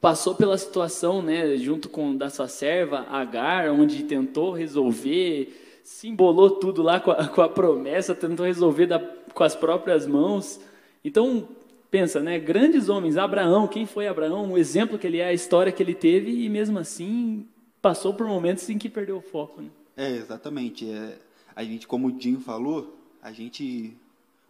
passou 0.00 0.34
pela 0.34 0.56
situação, 0.56 1.20
né? 1.20 1.56
Junto 1.56 1.88
com 1.88 2.16
da 2.16 2.30
sua 2.30 2.48
serva 2.48 3.00
Agar, 3.10 3.70
onde 3.70 4.04
tentou 4.04 4.52
resolver 4.52 5.60
se 5.84 6.08
embolou 6.08 6.50
tudo 6.50 6.82
lá 6.82 6.98
com 6.98 7.10
a, 7.10 7.28
com 7.28 7.42
a 7.42 7.48
promessa, 7.48 8.14
tentou 8.14 8.46
resolver 8.46 8.86
da, 8.86 8.98
com 8.98 9.44
as 9.44 9.54
próprias 9.54 10.06
mãos. 10.06 10.58
Então, 11.04 11.46
pensa, 11.90 12.20
né? 12.20 12.38
Grandes 12.38 12.88
homens, 12.88 13.18
Abraão, 13.18 13.68
quem 13.68 13.84
foi 13.84 14.08
Abraão? 14.08 14.50
O 14.50 14.58
exemplo 14.58 14.98
que 14.98 15.06
ele 15.06 15.18
é, 15.18 15.26
a 15.26 15.34
história 15.34 15.70
que 15.70 15.82
ele 15.82 15.94
teve, 15.94 16.30
e 16.30 16.48
mesmo 16.48 16.78
assim 16.78 17.46
passou 17.82 18.14
por 18.14 18.26
momentos 18.26 18.68
em 18.70 18.78
que 18.78 18.88
perdeu 18.88 19.18
o 19.18 19.20
foco. 19.20 19.60
Né? 19.60 19.68
É, 19.94 20.10
exatamente. 20.10 20.90
É, 20.90 21.18
a 21.54 21.62
gente, 21.62 21.86
como 21.86 22.08
o 22.08 22.12
Dinho 22.12 22.40
falou, 22.40 22.98
a 23.22 23.30
gente 23.30 23.94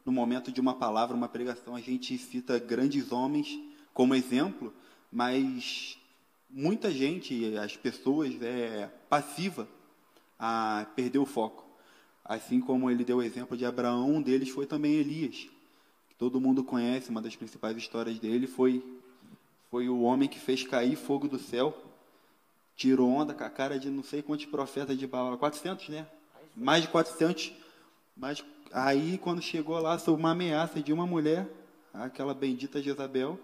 no 0.05 0.13
momento 0.13 0.53
de 0.53 0.61
uma 0.61 0.75
palavra, 0.75 1.17
uma 1.17 1.29
pregação, 1.29 1.75
a 1.75 1.81
gente 1.81 2.17
cita 2.19 2.59
grandes 2.59 3.11
homens 3.11 3.59
como 3.93 4.15
exemplo, 4.15 4.73
mas 5.11 5.99
muita 6.51 6.91
gente, 6.91 7.57
as 7.57 7.77
pessoas, 7.77 8.41
é 8.43 8.91
passiva 9.09 9.69
a 10.39 10.87
perder 10.95 11.19
o 11.19 11.27
foco. 11.27 11.65
Assim 12.25 12.61
como 12.61 12.91
ele 12.91 13.05
deu 13.05 13.19
o 13.19 13.23
exemplo 13.23 13.57
de 13.57 13.65
Abraão, 13.65 14.11
um 14.11 14.23
deles 14.23 14.49
foi 14.49 14.67
também 14.67 14.95
Elias. 14.95 15.49
Que 16.09 16.15
todo 16.19 16.41
mundo 16.41 16.65
conhece, 16.65 17.11
uma 17.11 17.23
das 17.23 17.37
principais 17.37 17.77
histórias 17.77 18.19
dele 18.19 18.47
foi 18.47 18.83
foi 19.75 19.89
o 19.89 20.03
homem 20.03 20.29
que 20.29 20.39
fez 20.39 20.63
cair 20.63 20.95
fogo 20.95 21.27
do 21.27 21.37
céu, 21.37 21.77
tirou 22.77 23.11
onda 23.11 23.35
com 23.35 23.43
a 23.43 23.51
cara 23.51 23.77
de 23.77 23.91
não 23.91 24.05
sei 24.05 24.23
quantos 24.23 24.47
profetas 24.47 24.97
de 24.97 25.05
Baal, 25.05 25.37
400, 25.37 25.89
né? 25.89 26.07
Mais 26.55 26.83
de 26.83 26.89
400. 26.91 27.53
Mas 28.17 28.45
aí 28.73 29.19
quando 29.19 29.43
chegou 29.43 29.79
lá 29.79 29.99
sob 29.99 30.19
uma 30.19 30.33
ameaça 30.33 30.81
de 30.81 30.93
uma 30.93 31.07
mulher, 31.07 31.49
aquela 31.93 32.35
bendita 32.35 32.83
Jezabel, 32.83 33.39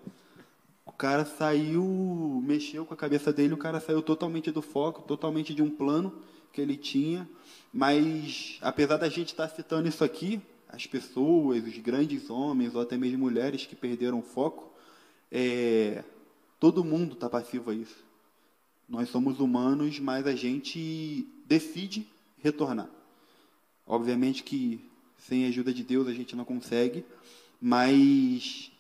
o 0.85 0.93
cara 0.93 1.25
saiu, 1.25 2.43
mexeu 2.45 2.85
com 2.85 2.95
a 2.95 2.97
cabeça 2.97 3.33
dele, 3.33 3.55
o 3.55 3.59
cara 3.59 3.81
saiu 3.81 4.03
totalmente 4.03 4.51
do 4.51 4.61
foco, 4.61 5.03
totalmente 5.03 5.55
de 5.55 5.63
um 5.63 5.71
plano 5.71 6.13
que 6.53 6.61
ele 6.61 6.77
tinha. 6.77 7.29
Mas, 7.73 8.59
apesar 8.61 8.97
da 8.97 9.09
gente 9.09 9.29
estar 9.29 9.49
citando 9.49 9.89
isso 9.89 10.03
aqui, 10.03 10.43
as 10.69 10.87
pessoas, 10.87 11.65
os 11.65 11.79
grandes 11.79 12.29
homens 12.29 12.75
ou 12.75 12.81
até 12.81 12.97
mesmo 12.97 13.19
mulheres 13.19 13.67
que 13.67 13.77
perderam 13.77 14.19
o 14.19 14.23
foco, 14.23 14.73
é, 15.31 16.05
todo 16.59 16.85
mundo 16.85 17.15
está 17.15 17.29
passivo 17.29 17.71
a 17.71 17.75
isso. 17.75 18.05
Nós 18.89 19.09
somos 19.09 19.39
humanos, 19.39 20.01
mas 20.01 20.27
a 20.27 20.35
gente 20.35 21.27
decide 21.47 22.07
retornar. 22.39 22.91
Obviamente 23.87 24.43
que 24.43 24.90
sem 25.21 25.45
a 25.45 25.49
ajuda 25.49 25.73
de 25.73 25.83
Deus 25.83 26.09
a 26.09 26.13
gente 26.13 26.35
não 26.35 26.45
consegue, 26.45 27.05
mas 27.61 28.73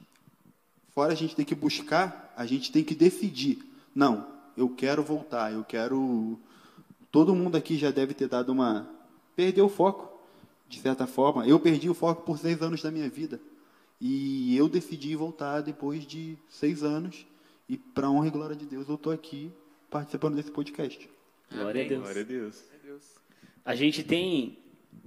fora 0.90 1.12
a 1.12 1.16
gente 1.16 1.36
tem 1.36 1.44
que 1.44 1.54
buscar, 1.54 2.32
a 2.36 2.46
gente 2.46 2.72
tem 2.72 2.82
que 2.82 2.94
decidir. 2.94 3.58
Não, 3.94 4.26
eu 4.56 4.68
quero 4.68 5.02
voltar, 5.02 5.52
eu 5.52 5.64
quero. 5.64 6.38
Todo 7.10 7.34
mundo 7.34 7.56
aqui 7.56 7.76
já 7.76 7.90
deve 7.90 8.14
ter 8.14 8.28
dado 8.28 8.50
uma. 8.50 8.88
Perdeu 9.36 9.66
o 9.66 9.68
foco, 9.68 10.20
de 10.68 10.78
certa 10.78 11.06
forma. 11.06 11.46
Eu 11.46 11.58
perdi 11.58 11.88
o 11.88 11.94
foco 11.94 12.22
por 12.22 12.38
seis 12.38 12.62
anos 12.62 12.82
da 12.82 12.90
minha 12.90 13.08
vida. 13.08 13.40
E 14.00 14.56
eu 14.56 14.68
decidi 14.68 15.14
voltar 15.14 15.60
depois 15.60 16.06
de 16.06 16.36
seis 16.48 16.82
anos. 16.82 17.26
E, 17.68 17.76
para 17.76 18.10
honra 18.10 18.28
e 18.28 18.30
glória 18.30 18.56
de 18.56 18.64
Deus, 18.64 18.88
eu 18.88 18.94
estou 18.94 19.12
aqui 19.12 19.50
participando 19.90 20.36
desse 20.36 20.50
podcast. 20.50 21.08
Glória 21.52 21.84
a 21.84 21.88
Deus. 21.88 22.02
Glória 22.02 22.22
a 22.22 22.24
Deus. 22.24 22.64
A 23.64 23.74
gente 23.74 24.02
tem 24.02 24.58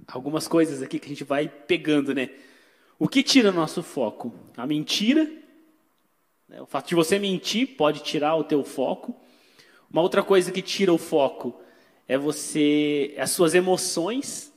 algumas 0.06 0.46
coisas 0.46 0.82
aqui 0.82 0.98
que 0.98 1.06
a 1.06 1.08
gente 1.08 1.24
vai 1.24 1.48
pegando, 1.48 2.14
né? 2.14 2.30
O 2.98 3.08
que 3.08 3.22
tira 3.22 3.50
nosso 3.50 3.82
foco? 3.82 4.34
A 4.56 4.66
mentira. 4.66 5.30
né? 6.48 6.60
O 6.60 6.66
fato 6.66 6.88
de 6.88 6.94
você 6.94 7.18
mentir 7.18 7.76
pode 7.76 8.00
tirar 8.00 8.36
o 8.36 8.44
teu 8.44 8.62
foco. 8.64 9.14
Uma 9.90 10.02
outra 10.02 10.22
coisa 10.22 10.50
que 10.52 10.62
tira 10.62 10.92
o 10.92 10.98
foco 10.98 11.60
é 12.06 12.18
você, 12.18 13.14
é 13.16 13.22
as 13.22 13.30
suas 13.30 13.54
emoções, 13.54 14.52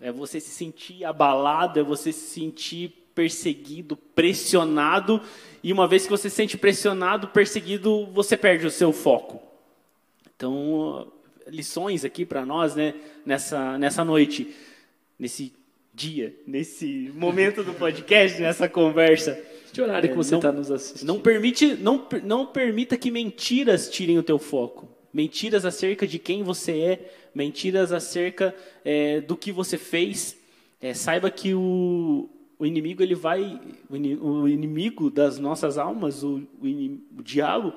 é 0.00 0.10
você 0.12 0.40
se 0.40 0.50
sentir 0.50 1.04
abalado, 1.04 1.80
é 1.80 1.82
você 1.82 2.12
se 2.12 2.28
sentir 2.30 3.06
perseguido, 3.14 3.96
pressionado, 3.96 5.22
e 5.62 5.72
uma 5.72 5.88
vez 5.88 6.04
que 6.04 6.10
você 6.10 6.28
se 6.28 6.36
sente 6.36 6.58
pressionado, 6.58 7.28
perseguido, 7.28 8.06
você 8.12 8.36
perde 8.36 8.66
o 8.66 8.70
seu 8.70 8.92
foco. 8.92 9.40
Então, 10.36 11.10
lições 11.46 12.04
aqui 12.04 12.24
para 12.24 12.44
nós, 12.44 12.74
né, 12.74 12.94
nessa, 13.24 13.78
nessa 13.78 14.04
noite, 14.04 14.54
nesse 15.18 15.52
dia, 15.94 16.34
nesse 16.46 17.10
momento 17.14 17.62
do 17.62 17.72
podcast, 17.74 18.40
nessa 18.40 18.68
conversa. 18.68 19.40
Que 19.72 19.80
horário 19.80 20.06
É, 20.06 20.10
que 20.10 20.16
você 20.16 20.32
não- 20.32 20.38
está 20.38 20.52
nos 20.52 20.70
assistindo? 20.70 21.06
Não 21.06 21.20
permite, 21.20 21.74
não, 21.74 22.06
não 22.24 22.46
permita 22.46 22.96
que 22.96 23.10
mentiras 23.10 23.88
tirem 23.90 24.18
o 24.18 24.22
teu 24.22 24.38
foco. 24.38 24.88
Mentiras 25.12 25.64
acerca 25.64 26.06
de 26.06 26.18
quem 26.18 26.42
você 26.42 26.72
é, 26.80 27.10
mentiras 27.34 27.92
acerca 27.92 28.54
é, 28.84 29.20
do 29.20 29.36
que 29.36 29.50
você 29.52 29.78
fez. 29.78 30.36
É, 30.80 30.92
saiba 30.92 31.30
que 31.30 31.54
o, 31.54 32.28
o 32.58 32.66
inimigo 32.66 33.02
ele 33.02 33.14
vai, 33.14 33.58
o, 33.88 33.96
ini- 33.96 34.16
o 34.16 34.46
inimigo 34.48 35.10
das 35.10 35.38
nossas 35.38 35.78
almas, 35.78 36.22
o, 36.22 36.42
o, 36.60 36.66
o 37.18 37.22
diabo, 37.22 37.72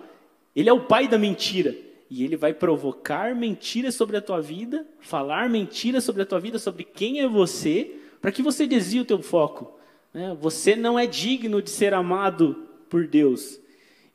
ele 0.56 0.68
é 0.70 0.74
o 0.74 0.82
pai 0.86 1.08
da 1.08 1.18
mentira. 1.18 1.76
E 2.10 2.24
ele 2.24 2.36
vai 2.36 2.54
provocar 2.54 3.36
mentiras 3.36 3.94
sobre 3.96 4.18
a 4.18 4.22
tua 4.22 4.42
vida, 4.42 4.86
falar 5.00 5.50
mentiras 5.50 6.04
sobre 6.04 6.24
a 6.24 6.26
tua 6.26 6.40
vida, 6.40 6.58
sobre 6.58 6.84
quem 6.84 7.20
é 7.20 7.28
você, 7.28 7.96
para 8.22 8.32
que 8.32 8.42
você 8.42 8.66
desvie 8.66 9.02
o 9.02 9.06
teu 9.06 9.22
foco. 9.22 9.78
né? 10.14 10.36
Você 10.42 10.76
não 10.76 10.98
é 10.98 11.06
digno 11.06 11.62
de 11.62 11.70
ser 11.70 11.94
amado 11.94 12.68
por 12.90 13.08
Deus. 13.08 13.60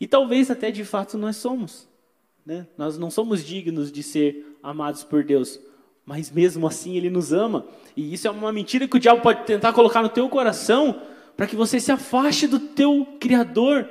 E 0.00 0.07
talvez 0.07 0.50
até 0.50 0.70
de 0.70 0.85
fato 0.85 1.16
nós 1.16 1.37
somos. 1.37 1.88
né? 2.44 2.66
Nós 2.76 2.98
não 2.98 3.11
somos 3.11 3.44
dignos 3.44 3.92
de 3.92 4.02
ser 4.02 4.59
amados 4.62 5.04
por 5.04 5.22
Deus. 5.22 5.61
Mas 6.04 6.30
mesmo 6.30 6.66
assim 6.66 6.96
Ele 6.96 7.09
nos 7.09 7.33
ama. 7.33 7.64
E 7.96 8.12
isso 8.12 8.26
é 8.26 8.30
uma 8.30 8.52
mentira 8.52 8.88
que 8.88 8.96
o 8.96 9.00
diabo 9.00 9.22
pode 9.22 9.44
tentar 9.46 9.72
colocar 9.72 10.02
no 10.02 10.09
teu 10.09 10.28
coração 10.28 11.00
para 11.37 11.46
que 11.46 11.57
você 11.57 11.80
se 11.80 11.90
afaste 11.90 12.46
do 12.46 12.59
teu 12.59 13.07
Criador, 13.18 13.88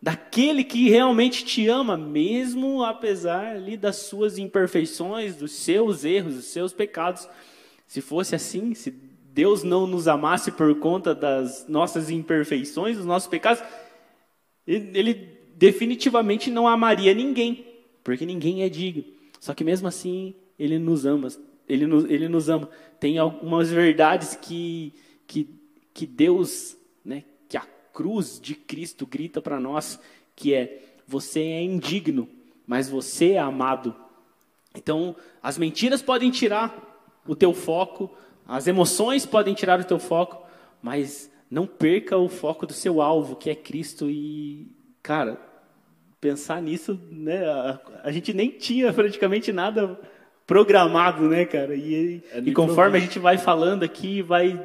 daquele 0.00 0.62
que 0.62 0.88
realmente 0.88 1.44
te 1.44 1.68
ama, 1.68 1.96
mesmo 1.96 2.84
apesar 2.84 3.56
ali 3.56 3.76
das 3.76 3.96
suas 3.96 4.38
imperfeições, 4.38 5.36
dos 5.36 5.52
seus 5.52 6.04
erros, 6.04 6.34
dos 6.34 6.44
seus 6.46 6.72
pecados. 6.72 7.28
Se 7.86 8.00
fosse 8.00 8.34
assim, 8.34 8.74
se 8.74 8.90
Deus 8.90 9.62
não 9.62 9.86
nos 9.86 10.08
amasse 10.08 10.52
por 10.52 10.74
conta 10.78 11.14
das 11.14 11.66
nossas 11.68 12.10
imperfeições, 12.10 12.96
dos 12.96 13.06
nossos 13.06 13.28
pecados, 13.28 13.62
ele 14.66 15.38
definitivamente 15.56 16.50
não 16.50 16.68
amaria 16.68 17.12
ninguém, 17.14 17.66
porque 18.04 18.24
ninguém 18.24 18.62
é 18.62 18.68
digno. 18.68 19.04
Só 19.40 19.54
que 19.54 19.64
mesmo 19.64 19.88
assim, 19.88 20.34
ele 20.58 20.78
nos 20.78 21.06
ama. 21.06 21.28
Ele 21.68 21.86
nos, 21.86 22.04
ele 22.04 22.28
nos 22.28 22.48
ama. 22.48 22.68
Tem 23.00 23.18
algumas 23.18 23.70
verdades 23.70 24.36
que, 24.36 24.92
que, 25.26 25.48
que 25.92 26.06
Deus, 26.06 26.76
né, 27.04 27.24
cruz 27.92 28.40
de 28.40 28.54
Cristo 28.54 29.06
grita 29.06 29.40
para 29.40 29.58
nós, 29.60 30.00
que 30.34 30.54
é: 30.54 30.82
você 31.06 31.40
é 31.40 31.62
indigno, 31.62 32.28
mas 32.66 32.88
você 32.88 33.32
é 33.32 33.38
amado. 33.38 33.94
Então, 34.74 35.16
as 35.42 35.58
mentiras 35.58 36.02
podem 36.02 36.30
tirar 36.30 37.10
o 37.26 37.34
teu 37.34 37.52
foco, 37.52 38.14
as 38.46 38.66
emoções 38.66 39.26
podem 39.26 39.54
tirar 39.54 39.80
o 39.80 39.84
teu 39.84 39.98
foco, 39.98 40.46
mas 40.82 41.30
não 41.50 41.66
perca 41.66 42.16
o 42.16 42.28
foco 42.28 42.66
do 42.66 42.72
seu 42.72 43.00
alvo, 43.00 43.36
que 43.36 43.50
é 43.50 43.54
Cristo. 43.54 44.08
E, 44.10 44.70
cara, 45.02 45.40
pensar 46.20 46.60
nisso, 46.62 47.00
né? 47.10 47.46
A, 47.46 47.80
a 48.04 48.12
gente 48.12 48.32
nem 48.32 48.50
tinha 48.50 48.92
praticamente 48.92 49.52
nada 49.52 49.98
programado, 50.46 51.28
né, 51.28 51.44
cara? 51.44 51.74
E, 51.74 52.22
É 52.32 52.40
e 52.40 52.52
conforme 52.52 52.96
a 52.96 53.00
gente 53.00 53.18
vai 53.18 53.36
falando 53.36 53.82
aqui, 53.82 54.22
vai 54.22 54.58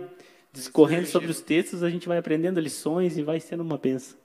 discorrendo 0.53 1.07
sobre 1.07 1.29
os 1.31 1.41
textos, 1.41 1.83
a 1.83 1.89
gente 1.89 2.07
vai 2.07 2.19
aprendendo 2.19 2.59
lições 2.59 3.17
e 3.17 3.23
vai 3.23 3.39
sendo 3.39 3.63
uma 3.63 3.77
benção. 3.77 4.17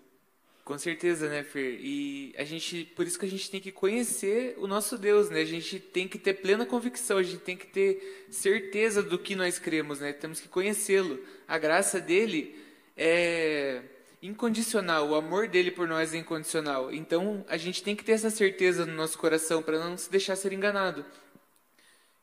Com 0.62 0.76
certeza, 0.76 1.30
né, 1.30 1.42
Fer? 1.42 1.80
E 1.80 2.34
a 2.36 2.44
gente, 2.44 2.84
por 2.94 3.06
isso 3.06 3.18
que 3.18 3.24
a 3.24 3.28
gente 3.28 3.50
tem 3.50 3.58
que 3.58 3.72
conhecer 3.72 4.54
o 4.58 4.66
nosso 4.66 4.98
Deus, 4.98 5.30
né? 5.30 5.40
A 5.40 5.46
gente 5.46 5.80
tem 5.80 6.06
que 6.06 6.18
ter 6.18 6.34
plena 6.34 6.66
convicção, 6.66 7.16
a 7.16 7.22
gente 7.22 7.38
tem 7.38 7.56
que 7.56 7.66
ter 7.66 8.26
certeza 8.28 9.02
do 9.02 9.18
que 9.18 9.34
nós 9.34 9.58
cremos, 9.58 10.00
né? 10.00 10.12
Temos 10.12 10.40
que 10.40 10.48
conhecê-lo. 10.48 11.18
A 11.48 11.56
graça 11.56 11.98
dele 11.98 12.54
é 12.94 13.80
incondicional, 14.22 15.08
o 15.08 15.14
amor 15.14 15.48
dele 15.48 15.70
por 15.70 15.88
nós 15.88 16.12
é 16.12 16.18
incondicional. 16.18 16.92
Então, 16.92 17.42
a 17.48 17.56
gente 17.56 17.82
tem 17.82 17.96
que 17.96 18.04
ter 18.04 18.12
essa 18.12 18.28
certeza 18.28 18.84
no 18.84 18.92
nosso 18.92 19.16
coração 19.16 19.62
para 19.62 19.78
não 19.78 19.96
se 19.96 20.10
deixar 20.10 20.36
ser 20.36 20.52
enganado. 20.52 21.02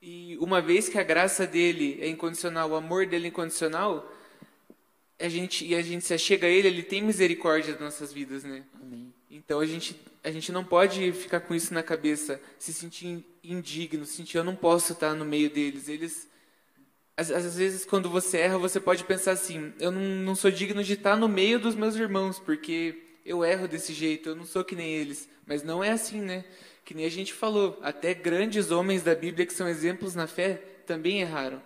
E 0.08 0.38
uma 0.40 0.62
vez 0.62 0.88
que 0.88 1.00
a 1.00 1.04
graça 1.04 1.48
dele 1.48 1.98
é 2.00 2.08
incondicional, 2.08 2.70
o 2.70 2.76
amor 2.76 3.08
dele 3.08 3.26
é 3.26 3.30
incondicional, 3.30 4.08
a 5.20 5.28
gente 5.28 5.66
e 5.66 5.74
a 5.74 5.82
gente 5.82 6.06
se 6.06 6.14
achega 6.14 6.46
a 6.46 6.50
ele, 6.50 6.68
ele 6.68 6.84
tem 6.84 7.02
misericórdia 7.02 7.74
das 7.74 7.82
nossas 7.82 8.14
vidas, 8.14 8.44
né? 8.44 8.64
Então 9.32 9.60
a 9.60 9.66
gente 9.66 10.00
a 10.24 10.30
gente 10.30 10.52
não 10.52 10.64
pode 10.64 11.12
ficar 11.12 11.40
com 11.40 11.56
isso 11.56 11.74
na 11.74 11.82
cabeça, 11.82 12.40
se 12.60 12.72
sentir 12.72 13.26
indigno, 13.44 14.06
se 14.06 14.18
sentir 14.18 14.38
eu 14.38 14.44
não 14.44 14.56
posso 14.56 14.94
estar 14.94 15.16
no 15.16 15.26
meio 15.26 15.50
deles. 15.50 15.90
Eles 15.90 16.28
às, 17.18 17.32
às 17.32 17.58
vezes 17.58 17.84
quando 17.84 18.08
você 18.08 18.38
erra, 18.38 18.60
você 18.60 18.80
pode 18.80 19.04
pensar 19.06 19.32
assim, 19.32 19.74
eu 19.80 19.92
não, 19.92 20.02
não 20.02 20.36
sou 20.36 20.52
digno 20.52 20.84
de 20.84 20.94
estar 20.94 21.18
no 21.18 21.28
meio 21.28 21.58
dos 21.58 21.74
meus 21.74 21.96
irmãos, 21.96 22.38
porque 22.38 23.02
eu 23.26 23.44
erro 23.44 23.68
desse 23.68 23.92
jeito, 23.92 24.30
eu 24.30 24.36
não 24.36 24.46
sou 24.46 24.64
que 24.64 24.76
nem 24.76 24.88
eles. 24.88 25.28
Mas 25.48 25.64
não 25.64 25.84
é 25.84 25.90
assim, 25.90 26.22
né? 26.22 26.46
Que 26.86 26.94
nem 26.94 27.06
a 27.06 27.10
gente 27.10 27.34
falou, 27.34 27.78
até 27.82 28.14
grandes 28.14 28.70
homens 28.70 29.02
da 29.02 29.16
Bíblia 29.16 29.46
que 29.46 29.54
são 29.54 29.68
exemplos 29.68 30.14
na 30.14 30.28
fé 30.28 30.62
também 30.86 31.20
erraram. 31.20 31.60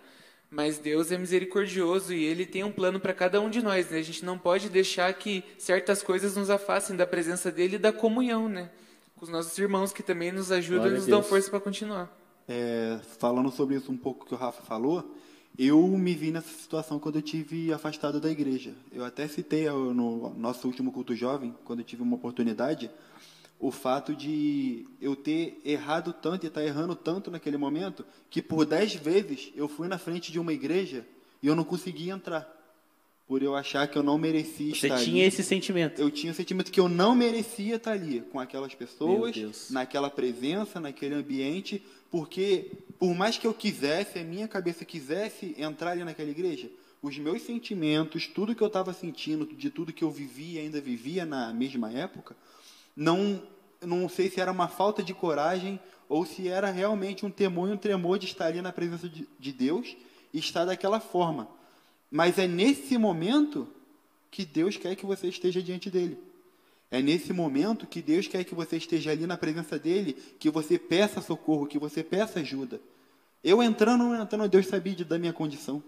Mas 0.50 0.78
Deus 0.78 1.12
é 1.12 1.18
misericordioso 1.18 2.12
e 2.12 2.24
Ele 2.24 2.44
tem 2.44 2.64
um 2.64 2.72
plano 2.72 2.98
para 2.98 3.12
cada 3.12 3.40
um 3.40 3.48
de 3.48 3.62
nós, 3.62 3.88
né? 3.90 3.98
A 3.98 4.02
gente 4.02 4.24
não 4.24 4.36
pode 4.36 4.68
deixar 4.68 5.12
que 5.14 5.44
certas 5.58 6.02
coisas 6.02 6.36
nos 6.36 6.50
afastem 6.50 6.96
da 6.96 7.06
presença 7.06 7.52
dEle 7.52 7.76
e 7.76 7.78
da 7.78 7.92
comunhão, 7.92 8.48
né? 8.48 8.70
Com 9.14 9.26
os 9.26 9.30
nossos 9.30 9.56
irmãos 9.58 9.92
que 9.92 10.02
também 10.02 10.32
nos 10.32 10.50
ajudam 10.50 10.80
Glória 10.84 10.96
e 10.96 10.98
nos 10.98 11.06
dão 11.06 11.22
força 11.22 11.50
para 11.50 11.60
continuar. 11.60 12.10
É, 12.48 12.98
falando 13.18 13.50
sobre 13.52 13.76
isso 13.76 13.92
um 13.92 13.96
pouco 13.96 14.26
que 14.26 14.34
o 14.34 14.36
Rafa 14.36 14.62
falou, 14.62 15.14
Eu 15.56 15.86
me 15.86 16.14
vi 16.14 16.32
nessa 16.32 16.48
situação 16.48 16.98
quando 16.98 17.16
eu 17.16 17.22
tive 17.22 17.72
afastado 17.72 18.18
da 18.20 18.30
igreja. 18.30 18.72
Eu 18.90 19.04
até 19.04 19.28
citei 19.28 19.68
no 19.68 20.34
nosso 20.36 20.66
último 20.66 20.90
culto 20.90 21.14
jovem, 21.14 21.54
quando 21.64 21.80
eu 21.80 21.84
tive 21.84 22.02
uma 22.02 22.16
oportunidade, 22.16 22.90
o 23.60 23.70
fato 23.70 24.16
de 24.16 24.86
eu 25.00 25.14
ter 25.14 25.60
errado 25.64 26.14
tanto 26.14 26.44
e 26.44 26.48
estar 26.48 26.64
errando 26.64 26.96
tanto 26.96 27.30
naquele 27.30 27.58
momento, 27.58 28.06
que 28.30 28.40
por 28.40 28.64
dez 28.64 28.94
vezes 28.94 29.52
eu 29.54 29.68
fui 29.68 29.86
na 29.86 29.98
frente 29.98 30.32
de 30.32 30.40
uma 30.40 30.52
igreja 30.52 31.06
e 31.42 31.46
eu 31.46 31.54
não 31.54 31.62
consegui 31.62 32.08
entrar. 32.08 32.56
Por 33.28 33.42
eu 33.42 33.54
achar 33.54 33.86
que 33.86 33.96
eu 33.96 34.02
não 34.02 34.18
merecia 34.18 34.74
Você 34.74 34.88
estar 34.88 34.98
tinha 34.98 35.22
ali. 35.22 35.28
esse 35.28 35.44
sentimento. 35.44 36.00
Eu 36.00 36.10
tinha 36.10 36.32
o 36.32 36.34
sentimento 36.34 36.72
que 36.72 36.80
eu 36.80 36.88
não 36.88 37.14
merecia 37.14 37.76
estar 37.76 37.92
ali, 37.92 38.22
com 38.22 38.40
aquelas 38.40 38.74
pessoas, 38.74 39.70
naquela 39.70 40.10
presença, 40.10 40.80
naquele 40.80 41.14
ambiente, 41.14 41.80
porque 42.10 42.72
por 42.98 43.14
mais 43.14 43.38
que 43.38 43.46
eu 43.46 43.54
quisesse, 43.54 44.18
a 44.18 44.24
minha 44.24 44.48
cabeça 44.48 44.84
quisesse 44.84 45.54
entrar 45.56 45.92
ali 45.92 46.02
naquela 46.02 46.30
igreja, 46.30 46.68
os 47.02 47.16
meus 47.18 47.42
sentimentos, 47.42 48.26
tudo 48.26 48.54
que 48.54 48.62
eu 48.62 48.66
estava 48.66 48.92
sentindo, 48.92 49.46
de 49.46 49.70
tudo 49.70 49.92
que 49.92 50.02
eu 50.02 50.10
vivia 50.10 50.60
e 50.60 50.64
ainda 50.64 50.80
vivia 50.80 51.24
na 51.24 51.52
mesma 51.52 51.90
época, 51.92 52.34
não, 52.96 53.42
não 53.80 54.08
sei 54.08 54.30
se 54.30 54.40
era 54.40 54.52
uma 54.52 54.68
falta 54.68 55.02
de 55.02 55.14
coragem 55.14 55.80
ou 56.08 56.26
se 56.26 56.48
era 56.48 56.70
realmente 56.70 57.24
um 57.24 57.30
temor 57.30 57.68
e 57.68 57.72
um 57.72 57.76
tremor 57.76 58.18
de 58.18 58.26
estar 58.26 58.46
ali 58.46 58.60
na 58.60 58.72
presença 58.72 59.08
de, 59.08 59.28
de 59.38 59.52
Deus 59.52 59.96
e 60.32 60.38
estar 60.38 60.64
daquela 60.64 61.00
forma. 61.00 61.48
Mas 62.10 62.38
é 62.38 62.48
nesse 62.48 62.98
momento 62.98 63.68
que 64.30 64.44
Deus 64.44 64.76
quer 64.76 64.96
que 64.96 65.06
você 65.06 65.28
esteja 65.28 65.62
diante 65.62 65.90
dele. 65.90 66.18
É 66.90 67.00
nesse 67.00 67.32
momento 67.32 67.86
que 67.86 68.02
Deus 68.02 68.26
quer 68.26 68.42
que 68.42 68.54
você 68.54 68.76
esteja 68.76 69.12
ali 69.12 69.26
na 69.26 69.36
presença 69.36 69.78
dele, 69.78 70.16
que 70.38 70.50
você 70.50 70.76
peça 70.76 71.20
socorro, 71.20 71.66
que 71.66 71.78
você 71.78 72.02
peça 72.02 72.40
ajuda. 72.40 72.80
Eu 73.44 73.62
entrando 73.62 74.04
ou 74.04 74.10
não 74.10 74.22
entrando, 74.22 74.48
Deus 74.48 74.66
sabia 74.66 75.04
da 75.04 75.18
minha 75.18 75.32
condição. 75.32 75.82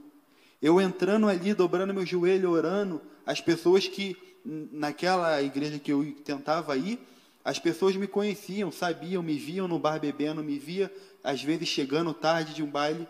Eu 0.60 0.80
entrando 0.80 1.28
ali, 1.28 1.52
dobrando 1.52 1.92
meu 1.92 2.06
joelho, 2.06 2.50
orando, 2.50 3.02
as 3.26 3.40
pessoas 3.40 3.88
que, 3.88 4.16
naquela 4.44 5.40
igreja 5.42 5.78
que 5.78 5.92
eu 5.92 6.12
tentava 6.24 6.76
ir, 6.76 6.98
as 7.44 7.59
pessoas 7.59 7.96
me 7.96 8.07
conheciam, 8.07 8.70
sabiam, 8.70 9.22
me 9.22 9.37
viam 9.37 9.66
no 9.66 9.78
bar 9.78 9.98
bebendo, 9.98 10.42
me 10.42 10.59
via, 10.59 10.92
às 11.24 11.42
vezes, 11.42 11.68
chegando 11.68 12.14
tarde 12.14 12.55
de 12.55 12.62
um 12.62 12.70
baile, 12.70 13.07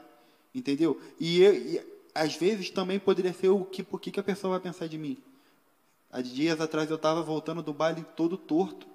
entendeu? 0.55 1.01
E, 1.21 1.43
eu, 1.43 1.55
e 1.55 1.81
às 2.15 2.35
vezes 2.35 2.71
também 2.71 2.99
poderia 2.99 3.33
ser 3.33 3.49
o 3.49 3.65
que, 3.65 3.83
por 3.83 4.01
que 4.01 4.19
a 4.19 4.23
pessoa 4.23 4.53
vai 4.53 4.61
pensar 4.61 4.87
de 4.87 4.97
mim? 4.97 5.19
Há 6.11 6.21
dias 6.21 6.61
atrás 6.61 6.91
eu 6.91 6.97
estava 6.97 7.23
voltando 7.23 7.63
do 7.63 7.73
baile 7.73 8.05
todo 8.17 8.37
torto 8.37 8.87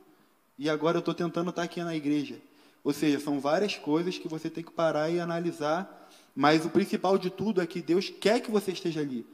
e 0.57 0.69
agora 0.69 0.97
eu 0.97 0.99
estou 0.99 1.13
tentando 1.13 1.49
estar 1.49 1.63
aqui 1.63 1.83
na 1.83 1.95
igreja. 1.95 2.37
Ou 2.83 2.93
seja, 2.93 3.19
são 3.19 3.39
várias 3.39 3.75
coisas 3.75 4.17
que 4.17 4.27
você 4.27 4.49
tem 4.49 4.63
que 4.63 4.71
parar 4.71 5.09
e 5.09 5.19
analisar, 5.19 6.09
mas 6.35 6.65
o 6.65 6.69
principal 6.69 7.17
de 7.17 7.29
tudo 7.29 7.61
é 7.61 7.67
que 7.67 7.81
Deus 7.81 8.09
quer 8.09 8.39
que 8.39 8.51
você 8.51 8.71
esteja 8.71 9.01
ali. 9.01 9.25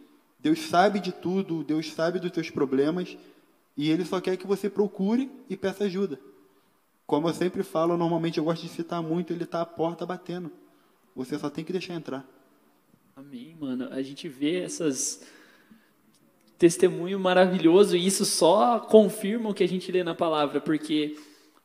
Deus 0.44 0.60
sabe 0.60 1.00
de 1.00 1.14
tudo, 1.14 1.64
Deus 1.64 1.94
sabe 1.94 2.20
dos 2.20 2.34
seus 2.34 2.50
problemas 2.50 3.18
e 3.78 3.90
Ele 3.90 4.04
só 4.04 4.20
quer 4.20 4.36
que 4.36 4.46
você 4.46 4.70
procure 4.70 5.32
e 5.50 5.56
peça 5.56 5.86
ajuda. 5.86 6.20
Como 7.08 7.30
eu 7.30 7.34
sempre 7.34 7.64
falo, 7.64 7.96
normalmente 7.96 8.40
eu 8.40 8.44
gosto 8.44 8.64
de 8.64 8.68
citar 8.68 9.02
muito, 9.02 9.32
Ele 9.32 9.46
está 9.46 9.62
à 9.62 9.66
porta 9.66 10.06
batendo. 10.06 10.52
Você 11.16 11.40
só 11.40 11.50
tem 11.50 11.64
que 11.64 11.72
deixar 11.72 11.94
entrar. 11.94 12.28
Amém, 13.16 13.56
mano. 13.58 13.88
A 13.90 14.02
gente 14.02 14.28
vê 14.28 14.62
essas 14.62 15.26
testemunho 16.58 17.20
maravilhoso 17.20 17.96
e 17.96 18.06
isso 18.06 18.26
só 18.26 18.80
confirma 18.80 19.50
o 19.50 19.54
que 19.54 19.64
a 19.64 19.68
gente 19.68 19.92
lê 19.92 20.04
na 20.04 20.14
palavra, 20.14 20.60
porque 20.60 21.16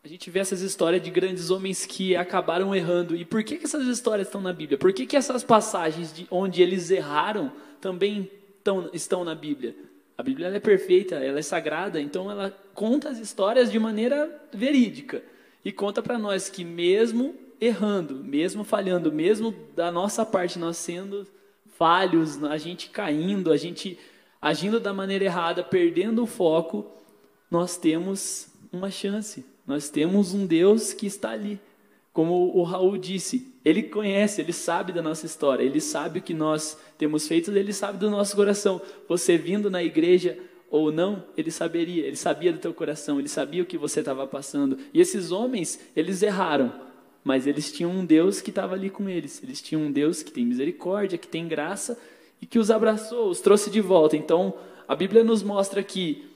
a 0.04 0.08
gente 0.08 0.30
vê 0.30 0.38
essas 0.38 0.60
histórias 0.60 1.02
de 1.02 1.10
grandes 1.10 1.50
homens 1.50 1.84
que 1.84 2.14
acabaram 2.14 2.74
errando. 2.74 3.16
E 3.16 3.24
por 3.24 3.42
que, 3.42 3.56
que 3.56 3.64
essas 3.64 3.86
histórias 3.88 4.28
estão 4.28 4.40
na 4.40 4.52
Bíblia? 4.52 4.78
Por 4.78 4.92
que, 4.92 5.04
que 5.04 5.16
essas 5.16 5.42
passagens 5.42 6.12
de 6.12 6.28
onde 6.30 6.62
eles 6.62 6.90
erraram 6.92 7.50
também 7.80 8.37
tão, 8.62 8.90
estão 8.92 9.24
na 9.24 9.34
Bíblia? 9.34 9.74
A 10.16 10.22
Bíblia 10.22 10.48
é 10.48 10.60
perfeita, 10.60 11.16
ela 11.16 11.38
é 11.38 11.42
sagrada, 11.42 12.00
então 12.00 12.30
ela 12.30 12.50
conta 12.74 13.08
as 13.08 13.18
histórias 13.18 13.70
de 13.70 13.78
maneira 13.78 14.42
verídica 14.52 15.22
e 15.64 15.70
conta 15.70 16.02
para 16.02 16.18
nós 16.18 16.48
que 16.48 16.64
mesmo 16.64 17.34
errando, 17.60 18.16
mesmo 18.16 18.64
falhando, 18.64 19.12
mesmo 19.12 19.54
da 19.74 19.90
nossa 19.90 20.24
parte 20.24 20.58
nós 20.58 20.76
sendo 20.76 21.26
falhos, 21.76 22.42
a 22.42 22.56
gente 22.56 22.90
caindo, 22.90 23.52
a 23.52 23.56
gente 23.56 23.98
agindo 24.40 24.80
da 24.80 24.92
maneira 24.92 25.24
errada, 25.24 25.62
perdendo 25.62 26.22
o 26.22 26.26
foco, 26.26 26.86
nós 27.50 27.76
temos 27.76 28.48
uma 28.72 28.90
chance. 28.90 29.44
Nós 29.66 29.88
temos 29.90 30.34
um 30.34 30.46
Deus 30.46 30.92
que 30.92 31.06
está 31.06 31.30
ali. 31.30 31.60
Como 32.18 32.50
o 32.52 32.64
Raul 32.64 32.98
disse, 32.98 33.46
ele 33.64 33.80
conhece, 33.80 34.40
ele 34.40 34.52
sabe 34.52 34.92
da 34.92 35.00
nossa 35.00 35.24
história, 35.24 35.62
ele 35.62 35.80
sabe 35.80 36.18
o 36.18 36.22
que 36.22 36.34
nós 36.34 36.76
temos 36.98 37.28
feito, 37.28 37.52
ele 37.52 37.72
sabe 37.72 37.96
do 37.96 38.10
nosso 38.10 38.34
coração. 38.34 38.82
Você 39.08 39.38
vindo 39.38 39.70
na 39.70 39.84
igreja 39.84 40.36
ou 40.68 40.90
não, 40.90 41.22
ele 41.36 41.52
saberia, 41.52 42.04
ele 42.04 42.16
sabia 42.16 42.52
do 42.52 42.58
teu 42.58 42.74
coração, 42.74 43.20
ele 43.20 43.28
sabia 43.28 43.62
o 43.62 43.66
que 43.66 43.78
você 43.78 44.00
estava 44.00 44.26
passando. 44.26 44.76
E 44.92 45.00
esses 45.00 45.30
homens, 45.30 45.78
eles 45.94 46.20
erraram, 46.20 46.72
mas 47.22 47.46
eles 47.46 47.70
tinham 47.70 47.92
um 47.92 48.04
Deus 48.04 48.40
que 48.40 48.50
estava 48.50 48.74
ali 48.74 48.90
com 48.90 49.08
eles. 49.08 49.40
Eles 49.40 49.62
tinham 49.62 49.82
um 49.82 49.92
Deus 49.92 50.20
que 50.20 50.32
tem 50.32 50.44
misericórdia, 50.44 51.18
que 51.18 51.28
tem 51.28 51.46
graça 51.46 51.96
e 52.42 52.46
que 52.46 52.58
os 52.58 52.68
abraçou, 52.68 53.30
os 53.30 53.40
trouxe 53.40 53.70
de 53.70 53.80
volta. 53.80 54.16
Então, 54.16 54.54
a 54.88 54.96
Bíblia 54.96 55.22
nos 55.22 55.44
mostra 55.44 55.84
que, 55.84 56.26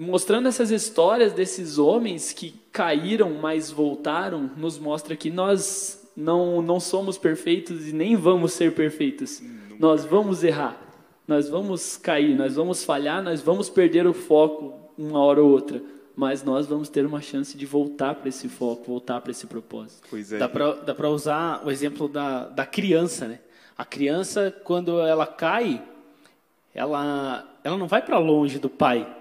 mostrando 0.00 0.48
essas 0.48 0.70
histórias 0.70 1.34
desses 1.34 1.76
homens 1.76 2.32
que 2.32 2.54
caíram, 2.72 3.34
mas 3.34 3.70
voltaram, 3.70 4.50
nos 4.56 4.78
mostra 4.78 5.14
que 5.14 5.30
nós 5.30 6.08
não, 6.16 6.62
não 6.62 6.80
somos 6.80 7.18
perfeitos 7.18 7.86
e 7.86 7.92
nem 7.92 8.16
vamos 8.16 8.54
ser 8.54 8.74
perfeitos. 8.74 9.42
Nós 9.78 10.06
vamos 10.06 10.42
errar, 10.42 10.80
nós 11.28 11.50
vamos 11.50 11.98
cair, 11.98 12.34
nós 12.34 12.56
vamos 12.56 12.82
falhar, 12.82 13.22
nós 13.22 13.42
vamos 13.42 13.68
perder 13.68 14.06
o 14.06 14.14
foco 14.14 14.72
uma 14.96 15.22
hora 15.22 15.42
ou 15.42 15.50
outra. 15.50 15.82
Mas 16.16 16.42
nós 16.42 16.66
vamos 16.66 16.88
ter 16.88 17.04
uma 17.04 17.20
chance 17.20 17.56
de 17.56 17.66
voltar 17.66 18.14
para 18.14 18.28
esse 18.30 18.48
foco, 18.48 18.84
voltar 18.86 19.20
para 19.20 19.30
esse 19.30 19.46
propósito. 19.46 20.08
Pois 20.08 20.32
é. 20.32 20.38
Dá 20.38 20.48
pra 20.48 21.10
usar 21.10 21.62
o 21.64 21.70
exemplo 21.70 22.08
da, 22.08 22.48
da 22.48 22.64
criança, 22.64 23.28
né? 23.28 23.38
A 23.76 23.84
criança, 23.84 24.54
quando 24.64 25.00
ela 25.00 25.26
cai, 25.26 25.82
ela, 26.74 27.46
ela 27.62 27.76
não 27.78 27.86
vai 27.86 28.02
para 28.02 28.18
longe 28.18 28.58
do 28.58 28.68
pai. 28.68 29.19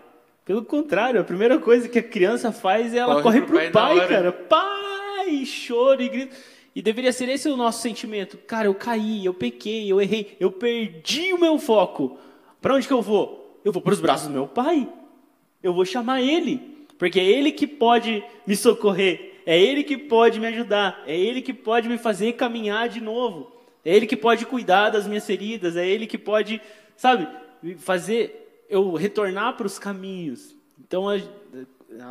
Pelo 0.49 0.65
contrário, 0.65 1.21
a 1.21 1.23
primeira 1.23 1.59
coisa 1.59 1.87
que 1.87 1.99
a 1.99 2.01
criança 2.01 2.51
faz 2.51 2.91
é 2.91 2.97
ela 2.97 3.21
corre, 3.21 3.39
Corre 3.39 3.41
pro 3.41 3.59
pro 3.59 3.71
pai 3.71 3.97
pai, 3.99 4.07
cara. 4.07 4.31
Pai, 4.31 5.43
chora 5.45 6.01
e 6.01 6.09
grita. 6.09 6.35
E 6.75 6.81
deveria 6.81 7.13
ser 7.13 7.29
esse 7.29 7.47
o 7.47 7.55
nosso 7.55 7.83
sentimento. 7.83 8.35
Cara, 8.47 8.65
eu 8.65 8.73
caí, 8.73 9.23
eu 9.23 9.31
pequei, 9.31 9.91
eu 9.91 10.01
errei, 10.01 10.35
eu 10.39 10.51
perdi 10.51 11.31
o 11.33 11.39
meu 11.39 11.59
foco. 11.59 12.17
Para 12.59 12.73
onde 12.73 12.87
que 12.87 12.91
eu 12.91 12.99
vou? 12.99 13.61
Eu 13.63 13.71
vou 13.71 13.79
para 13.79 13.93
os 13.93 14.01
braços 14.01 14.27
do 14.27 14.33
meu 14.33 14.47
pai. 14.47 14.89
Eu 15.61 15.71
vou 15.71 15.85
chamar 15.85 16.23
ele, 16.23 16.87
porque 16.97 17.19
é 17.19 17.25
ele 17.25 17.51
que 17.51 17.67
pode 17.67 18.23
me 18.47 18.55
socorrer, 18.55 19.43
é 19.45 19.55
ele 19.55 19.83
que 19.83 19.99
pode 19.99 20.39
me 20.39 20.47
ajudar, 20.47 21.03
é 21.05 21.15
ele 21.15 21.43
que 21.43 21.53
pode 21.53 21.87
me 21.87 21.99
fazer 21.99 22.33
caminhar 22.33 22.89
de 22.89 22.99
novo, 22.99 23.51
é 23.85 23.95
ele 23.95 24.07
que 24.07 24.17
pode 24.17 24.47
cuidar 24.47 24.89
das 24.89 25.05
minhas 25.05 25.27
feridas, 25.27 25.77
é 25.77 25.87
ele 25.87 26.07
que 26.07 26.17
pode, 26.17 26.59
sabe, 26.97 27.27
fazer 27.77 28.48
eu 28.69 28.93
retornar 28.93 29.57
para 29.57 29.65
os 29.65 29.79
caminhos. 29.79 30.55
Então 30.79 31.09
a, 31.09 31.17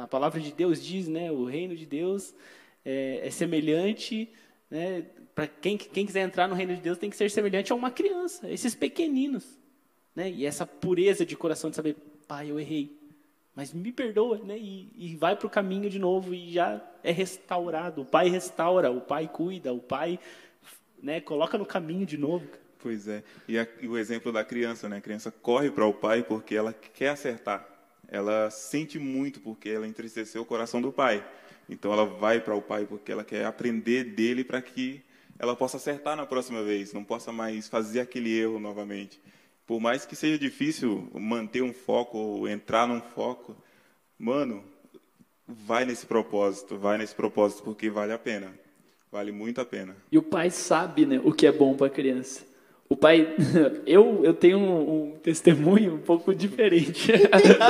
a 0.03 0.07
palavra 0.07 0.40
de 0.40 0.53
Deus 0.53 0.85
diz, 0.85 1.09
né, 1.09 1.31
o 1.31 1.44
reino 1.44 1.77
de 1.77 1.87
Deus 1.87 2.35
é, 2.85 3.21
é 3.23 3.31
semelhante, 3.31 4.29
né, 4.71 5.07
para 5.35 5.47
quem, 5.47 5.79
quem 5.79 6.05
quiser 6.05 6.23
entrar 6.23 6.49
no 6.49 6.55
reino 6.55 6.75
de 6.75 6.83
Deus 6.83 6.99
tem 6.99 7.09
que 7.09 7.16
ser 7.16 7.31
semelhante 7.31 7.73
a 7.73 7.75
uma 7.77 7.90
criança, 7.90 8.51
esses 8.51 8.75
pequeninos, 8.75 9.59
né, 10.14 10.31
e 10.31 10.44
essa 10.44 10.66
pureza 10.66 11.25
de 11.25 11.37
coração 11.37 11.71
de 11.71 11.77
saber, 11.77 11.97
pai, 12.27 12.51
eu 12.51 12.59
errei, 12.59 12.99
mas 13.59 13.73
me 13.73 13.90
perdoa, 13.90 14.38
né? 14.38 14.57
E, 14.57 14.88
e 14.97 15.16
vai 15.16 15.35
para 15.35 15.49
o 15.49 15.51
caminho 15.51 15.90
de 15.90 15.99
novo 15.99 16.33
e 16.33 16.53
já 16.53 16.81
é 17.03 17.11
restaurado. 17.11 18.03
O 18.03 18.05
pai 18.05 18.29
restaura, 18.29 18.88
o 18.88 19.01
pai 19.01 19.27
cuida, 19.27 19.73
o 19.73 19.81
pai 19.81 20.21
né, 21.03 21.21
coloca 21.21 21.59
no 21.59 21.66
caminho 21.66 22.07
de 22.07 22.16
novo. 22.16 22.47
Pois 22.81 23.09
é. 23.09 23.23
E, 23.49 23.59
a- 23.59 23.67
e 23.81 23.88
o 23.88 23.99
exemplo 23.99 24.33
da 24.33 24.45
criança, 24.45 24.88
né? 24.88 24.99
A 24.99 25.01
criança 25.01 25.31
corre 25.31 25.71
para 25.71 25.85
o 25.87 25.93
pai 25.93 26.23
porque 26.23 26.55
ela 26.55 26.73
quer 26.73 27.09
acertar. 27.11 27.67
Ela 28.09 28.51
sente 28.51 28.99
muito 28.99 29.41
porque 29.41 29.69
ela 29.69 29.87
entristeceu 29.87 30.43
o 30.43 30.47
coração 30.47 30.81
do 30.81 30.93
pai. 30.93 31.25
Então 31.69 31.93
ela 31.93 32.07
vai 32.07 32.41
para 32.41 32.55
o 32.55 32.62
pai 32.62 32.87
porque 32.87 33.12
ela 33.12 33.25
quer 33.25 33.45
aprender 33.45 34.05
dele 34.05 34.45
para 34.45 34.62
que 34.62 35.03
ela 35.38 35.55
possa 35.55 35.77
acertar 35.77 36.17
na 36.17 36.25
próxima 36.27 36.62
vez, 36.62 36.93
não 36.93 37.05
possa 37.05 37.31
mais 37.31 37.69
fazer 37.69 38.01
aquele 38.01 38.37
erro 38.37 38.59
novamente. 38.59 39.21
Por 39.67 39.79
mais 39.81 40.07
que 40.07 40.17
seja 40.17 40.38
difícil 40.38 41.09
manter 41.14 41.62
um 41.62 41.73
foco 41.75 42.17
ou 42.17 42.49
entrar 42.49 42.88
num 42.88 43.03
foco, 43.03 43.55
mano, 44.19 44.64
vai 45.47 45.85
nesse 45.85 46.07
propósito, 46.07 46.79
vai 46.79 46.97
nesse 46.97 47.14
propósito 47.14 47.62
porque 47.62 47.91
vale 47.91 48.12
a 48.12 48.19
pena. 48.19 48.53
Vale 49.11 49.33
muito 49.33 49.61
a 49.61 49.64
pena. 49.64 49.97
E 50.12 50.19
o 50.19 50.23
pai 50.23 50.51
sabe 50.51 51.07
né, 51.07 51.21
o 51.25 51.33
que 51.33 51.47
é 51.47 51.53
bom 51.53 51.75
para 51.75 51.87
a 51.87 51.91
criança. 51.91 52.47
O 52.88 52.96
pai, 52.96 53.35
eu, 53.87 54.24
eu 54.24 54.33
tenho 54.35 54.59
um, 54.59 55.12
um 55.12 55.16
testemunho 55.22 55.94
um 55.94 55.98
pouco 55.98 56.35
diferente. 56.35 57.12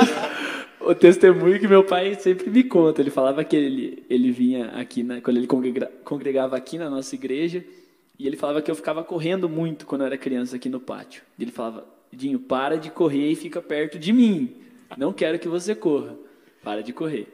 o 0.79 0.95
testemunho 0.95 1.59
que 1.59 1.67
meu 1.67 1.83
pai 1.83 2.15
sempre 2.15 2.49
me 2.49 2.63
conta. 2.63 3.01
Ele 3.01 3.09
falava 3.09 3.43
que 3.43 3.55
ele, 3.55 4.03
ele 4.09 4.31
vinha 4.31 4.67
aqui, 4.67 5.03
na, 5.03 5.19
quando 5.21 5.37
ele 5.37 5.47
congrega- 5.47 5.91
congregava 6.03 6.55
aqui 6.55 6.77
na 6.77 6.89
nossa 6.89 7.15
igreja, 7.15 7.63
E 8.17 8.27
ele 8.27 8.35
falava 8.35 8.61
que 8.61 8.69
eu 8.69 8.75
ficava 8.75 9.03
correndo 9.03 9.47
muito 9.47 9.85
quando 9.85 10.01
eu 10.01 10.07
era 10.07 10.17
criança 10.17 10.55
aqui 10.57 10.67
no 10.69 10.79
pátio. 10.79 11.23
Ele 11.39 11.51
falava, 11.51 11.85
Dinho, 12.11 12.39
para 12.39 12.77
de 12.77 12.89
correr 12.89 13.31
e 13.31 13.35
fica 13.35 13.61
perto 13.61 13.99
de 13.99 14.11
mim. 14.11 14.55
Não 14.97 15.13
quero 15.13 15.37
que 15.39 15.47
você 15.47 15.75
corra. 15.75 16.15
Para 16.63 16.81
de 16.81 16.91
correr. 16.91 17.27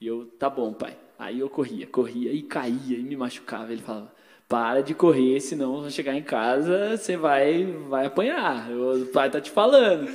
E 0.00 0.06
eu, 0.06 0.26
tá 0.38 0.48
bom, 0.50 0.72
pai. 0.72 0.96
Aí 1.18 1.40
eu 1.40 1.48
corria, 1.48 1.86
corria 1.86 2.32
e 2.32 2.42
caía 2.42 2.96
e 2.98 3.02
me 3.02 3.16
machucava. 3.16 3.72
Ele 3.72 3.82
falava, 3.82 4.12
para 4.48 4.82
de 4.82 4.94
correr, 4.94 5.40
senão 5.40 5.82
vai 5.82 5.90
chegar 5.90 6.14
em 6.14 6.22
casa, 6.22 6.96
você 6.96 7.16
vai, 7.16 7.66
vai 7.88 8.06
apanhar. 8.06 8.70
O 8.70 9.06
pai 9.06 9.30
tá 9.30 9.40
te 9.40 9.50
falando. 9.50 10.08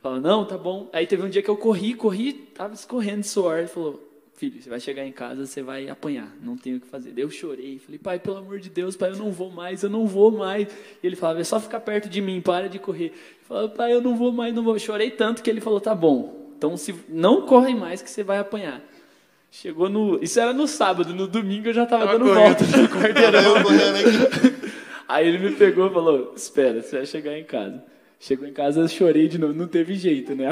Falava, 0.00 0.20
não, 0.20 0.44
tá 0.44 0.56
bom. 0.56 0.88
Aí 0.92 1.06
teve 1.06 1.24
um 1.24 1.28
dia 1.28 1.42
que 1.42 1.48
eu 1.48 1.56
corri, 1.56 1.92
corri, 1.94 2.32
tava 2.32 2.74
escorrendo 2.74 3.24
suor. 3.24 3.58
Ele 3.58 3.66
falou, 3.66 4.08
filho, 4.34 4.62
você 4.62 4.70
vai 4.70 4.78
chegar 4.78 5.04
em 5.04 5.10
casa, 5.10 5.44
você 5.44 5.60
vai 5.60 5.88
apanhar, 5.88 6.32
não 6.40 6.56
tem 6.56 6.76
o 6.76 6.80
que 6.80 6.86
fazer. 6.86 7.10
Daí 7.10 7.24
eu 7.24 7.30
chorei, 7.30 7.80
falei, 7.80 7.98
pai, 7.98 8.20
pelo 8.20 8.36
amor 8.36 8.60
de 8.60 8.70
Deus, 8.70 8.96
pai, 8.96 9.10
eu 9.10 9.16
não 9.16 9.32
vou 9.32 9.50
mais, 9.50 9.82
eu 9.82 9.90
não 9.90 10.06
vou 10.06 10.30
mais. 10.30 10.68
E 11.02 11.06
ele 11.06 11.16
falava, 11.16 11.40
é 11.40 11.44
só 11.44 11.58
ficar 11.58 11.80
perto 11.80 12.08
de 12.08 12.20
mim, 12.20 12.40
para 12.40 12.68
de 12.68 12.78
correr. 12.78 13.12
Eu 13.50 13.68
pai, 13.70 13.92
eu 13.92 14.00
não 14.00 14.16
vou 14.16 14.30
mais, 14.30 14.54
não 14.54 14.62
vou. 14.62 14.78
Chorei 14.78 15.10
tanto 15.10 15.42
que 15.42 15.50
ele 15.50 15.60
falou, 15.60 15.80
tá 15.80 15.96
bom, 15.96 16.52
então 16.56 16.76
se 16.76 16.94
não 17.08 17.42
corre 17.44 17.74
mais 17.74 18.00
que 18.00 18.08
você 18.08 18.22
vai 18.22 18.38
apanhar. 18.38 18.80
Chegou 19.50 19.88
no. 19.88 20.22
Isso 20.22 20.38
era 20.38 20.52
no 20.52 20.66
sábado, 20.66 21.14
no 21.14 21.26
domingo 21.26 21.68
eu 21.68 21.74
já 21.74 21.86
tava, 21.86 22.06
dando 22.06 22.26
correndo. 22.26 22.34
volta 22.34 22.64
no 22.64 22.88
quarteirão. 22.88 23.54
Aí 25.08 25.26
ele 25.26 25.38
me 25.38 25.56
pegou 25.56 25.86
e 25.86 25.92
falou: 25.92 26.32
Espera, 26.36 26.82
você 26.82 26.96
vai 26.98 27.06
chegar 27.06 27.38
em 27.38 27.44
casa. 27.44 27.82
Chegou 28.20 28.46
em 28.46 28.52
casa, 28.52 28.80
eu 28.80 28.88
chorei 28.88 29.28
de 29.28 29.38
novo. 29.38 29.54
Não 29.54 29.66
teve 29.68 29.94
jeito, 29.94 30.34
né? 30.34 30.48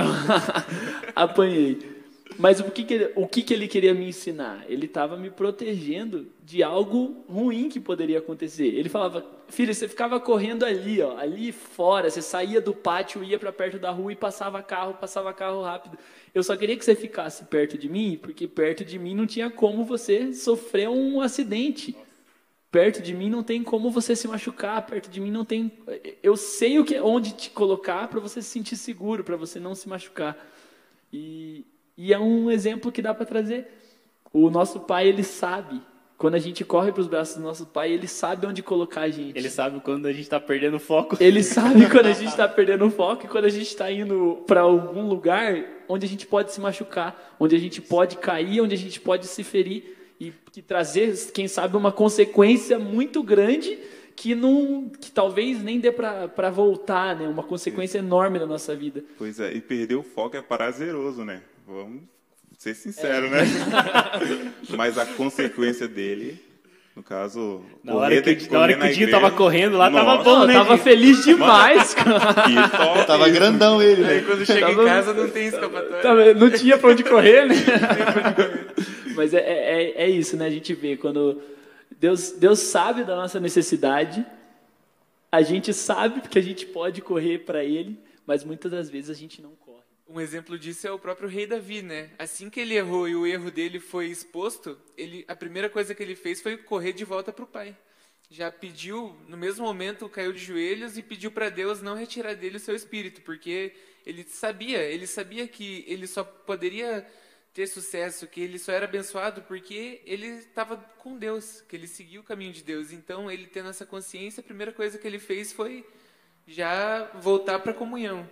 Apanhei. 1.15 1.96
Mas 2.39 2.61
o 2.61 2.71
que, 2.71 2.85
que, 2.85 2.95
ele, 2.95 3.13
o 3.15 3.27
que, 3.27 3.43
que 3.43 3.55
ele 3.55 3.69
queria 3.69 3.95
me 3.95 4.09
ensinar? 4.09 4.65
Ele 4.69 4.87
estava 4.87 5.17
me 5.17 5.31
protegendo 5.31 6.27
de 6.45 6.63
algo 6.63 7.25
ruim 7.29 7.69
que 7.69 7.81
poderia 7.81 8.19
acontecer. 8.19 8.67
Ele 8.67 8.89
falava: 8.89 9.25
Filho, 9.49 9.75
você 9.75 9.89
ficava 9.89 10.19
correndo 10.21 10.65
ali, 10.65 11.01
ó, 11.01 11.17
ali 11.17 11.53
fora. 11.53 12.11
Você 12.11 12.21
saía 12.21 12.61
do 12.61 12.75
pátio, 12.75 13.25
ia 13.25 13.39
para 13.39 13.53
perto 13.53 13.79
da 13.79 13.91
rua 13.91 14.13
e 14.13 14.17
passava 14.17 14.63
carro, 14.63 14.95
passava 14.95 15.33
carro 15.33 15.63
rápido. 15.63 15.99
Eu 16.35 16.43
só 16.43 16.57
queria 16.57 16.77
que 16.77 16.85
você 16.85 16.95
ficasse 16.95 17.45
perto 17.45 17.79
de 17.79 17.89
mim, 17.89 18.19
porque 18.21 18.47
perto 18.47 18.85
de 18.85 18.99
mim 18.99 19.15
não 19.15 19.27
tinha 19.27 19.49
como 19.51 19.85
você 19.85 20.33
sofrer 20.33 20.89
um 20.89 21.21
acidente. 21.21 21.97
Perto 22.71 23.01
de 23.01 23.15
mim 23.15 23.31
não 23.31 23.43
tem 23.43 23.63
como 23.63 23.91
você 23.91 24.15
se 24.15 24.29
machucar, 24.29 24.85
perto 24.85 25.09
de 25.09 25.21
mim 25.21 25.31
não 25.31 25.45
tem. 25.45 25.73
Eu 26.23 26.37
sei 26.37 26.79
o 26.79 26.85
que, 26.85 27.01
onde 27.01 27.33
te 27.33 27.49
colocar 27.49 28.07
para 28.09 28.21
você 28.21 28.43
se 28.43 28.51
sentir 28.51 28.77
seguro, 28.77 29.25
para 29.25 29.37
você 29.37 29.59
não 29.59 29.75
se 29.75 29.89
machucar. 29.89 30.37
E, 31.11 31.65
e 31.97 32.13
é 32.13 32.19
um 32.19 32.51
exemplo 32.51 32.93
que 32.93 33.01
dá 33.01 33.15
para 33.15 33.25
trazer. 33.25 33.67
O 34.33 34.51
nosso 34.51 34.81
pai, 34.81 35.09
ele 35.09 35.23
sabe. 35.23 35.81
Quando 36.19 36.35
a 36.35 36.39
gente 36.39 36.65
corre 36.65 36.93
para 36.93 37.01
os 37.03 37.07
braços 37.07 37.37
do 37.37 37.43
nosso 37.43 37.67
pai, 37.67 37.93
ele 37.93 38.09
sabe 38.09 38.47
onde 38.47 38.63
colocar 38.63 39.03
a 39.03 39.09
gente. 39.09 39.37
Ele 39.37 39.51
sabe 39.51 39.81
quando 39.81 40.07
a 40.07 40.13
gente 40.13 40.23
está 40.23 40.41
perdendo 40.41 40.79
foco. 40.79 41.17
Ele 41.21 41.43
sabe 41.43 41.89
quando 41.93 42.07
a 42.07 42.13
gente 42.13 42.29
está 42.29 42.49
perdendo 42.49 42.91
foco 42.91 43.27
e 43.27 43.29
quando 43.29 43.45
a 43.45 43.51
gente 43.51 43.67
está 43.67 43.91
indo 43.91 44.43
para 44.47 44.63
algum 44.63 45.07
lugar 45.07 45.63
onde 45.89 46.07
a 46.07 46.09
gente 46.09 46.27
pode 46.27 46.53
se 46.53 46.61
machucar, 46.61 47.37
onde 47.39 47.55
a 47.55 47.59
gente 47.59 47.83
pode 47.83 48.17
cair, 48.17 48.63
onde 48.63 48.75
a 48.75 48.79
gente 48.79 48.99
pode 48.99 49.27
se 49.27 49.45
ferir 49.45 49.95
e 50.19 50.33
que 50.51 50.63
trazer, 50.63 51.15
quem 51.33 51.47
sabe, 51.47 51.77
uma 51.77 51.93
consequência 51.93 52.79
muito 52.79 53.23
grande 53.23 53.79
que 54.17 54.35
não, 54.35 54.89
que 54.89 55.11
talvez 55.11 55.63
nem 55.63 55.79
dê 55.79 55.93
para 55.93 56.51
voltar, 56.51 57.15
né? 57.15 57.29
Uma 57.29 57.43
consequência 57.43 57.99
enorme 57.99 58.39
na 58.39 58.47
nossa 58.47 58.75
vida. 58.75 59.05
Pois 59.19 59.39
é, 59.39 59.53
e 59.53 59.61
perder 59.61 59.97
o 59.97 60.03
foco 60.03 60.35
é 60.35 60.41
prazeroso, 60.41 61.23
né? 61.23 61.43
Vamos 61.67 62.03
ser 62.59 62.75
sinceros, 62.75 63.31
né? 63.31 63.41
Mas 64.77 64.97
a 64.99 65.05
consequência 65.05 65.87
dele, 65.89 66.41
no 66.95 67.03
caso, 67.03 67.63
Na 67.83 67.95
hora 67.95 68.09
correr, 68.21 68.23
que, 68.37 68.45
de- 68.47 68.51
na 68.53 68.61
hora 68.61 68.75
que 68.75 68.85
o 68.87 68.93
Dinho 68.95 69.11
tava 69.11 69.27
igreja- 69.27 69.37
correndo 69.37 69.77
lá, 69.77 69.91
tava 69.91 70.05
Nossa, 70.15 70.25
bom, 70.25 70.41
eu 70.43 70.47
né? 70.47 70.53
tava 70.55 70.79
feliz 70.79 71.25
demais, 71.25 71.93
cara. 71.95 72.21
Que 72.45 72.77
top 72.77 73.07
Tava 73.07 73.25
isso. 73.29 73.35
grandão 73.35 73.83
ele, 73.83 74.05
Aí 74.05 74.21
né? 74.21 74.27
quando 74.27 74.47
chega 74.47 74.61
Tava- 74.69 74.83
em 74.83 74.87
casa 74.87 75.13
não 75.13 75.29
tem 75.29 75.47
escapatória. 75.49 76.03
Tava- 76.03 76.35
Não 76.35 76.51
tinha 76.51 76.79
para 76.79 76.91
onde 76.91 77.05
correr, 77.05 77.47
né? 77.47 77.55
Mas 79.15 79.35
é, 79.35 79.39
é, 79.41 80.03
é 80.05 80.09
isso, 80.11 80.37
né? 80.37 80.47
A 80.47 80.51
gente 80.51 80.73
vê 80.75 80.97
quando 80.97 81.41
Deus, 81.99 82.31
Deus 82.33 82.61
sabe 82.61 83.05
da 83.05 83.17
nossa 83.17 83.41
necessidade, 83.41 84.25
a 85.33 85.43
gente 85.43 85.73
sabe 85.75 86.21
que 86.29 86.39
a 86.39 86.43
gente 86.43 86.65
pode 86.67 87.01
correr 87.03 87.39
para 87.41 87.65
Ele, 87.65 87.99
mas 88.27 88.45
muitas 88.45 88.71
das 88.73 88.89
vezes 88.89 89.11
a 89.11 89.15
gente 89.15 89.43
não 89.43 89.51
corre. 89.51 89.66
Um 90.09 90.21
exemplo 90.21 90.57
disso 90.57 90.87
é 90.87 90.93
o 90.93 90.99
próprio 90.99 91.29
rei 91.29 91.47
Davi, 91.47 91.83
né? 91.83 92.11
Assim 92.17 92.49
que 92.49 92.61
ele 92.61 92.75
errou 92.75 93.09
e 93.09 93.17
o 93.17 93.27
erro 93.27 93.51
dele 93.51 93.81
foi 93.81 94.07
exposto, 94.07 94.79
ele, 94.97 95.25
a 95.27 95.35
primeira 95.35 95.69
coisa 95.69 95.95
que 95.95 96.03
ele 96.03 96.15
fez 96.15 96.41
foi 96.41 96.57
correr 96.57 96.93
de 96.93 97.05
volta 97.05 97.33
para 97.33 97.45
o 97.45 97.49
pai. 97.49 97.77
Já 98.31 98.51
pediu, 98.51 99.17
no 99.29 99.37
mesmo 99.37 99.65
momento, 99.65 100.09
caiu 100.09 100.33
de 100.33 100.39
joelhos 100.39 100.97
e 100.97 101.03
pediu 101.03 101.31
para 101.31 101.49
Deus 101.49 101.83
não 101.83 101.97
retirar 101.97 102.35
dele 102.35 102.57
o 102.57 102.61
seu 102.61 102.75
espírito, 102.75 103.21
porque 103.23 103.73
ele 104.05 104.25
sabia, 104.25 104.83
ele 104.83 105.07
sabia 105.07 105.49
que 105.49 105.85
ele 105.89 106.07
só 106.07 106.23
poderia 106.23 107.05
ter 107.53 107.67
sucesso, 107.67 108.27
que 108.27 108.41
ele 108.41 108.59
só 108.59 108.71
era 108.71 108.85
abençoado 108.85 109.43
porque 109.43 110.03
ele 110.05 110.27
estava 110.27 110.77
com 110.99 111.17
Deus, 111.17 111.63
que 111.63 111.75
ele 111.75 111.89
seguiu 111.89 112.21
o 112.21 112.25
caminho 112.25 112.53
de 112.53 112.63
Deus. 112.63 112.93
Então, 112.93 113.31
ele 113.31 113.47
tendo 113.47 113.71
essa 113.71 113.87
consciência, 113.87 114.41
a 114.41 114.45
primeira 114.45 114.73
coisa 114.73 114.99
que 114.99 115.07
ele 115.07 115.19
fez 115.19 115.53
foi 115.53 115.85
já 116.47 117.11
voltar 117.15 117.59
para 117.59 117.73
a 117.73 117.75
comunhão. 117.75 118.29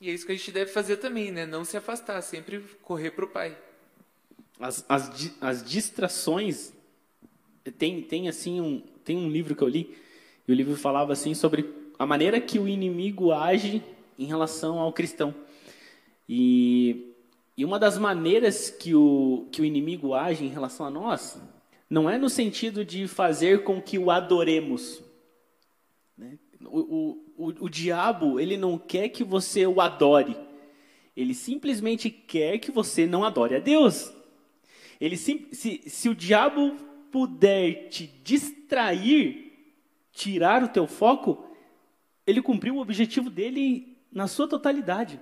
E 0.00 0.10
é 0.10 0.12
isso 0.12 0.26
que 0.26 0.32
a 0.32 0.34
gente 0.34 0.52
deve 0.52 0.70
fazer 0.70 0.98
também, 0.98 1.30
né? 1.30 1.46
Não 1.46 1.64
se 1.64 1.76
afastar, 1.76 2.20
sempre 2.22 2.60
correr 2.82 3.12
para 3.12 3.24
o 3.24 3.28
Pai. 3.28 3.56
As, 4.60 4.84
as, 4.88 5.32
as 5.40 5.64
distrações 5.64 6.72
tem 7.72 8.02
tem 8.02 8.28
assim 8.28 8.60
um 8.60 8.82
tem 9.04 9.16
um 9.16 9.28
livro 9.28 9.54
que 9.54 9.62
eu 9.62 9.68
li 9.68 9.96
e 10.46 10.52
o 10.52 10.54
livro 10.54 10.76
falava 10.76 11.12
assim 11.12 11.34
sobre 11.34 11.68
a 11.98 12.06
maneira 12.06 12.40
que 12.40 12.58
o 12.58 12.68
inimigo 12.68 13.32
age 13.32 13.82
em 14.18 14.26
relação 14.26 14.78
ao 14.78 14.92
cristão 14.92 15.34
e 16.28 17.12
e 17.56 17.64
uma 17.64 17.78
das 17.78 17.98
maneiras 17.98 18.70
que 18.70 18.94
o 18.94 19.46
que 19.50 19.60
o 19.60 19.64
inimigo 19.64 20.14
age 20.14 20.44
em 20.44 20.48
relação 20.48 20.86
a 20.86 20.90
nós 20.90 21.38
não 21.88 22.08
é 22.08 22.18
no 22.18 22.28
sentido 22.28 22.84
de 22.84 23.06
fazer 23.08 23.62
com 23.62 23.80
que 23.80 23.98
o 23.98 24.10
adoremos 24.10 25.02
né? 26.16 26.38
o, 26.64 26.80
o, 26.80 27.25
o, 27.36 27.64
o 27.64 27.68
diabo 27.68 28.40
ele 28.40 28.56
não 28.56 28.78
quer 28.78 29.08
que 29.08 29.24
você 29.24 29.66
o 29.66 29.80
adore 29.80 30.36
ele 31.16 31.34
simplesmente 31.34 32.10
quer 32.10 32.58
que 32.58 32.70
você 32.70 33.06
não 33.06 33.24
adore 33.24 33.56
a 33.56 33.60
Deus 33.60 34.12
ele 35.00 35.16
sim- 35.16 35.46
se, 35.52 35.82
se 35.86 36.08
o 36.08 36.14
diabo 36.14 36.76
puder 37.10 37.88
te 37.88 38.06
distrair, 38.06 39.52
tirar 40.12 40.62
o 40.62 40.68
teu 40.68 40.86
foco, 40.86 41.46
ele 42.26 42.42
cumpriu 42.42 42.76
o 42.76 42.80
objetivo 42.80 43.30
dele 43.30 43.96
na 44.12 44.26
sua 44.26 44.48
totalidade. 44.48 45.20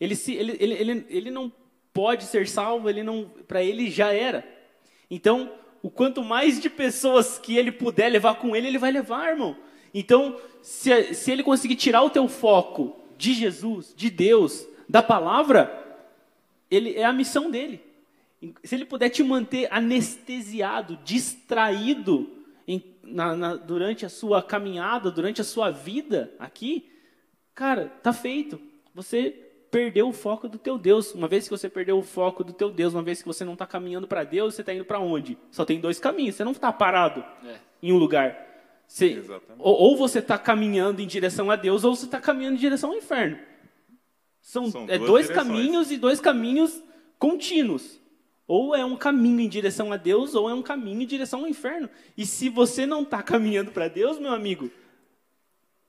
Ele, 0.00 0.14
se, 0.14 0.32
ele, 0.34 0.56
ele, 0.60 0.74
ele, 0.74 1.06
ele 1.08 1.30
não 1.30 1.52
pode 1.92 2.24
ser 2.24 2.48
salvo, 2.48 2.88
ele 2.88 3.02
não, 3.02 3.30
para 3.46 3.62
ele 3.62 3.90
já 3.90 4.12
era. 4.12 4.42
Então, 5.10 5.52
o 5.82 5.90
quanto 5.90 6.22
mais 6.22 6.60
de 6.60 6.70
pessoas 6.70 7.38
que 7.38 7.56
ele 7.56 7.72
puder 7.72 8.08
levar 8.08 8.36
com 8.36 8.54
ele, 8.54 8.68
ele 8.68 8.78
vai 8.78 8.90
levar, 8.90 9.30
irmão. 9.30 9.56
Então, 9.94 10.36
se, 10.62 11.14
se 11.14 11.30
ele 11.30 11.42
conseguir 11.42 11.76
tirar 11.76 12.02
o 12.02 12.10
teu 12.10 12.26
foco 12.28 12.96
de 13.18 13.34
Jesus, 13.34 13.92
de 13.96 14.08
Deus, 14.10 14.66
da 14.88 15.02
palavra, 15.02 15.70
ele 16.70 16.94
é 16.94 17.04
a 17.04 17.12
missão 17.12 17.50
dele. 17.50 17.80
Se 18.64 18.74
ele 18.74 18.84
puder 18.84 19.08
te 19.10 19.22
manter 19.22 19.68
anestesiado, 19.70 20.98
distraído 21.04 22.28
em- 22.66 22.82
na- 23.02 23.36
na- 23.36 23.54
durante 23.56 24.04
a 24.04 24.08
sua 24.08 24.42
caminhada, 24.42 25.10
durante 25.10 25.40
a 25.40 25.44
sua 25.44 25.70
vida 25.70 26.32
aqui, 26.38 26.90
cara, 27.54 27.92
tá 28.02 28.12
feito. 28.12 28.60
Você 28.94 29.30
perdeu 29.70 30.08
o 30.08 30.12
foco 30.12 30.48
do 30.48 30.58
teu 30.58 30.76
Deus. 30.76 31.14
Uma 31.14 31.28
vez 31.28 31.44
que 31.44 31.50
você 31.50 31.68
perdeu 31.68 31.98
o 31.98 32.02
foco 32.02 32.42
do 32.44 32.52
teu 32.52 32.70
Deus, 32.70 32.92
uma 32.94 33.02
vez 33.02 33.22
que 33.22 33.28
você 33.28 33.44
não 33.44 33.52
está 33.54 33.66
caminhando 33.66 34.06
para 34.08 34.24
Deus, 34.24 34.54
você 34.54 34.62
está 34.62 34.74
indo 34.74 34.84
para 34.84 34.98
onde? 35.00 35.38
Só 35.50 35.64
tem 35.64 35.80
dois 35.80 35.98
caminhos. 36.00 36.34
Você 36.34 36.44
não 36.44 36.52
está 36.52 36.72
parado 36.72 37.24
É. 37.46 37.56
em 37.82 37.92
um 37.92 37.96
lugar. 37.96 38.48
Você- 38.86 39.12
Exatamente. 39.12 39.58
ou, 39.58 39.74
ou 39.74 39.96
você 39.96 40.18
está 40.18 40.36
caminhando 40.38 41.00
em 41.00 41.06
direção 41.06 41.50
a 41.50 41.56
Deus, 41.56 41.82
ou 41.84 41.94
você 41.96 42.04
está 42.04 42.20
caminhando 42.20 42.56
em 42.56 42.58
direção 42.60 42.90
ao 42.90 42.96
inferno. 42.96 43.38
São, 44.40 44.70
São 44.70 44.84
é 44.88 44.98
dois 44.98 45.26
direções. 45.28 45.48
caminhos 45.48 45.90
e 45.90 45.96
dois 45.96 46.20
caminhos 46.20 46.82
contínuos. 47.18 48.00
Ou 48.46 48.74
é 48.74 48.84
um 48.84 48.96
caminho 48.96 49.40
em 49.40 49.48
direção 49.48 49.92
a 49.92 49.96
Deus, 49.96 50.34
ou 50.34 50.50
é 50.50 50.52
um 50.54 50.62
caminho 50.62 51.00
em 51.00 51.06
direção 51.06 51.40
ao 51.40 51.46
inferno. 51.48 51.88
E 52.18 52.26
se 52.26 52.48
você 52.48 52.84
não 52.84 53.02
está 53.02 53.22
caminhando 53.22 53.70
para 53.70 53.88
Deus, 53.88 54.18
meu 54.18 54.32
amigo, 54.32 54.70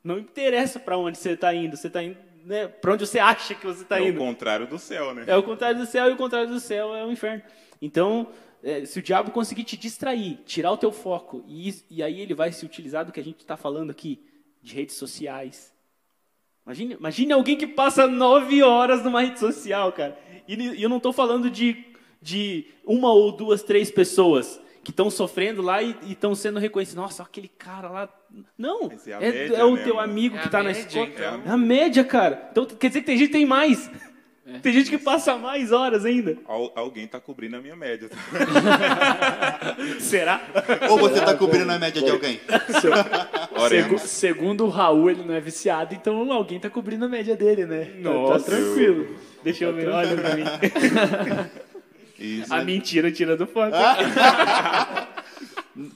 não 0.04 0.20
interessa 0.20 0.80
para 0.80 0.98
onde 0.98 1.18
você 1.18 1.32
está 1.32 1.54
indo. 1.54 1.76
Você 1.76 1.88
está 1.88 2.04
indo 2.04 2.18
né, 2.46 2.68
para 2.68 2.94
onde 2.94 3.06
você 3.08 3.20
acha 3.20 3.56
que 3.56 3.66
você 3.66 3.84
está 3.84 3.98
É 4.00 4.02
o 4.04 4.08
indo. 4.10 4.18
contrário 4.20 4.68
do 4.68 4.78
céu, 4.78 5.14
né? 5.16 5.24
É 5.28 5.36
o 5.36 5.44
contrário 5.44 5.80
do 5.80 5.86
céu 5.86 6.10
e 6.10 6.14
o 6.14 6.18
contrário 6.18 6.50
do 6.50 6.60
céu 6.60 6.94
é 6.96 7.04
o 7.06 7.12
inferno. 7.12 7.41
Então, 7.82 8.28
é, 8.64 8.86
se 8.86 8.97
o 8.99 9.01
diabo 9.01 9.32
conseguir 9.32 9.64
te 9.66 9.76
distrair, 9.76 10.39
tirar 10.45 10.72
o 10.72 10.78
teu 10.78 10.91
foco, 10.91 11.43
e, 11.47 11.74
e 11.89 12.01
aí 12.01 12.22
ele 12.22 12.34
vai 12.34 12.51
se 12.51 12.66
utilizar 12.66 13.05
do 13.05 13.11
que 13.11 13.20
a 13.20 13.24
gente 13.24 13.39
está 13.39 13.57
falando 13.57 13.91
aqui, 13.91 14.20
de 14.61 14.74
redes 14.74 14.95
sociais. 14.95 15.74
Imagine, 16.66 16.93
imagine 16.93 17.34
alguém 17.34 17.57
que 17.57 17.68
passa 17.68 18.07
nove 18.07 18.64
horas 18.64 19.03
numa 19.03 19.22
rede 19.22 19.39
social, 19.39 19.91
cara. 19.91 20.18
E, 20.47 20.55
e 20.55 20.82
eu 20.82 20.88
não 20.89 20.97
estou 20.97 21.11
falando 21.11 21.49
de, 21.49 21.84
de 22.22 22.66
uma 22.86 23.11
ou 23.11 23.34
duas, 23.34 23.64
três 23.64 23.91
pessoas. 23.91 24.61
que 24.82 24.91
estão 24.91 25.09
sofrendo 25.09 25.61
lá 25.61 25.82
e 25.82 25.95
estão 26.09 26.36
sendo 26.36 26.59
reconhecidos. 26.59 27.01
Nossa, 27.01 27.24
aquele 27.24 27.47
cara 27.47 27.89
lá. 27.89 28.09
Não, 28.57 28.89
é 28.91 29.11
é, 29.11 29.16
é 29.16 29.47
média, 29.49 29.66
o 29.66 29.78
teu 29.78 29.99
amigo 29.99 30.36
É 30.36 30.39
que 30.39 30.45
está 30.47 30.61
na 30.64 30.72
escola. 30.72 31.07
então. 31.07 31.41
É 31.45 31.49
a 31.49 31.57
média, 31.57 32.03
cara. 32.03 32.49
Então 32.51 32.66
quer 32.66 32.88
dizer 32.88 32.99
que 33.01 33.05
tem 33.05 33.18
gente 33.18 33.28
que 33.28 33.34
tem 33.34 33.45
mais. 33.45 33.89
É. 34.46 34.60
Tem 34.60 34.74
gente 34.74 34.89
que 34.89 34.98
passa 34.98 35.38
mais 35.38 35.72
horas 35.72 36.04
ainda. 36.04 36.38
Al- 36.46 36.72
alguém 36.76 37.08
tá 37.08 37.18
cobrindo 37.20 37.56
a 37.56 37.62
minha 37.62 37.78
média. 37.78 38.10
Será? 40.02 40.41
Ou 40.89 40.98
você 40.98 41.20
está 41.20 41.34
cobrindo 41.34 41.72
a 41.72 41.80
média 41.80 42.02
de 42.02 42.10
alguém? 42.12 42.41
Segu- 43.70 44.00
segundo 44.00 44.66
o 44.66 44.70
Raul, 44.70 45.10
ele 45.10 45.24
não 45.24 45.34
é 45.34 45.39
viciado, 45.39 45.94
então 45.96 46.30
alguém 46.32 46.60
tá 46.60 46.70
cobrindo 46.70 47.06
a 47.06 47.08
média 47.10 47.36
dele, 47.38 47.66
né? 47.66 47.86
Tá- 47.86 47.98
Nossa. 48.10 48.39
Tá 48.52 48.58
tranquilo. 48.58 49.16
Deixa 49.44 49.64
eu 49.66 49.74
ver, 49.74 49.88
olha 49.89 50.16
pra 50.16 50.36
mim. 50.36 50.44
Isso. 52.20 52.54
A 52.54 52.64
mentira 52.64 53.12
tira 53.12 53.36
do 53.38 53.46
foco. 53.48 53.76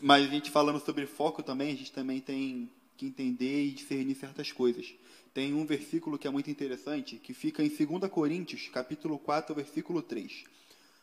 Mas 0.02 0.26
a 0.26 0.28
gente 0.30 0.50
falando 0.52 0.80
sobre 0.80 1.06
foco 1.06 1.44
também, 1.44 1.72
a 1.74 1.76
gente 1.76 1.92
também 1.92 2.20
tem 2.20 2.70
que 2.98 3.06
entender 3.06 3.66
e 3.66 3.72
discernir 3.72 4.16
certas 4.16 4.52
coisas. 4.52 4.94
Tem 5.34 5.54
um 5.54 5.66
versículo 5.66 6.18
que 6.18 6.28
é 6.28 6.32
muito 6.32 6.50
interessante, 6.50 7.18
que 7.18 7.34
fica 7.34 7.64
em 7.64 7.70
2 7.70 8.12
Coríntios, 8.12 8.68
capítulo 8.70 9.20
4, 9.20 9.54
versículo 9.54 10.02
3. 10.02 10.44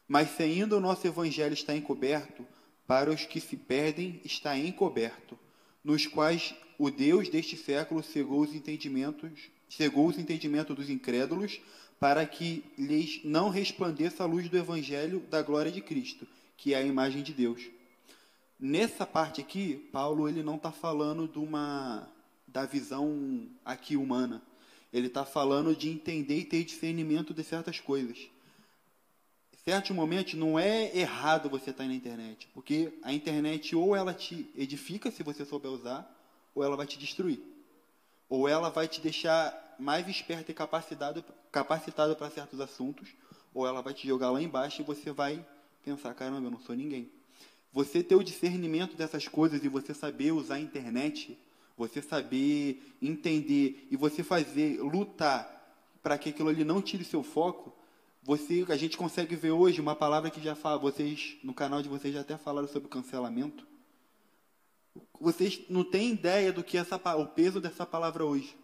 Mas 0.09 0.31
se 0.31 0.43
ainda 0.43 0.77
o 0.77 0.81
nosso 0.81 1.07
evangelho 1.07 1.55
está 1.55 1.75
encoberto, 1.75 2.45
para 2.87 3.11
os 3.11 3.25
que 3.25 3.41
se 3.41 3.57
perdem 3.57 4.21
está 4.25 4.59
encoberto, 4.59 5.39
nos 5.83 6.07
quais 6.07 6.55
o 6.79 6.91
Deus 6.91 7.29
deste 7.29 7.57
século 7.57 8.03
cegou 8.03 8.41
os 8.41 8.55
entendimentos, 8.55 9.51
cegou 9.69 10.09
os 10.09 10.19
entendimentos 10.19 10.75
dos 10.75 10.91
incrédulos, 10.91 11.61
para 12.01 12.27
que 12.27 12.65
lhes 12.77 13.21
não 13.25 13.49
resplandeça 13.49 14.25
a 14.25 14.27
luz 14.27 14.49
do 14.49 14.59
evangelho 14.59 15.21
da 15.31 15.41
glória 15.41 15.71
de 15.71 15.81
Cristo, 15.81 16.27
que 16.57 16.75
é 16.75 16.79
a 16.79 16.83
imagem 16.83 17.23
de 17.23 17.33
Deus. 17.33 17.63
Nessa 18.59 19.05
parte 19.05 19.41
aqui, 19.41 19.89
Paulo 19.93 20.29
ele 20.29 20.43
não 20.43 20.57
está 20.57 20.71
falando 20.71 21.27
de 21.27 21.39
uma 21.39 22.09
da 22.47 22.65
visão 22.65 23.49
aqui 23.65 23.97
humana. 23.97 24.41
Ele 24.93 25.09
está 25.09 25.25
falando 25.25 25.75
de 25.75 25.91
entender 25.91 26.39
e 26.39 26.45
ter 26.45 26.63
discernimento 26.63 27.35
de 27.35 27.43
certas 27.43 27.81
coisas. 27.81 28.29
Certos 29.65 29.91
momentos 29.91 30.35
não 30.35 30.59
é 30.59 30.97
errado 30.97 31.51
você 31.51 31.71
estar 31.71 31.87
na 31.87 31.95
internet, 31.95 32.49
porque 32.55 32.93
a 33.03 33.13
internet 33.13 33.75
ou 33.75 33.97
ela 33.97 34.15
te 34.15 34.49
edifica 34.55 35.11
se 35.11 35.23
você 35.23 35.45
souber 35.45 35.73
usar, 35.73 36.09
ou 36.55 36.63
ela 36.63 36.77
vai 36.77 36.87
te 36.87 36.97
destruir. 36.97 37.41
Ou 38.29 38.47
ela 38.47 38.69
vai 38.69 38.87
te 38.87 39.01
deixar 39.01 39.75
mais 39.79 40.07
esperto 40.07 40.51
e 40.51 40.55
capacitado 40.55 41.25
capacitado 41.51 42.15
para 42.15 42.31
certos 42.31 42.61
assuntos, 42.61 43.09
ou 43.53 43.67
ela 43.67 43.81
vai 43.81 43.95
te 43.95 44.07
jogar 44.07 44.31
lá 44.31 44.41
embaixo 44.41 44.83
e 44.83 44.85
você 44.85 45.11
vai 45.11 45.45
pensar, 45.83 46.15
caramba, 46.15 46.47
eu 46.47 46.51
não 46.51 46.61
sou 46.61 46.77
ninguém. 46.77 47.11
Você 47.75 48.05
ter 48.05 48.15
o 48.15 48.23
discernimento 48.23 48.97
dessas 48.97 49.27
coisas 49.27 49.65
e 49.65 49.69
você 49.69 49.93
saber 49.93 50.31
usar 50.31 50.55
a 50.55 50.61
internet, 50.61 51.37
você 51.77 52.01
saber 52.01 52.81
entender 53.03 53.89
e 53.91 53.97
você 53.97 54.23
fazer, 54.23 54.81
lutar 54.81 55.51
para 56.01 56.17
que 56.17 56.29
aquilo 56.29 56.51
ali 56.51 56.63
não 56.63 56.81
tire 56.81 57.03
seu 57.03 57.25
foco, 57.25 57.75
você, 58.23 58.65
a 58.69 58.77
gente 58.77 58.97
consegue 58.97 59.35
ver 59.35 59.51
hoje 59.51 59.81
uma 59.81 59.97
palavra 59.97 60.31
que 60.31 60.41
já 60.41 60.55
fala, 60.55 60.79
vocês, 60.79 61.37
no 61.43 61.53
canal 61.53 61.83
de 61.83 61.89
vocês 61.89 62.15
já 62.15 62.21
até 62.21 62.39
falaram 62.39 62.69
sobre 62.69 62.89
cancelamento. 62.89 63.67
Vocês 65.21 65.63
não 65.69 65.83
têm 65.83 66.13
ideia 66.13 66.53
do 66.53 66.63
que 66.63 66.79
essa, 66.79 66.97
pa- 66.97 67.17
o 67.17 67.27
peso 67.27 67.61
dessa 67.61 67.85
palavra 67.85 68.25
hoje. 68.25 68.57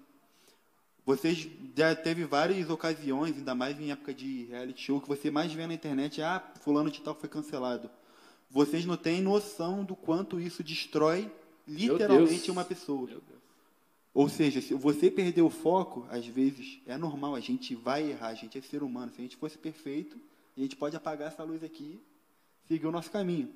Vocês 1.05 1.49
já 1.77 1.97
teve 1.97 2.25
várias 2.25 2.71
ocasiões, 2.71 3.37
ainda 3.37 3.57
mais 3.57 3.81
em 3.81 3.91
época 3.91 4.15
de 4.15 4.45
reality 4.45 4.83
show, 4.83 5.01
que 5.01 5.09
você 5.09 5.33
mais 5.33 5.53
vê 5.53 5.67
na 5.67 5.75
internet, 5.75 6.23
ah, 6.23 6.41
fulano 6.61 6.91
de 6.91 7.01
tal 7.01 7.17
foi 7.17 7.29
cancelado. 7.29 7.91
Vocês 8.51 8.85
não 8.85 8.97
têm 8.97 9.23
noção 9.23 9.85
do 9.85 9.95
quanto 9.95 10.41
isso 10.41 10.63
destrói 10.63 11.31
literalmente 11.67 12.51
uma 12.51 12.65
pessoa. 12.65 13.09
Ou 14.13 14.29
seja, 14.29 14.61
se 14.61 14.75
você 14.75 15.11
perder 15.11 15.43
o 15.43 15.51
foco, 15.51 16.07
às 16.11 16.27
vezes 16.27 16.81
é 16.87 16.99
normal, 16.99 17.37
a 17.37 17.41
gente 17.41 17.75
vai 17.77 18.11
errar, 18.11 18.29
a 18.29 18.35
gente 18.35 18.59
é 18.59 18.61
ser 18.61 18.83
humano. 18.83 19.13
Se 19.13 19.21
a 19.21 19.23
gente 19.23 19.37
fosse 19.37 19.57
perfeito, 19.57 20.19
a 20.57 20.61
gente 20.61 20.75
pode 20.75 20.97
apagar 20.97 21.29
essa 21.29 21.45
luz 21.45 21.63
aqui 21.63 22.01
seguir 22.71 22.87
o 22.87 22.93
nosso 22.93 23.11
caminho. 23.11 23.49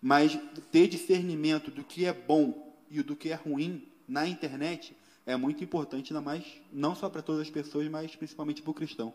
Mas 0.00 0.38
ter 0.72 0.88
discernimento 0.88 1.70
do 1.70 1.84
que 1.84 2.06
é 2.06 2.12
bom 2.14 2.74
e 2.90 3.02
do 3.02 3.14
que 3.14 3.28
é 3.28 3.34
ruim 3.34 3.86
na 4.08 4.26
internet 4.26 4.96
é 5.26 5.36
muito 5.36 5.62
importante, 5.62 6.12
ainda 6.12 6.24
mais 6.24 6.44
não 6.72 6.94
só 6.94 7.08
para 7.08 7.22
todas 7.22 7.42
as 7.42 7.50
pessoas, 7.50 7.88
mas 7.88 8.14
principalmente 8.16 8.62
para 8.62 8.70
o 8.70 8.74
cristão. 8.74 9.12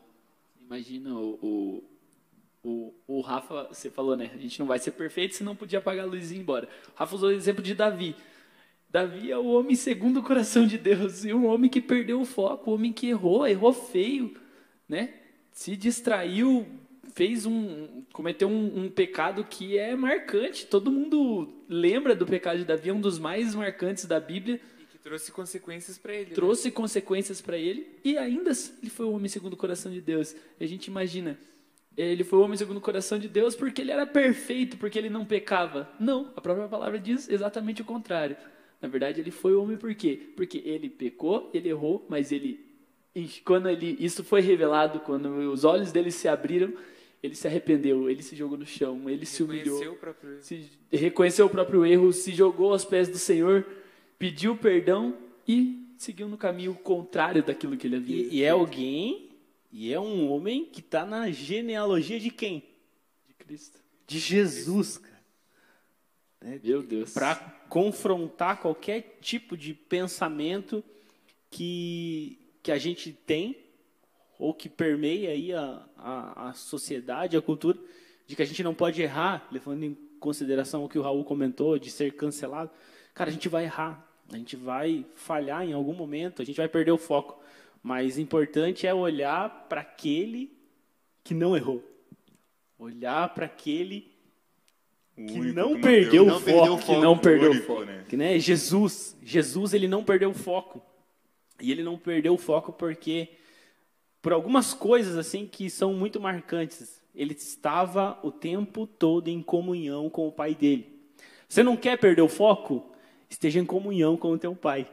Imagina 0.61 1.13
o, 1.13 1.39
o, 1.41 1.84
o, 2.64 2.93
o 3.07 3.22
Rafa, 3.22 3.68
você 3.72 3.89
falou, 3.89 4.16
né? 4.16 4.32
A 4.34 4.38
gente 4.38 4.60
não 4.60 4.68
vai 4.68 4.80
ser 4.80 4.91
perfeito 4.91 5.36
se 5.36 5.43
não 5.43 5.55
podia 5.55 5.80
apagar 5.80 6.05
a 6.05 6.10
luz 6.10 6.32
e 6.32 6.36
ir 6.36 6.39
embora. 6.39 6.68
O 6.93 6.99
Rafa 6.99 7.16
usou 7.16 7.30
o 7.30 7.34
exemplo 7.34 7.64
de 7.64 7.74
Davi. 7.74 8.16
Davi 8.89 9.32
é 9.32 9.38
o 9.38 9.45
homem 9.45 9.76
segundo 9.76 10.20
o 10.20 10.24
coração 10.24 10.66
de 10.66 10.78
Deus 10.78 11.24
e 11.24 11.34
um 11.34 11.45
homem 11.45 11.70
que 11.70 11.80
perdeu 11.80 12.20
o 12.20 12.26
foco, 12.26 12.72
um 12.72 12.74
homem 12.74 12.91
que 12.91 13.07
errou, 13.07 13.47
errou 13.47 13.72
feio, 13.72 14.36
né? 14.88 15.14
Se 15.51 15.78
distraiu, 15.78 16.66
fez 17.14 17.45
um, 17.45 18.03
cometeu 18.12 18.47
um, 18.47 18.86
um 18.86 18.89
pecado 18.89 19.43
que 19.43 19.78
é 19.78 19.95
marcante. 19.95 20.66
Todo 20.66 20.91
mundo 20.91 21.53
lembra 21.70 22.16
do 22.16 22.26
pecado 22.26 22.57
de 22.57 22.66
Davi, 22.66 22.89
é 22.89 22.93
um 22.93 23.01
dos 23.01 23.20
mais 23.20 23.53
marcantes 23.53 24.05
da 24.05 24.20
Bíblia. 24.20 24.60
E 24.80 24.86
que 24.86 24.97
trouxe 24.97 25.32
consequências 25.32 25.97
para 25.97 26.14
ele. 26.14 26.30
né? 26.30 26.36
trouxe 26.36 26.72
consequências 26.72 27.39
para 27.41 27.57
ele 27.57 27.88
e 28.03 28.18
ainda 28.18 28.51
assim 28.51 28.74
ele 28.82 28.89
foi 28.89 29.05
o 29.05 29.12
homem 29.12 29.30
segundo 29.30 29.53
o 29.53 29.57
coração 29.57 29.91
de 29.91 30.01
Deus. 30.01 30.36
A 30.60 30.66
gente 30.66 30.88
imagina, 30.88 31.38
ele 32.01 32.23
foi 32.23 32.39
o 32.39 32.41
homem 32.43 32.57
segundo 32.57 32.77
o 32.77 32.81
coração 32.81 33.19
de 33.19 33.27
Deus 33.27 33.55
porque 33.55 33.81
ele 33.81 33.91
era 33.91 34.05
perfeito, 34.05 34.77
porque 34.77 34.97
ele 34.97 35.09
não 35.09 35.25
pecava. 35.25 35.89
Não, 35.99 36.31
a 36.35 36.41
própria 36.41 36.67
palavra 36.67 36.99
diz 36.99 37.29
exatamente 37.29 37.81
o 37.81 37.85
contrário. 37.85 38.37
Na 38.81 38.87
verdade, 38.87 39.19
ele 39.19 39.31
foi 39.31 39.53
o 39.53 39.61
homem 39.61 39.77
por 39.77 39.93
quê? 39.93 40.19
Porque 40.35 40.61
ele 40.65 40.89
pecou, 40.89 41.49
ele 41.53 41.69
errou, 41.69 42.05
mas 42.07 42.31
ele 42.31 42.67
quando 43.43 43.67
ele 43.67 43.97
isso 43.99 44.23
foi 44.23 44.39
revelado, 44.39 45.01
quando 45.01 45.27
os 45.51 45.65
olhos 45.65 45.91
dele 45.91 46.11
se 46.11 46.27
abriram, 46.27 46.73
ele 47.21 47.35
se 47.35 47.47
arrependeu, 47.47 48.09
ele 48.09 48.23
se 48.23 48.35
jogou 48.35 48.57
no 48.57 48.65
chão, 48.65 49.09
ele 49.09 49.25
se 49.25 49.43
humilhou 49.43 49.77
Reconheceu 49.79 49.93
o 49.93 49.97
próprio 49.97 50.31
erro. 50.31 50.41
se 50.41 50.69
reconheceu 50.91 51.45
o 51.45 51.49
próprio 51.49 51.85
erro, 51.85 52.13
se 52.13 52.31
jogou 52.31 52.71
aos 52.71 52.85
pés 52.85 53.09
do 53.09 53.17
Senhor, 53.17 53.65
pediu 54.17 54.55
perdão 54.55 55.17
e 55.47 55.85
seguiu 55.97 56.29
no 56.29 56.37
caminho 56.37 56.73
contrário 56.75 57.43
daquilo 57.43 57.75
que 57.75 57.87
ele 57.87 57.97
havia. 57.97 58.25
E, 58.27 58.37
e 58.37 58.43
é 58.43 58.49
alguém, 58.49 59.28
e 59.72 59.93
é 59.93 59.99
um 59.99 60.32
homem 60.32 60.65
que 60.65 60.80
está 60.80 61.05
na 61.05 61.30
genealogia 61.30 62.20
de 62.20 62.32
quem? 62.32 62.63
de 63.28 63.34
Cristo. 63.36 63.80
De 64.07 64.20
Jesus, 64.20 64.97
cara. 64.97 65.20
Meu 66.63 66.82
Deus. 66.82 67.13
Para 67.13 67.36
confrontar 67.70 68.59
qualquer 68.59 69.20
tipo 69.22 69.55
de 69.55 69.74
pensamento 69.74 70.84
que, 71.51 72.39
que 72.63 72.72
a 72.72 72.78
gente 72.78 73.11
tem, 73.11 73.57
ou 74.38 74.53
que 74.53 74.70
permeia 74.70 75.32
aí 75.32 75.53
a, 75.53 75.86
a, 75.97 76.49
a 76.49 76.53
sociedade, 76.53 77.36
a 77.36 77.41
cultura, 77.41 77.78
de 78.26 78.36
que 78.36 78.41
a 78.41 78.45
gente 78.45 78.63
não 78.63 78.74
pode 78.74 79.01
errar, 79.01 79.47
levando 79.51 79.84
em 79.84 79.93
consideração 80.20 80.84
o 80.84 80.89
que 80.89 80.97
o 80.97 81.01
Raul 81.01 81.26
comentou, 81.26 81.78
de 81.78 81.91
ser 81.91 82.13
cancelado. 82.13 82.72
Cara, 83.13 83.30
a 83.30 83.34
gente 83.34 83.49
vai 83.49 83.65
errar, 83.65 84.07
a 84.32 84.38
gente 84.38 84.55
vai 84.55 85.05
falhar 85.15 85.67
em 85.67 85.74
algum 85.74 85.93
momento, 85.93 86.41
a 86.41 86.45
gente 86.45 86.57
vai 86.57 86.70
perder 86.70 86.91
o 86.91 86.97
foco. 86.97 87.39
Mas 87.82 88.17
o 88.17 88.21
importante 88.21 88.86
é 88.86 88.93
olhar 88.93 89.67
para 89.69 89.82
aquele 89.82 90.51
que 91.23 91.34
não 91.34 91.55
errou. 91.55 91.84
Olhar 92.77 93.34
para 93.34 93.45
aquele 93.45 94.11
O 95.17 95.25
que 95.25 95.39
não 95.51 95.75
que 95.75 95.82
perdeu 95.82 96.25
não 96.25 96.38
o 96.38 96.41
perdeu 96.41 96.65
foco. 96.65 96.73
o 96.73 96.77
que 96.80 96.86
foco. 96.86 97.01
não 97.01 97.17
perdeu 97.17 97.51
o 97.51 97.61
foco. 97.63 97.84
né? 97.86 98.05
Que 98.07 98.17
né, 98.17 98.39
Jesus, 98.39 99.17
Jesus 99.21 99.73
ele 99.73 99.88
não 99.88 100.03
perdeu 100.03 100.30
o 100.30 100.34
foco. 100.34 100.82
E 101.61 101.71
ele 101.71 101.84
não 101.84 101.97
perdeu 101.97 102.34
o 102.34 102.38
foco 102.38 102.71
porque 102.71 103.30
por 104.21 104.32
algumas 104.34 104.73
coisas 104.73 105.17
assim 105.17 105.45
que 105.45 105.69
são 105.69 105.93
muito 105.93 106.19
marcantes. 106.19 106.99
Ele 107.13 107.34
estava 107.34 108.17
o 108.23 108.32
tempo 108.32 108.88
todo 108.88 109.27
em 109.27 109.41
comunhão 109.41 110.09
com 110.09 110.27
o 110.27 110.32
pai 110.32 110.55
dele. 110.55 110.88
Você 111.49 111.63
não 111.63 111.75
quer 111.75 111.97
perder 111.97 112.21
o 112.21 112.30
foco? 112.30 112.91
Esteja 113.30 113.59
em 113.59 113.65
comunhão 113.65 114.15
com 114.15 114.32
o 114.32 114.38
teu 114.38 114.55
pai. 114.55 114.89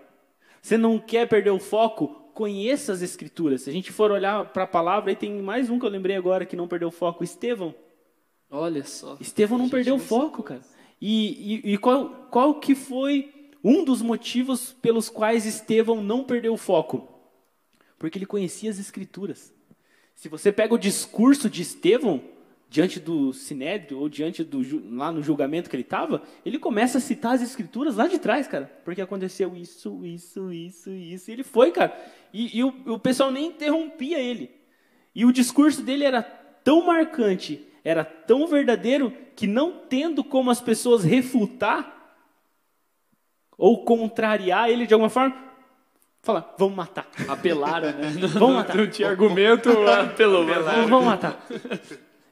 Você 0.60 0.76
não 0.76 0.98
quer 0.98 1.28
perder 1.28 1.50
o 1.50 1.58
foco? 1.60 2.25
Conheça 2.36 2.92
as 2.92 3.00
escrituras. 3.00 3.62
Se 3.62 3.70
a 3.70 3.72
gente 3.72 3.90
for 3.90 4.10
olhar 4.10 4.44
para 4.52 4.64
a 4.64 4.66
palavra, 4.66 5.08
aí 5.08 5.16
tem 5.16 5.40
mais 5.40 5.70
um 5.70 5.78
que 5.78 5.86
eu 5.86 5.88
lembrei 5.88 6.14
agora 6.14 6.44
que 6.44 6.54
não 6.54 6.68
perdeu 6.68 6.90
foco, 6.90 7.24
Estevão. 7.24 7.74
Olha 8.50 8.84
só. 8.84 9.16
Estevão 9.18 9.56
não 9.56 9.70
perdeu 9.70 9.94
o 9.94 9.98
foco, 9.98 10.42
cara. 10.42 10.60
E, 11.00 11.62
e, 11.64 11.72
e 11.72 11.78
qual, 11.78 12.28
qual 12.30 12.60
que 12.60 12.74
foi 12.74 13.50
um 13.64 13.82
dos 13.82 14.02
motivos 14.02 14.76
pelos 14.82 15.08
quais 15.08 15.46
Estevão 15.46 16.02
não 16.02 16.24
perdeu 16.24 16.52
o 16.52 16.58
foco? 16.58 17.08
Porque 17.98 18.18
ele 18.18 18.26
conhecia 18.26 18.68
as 18.68 18.78
escrituras. 18.78 19.50
Se 20.14 20.28
você 20.28 20.52
pega 20.52 20.74
o 20.74 20.78
discurso 20.78 21.48
de 21.48 21.62
Estevão, 21.62 22.22
diante 22.68 22.98
do 22.98 23.32
Sinédrio, 23.32 23.98
ou 24.00 24.08
diante 24.08 24.42
do, 24.42 24.60
lá 24.96 25.12
no 25.12 25.22
julgamento 25.22 25.70
que 25.70 25.76
ele 25.76 25.82
estava, 25.82 26.22
ele 26.44 26.58
começa 26.58 26.98
a 26.98 27.00
citar 27.00 27.34
as 27.34 27.42
escrituras 27.42 27.96
lá 27.96 28.06
de 28.06 28.18
trás, 28.18 28.46
cara. 28.48 28.70
Porque 28.84 29.00
aconteceu 29.00 29.54
isso, 29.56 30.04
isso, 30.04 30.52
isso, 30.52 30.90
isso. 30.90 31.30
E 31.30 31.32
ele 31.32 31.44
foi, 31.44 31.70
cara. 31.70 31.96
E, 32.32 32.58
e 32.58 32.64
o, 32.64 32.74
o 32.86 32.98
pessoal 32.98 33.30
nem 33.30 33.46
interrompia 33.46 34.18
ele. 34.18 34.50
E 35.14 35.24
o 35.24 35.32
discurso 35.32 35.82
dele 35.82 36.04
era 36.04 36.22
tão 36.22 36.84
marcante, 36.84 37.64
era 37.84 38.04
tão 38.04 38.46
verdadeiro 38.46 39.12
que 39.34 39.46
não 39.46 39.72
tendo 39.88 40.24
como 40.24 40.50
as 40.50 40.60
pessoas 40.60 41.04
refutar 41.04 41.94
ou 43.56 43.84
contrariar 43.84 44.68
ele 44.68 44.86
de 44.86 44.92
alguma 44.92 45.08
forma, 45.08 45.34
fala, 46.22 46.54
vamos 46.58 46.74
matar. 46.76 47.08
Apelaram, 47.28 47.92
né? 47.92 48.10
Não, 48.20 48.28
Vamos 48.28 48.56
matar. 48.56 48.76
não 48.76 48.90
tinha 48.90 49.08
argumento, 49.08 49.70
apelou. 49.88 50.44
vamos 50.44 51.04
matar. 51.04 51.46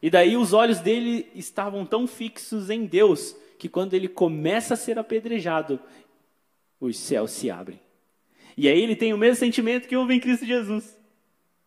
E 0.05 0.11
daí 0.11 0.37
os 0.37 0.53
olhos 0.53 0.81
dele 0.81 1.31
estavam 1.35 1.87
tão 1.87 2.07
fixos 2.07 2.69
em 2.69 2.85
Deus 2.85 3.35
que 3.59 3.71
quando 3.71 3.95
ele 3.95 4.07
começa 4.07 4.75
a 4.75 4.77
ser 4.77 4.99
apedrejado, 4.99 5.81
os 6.79 6.99
céus 6.99 7.31
se 7.31 7.51
abrem. 7.51 7.81
E 8.55 8.69
aí 8.69 8.83
ele 8.83 8.95
tem 8.95 9.15
o 9.15 9.17
mesmo 9.17 9.37
sentimento 9.37 9.89
que 9.89 9.97
houve 9.97 10.13
em 10.13 10.21
Cristo 10.21 10.45
Jesus. 10.45 10.95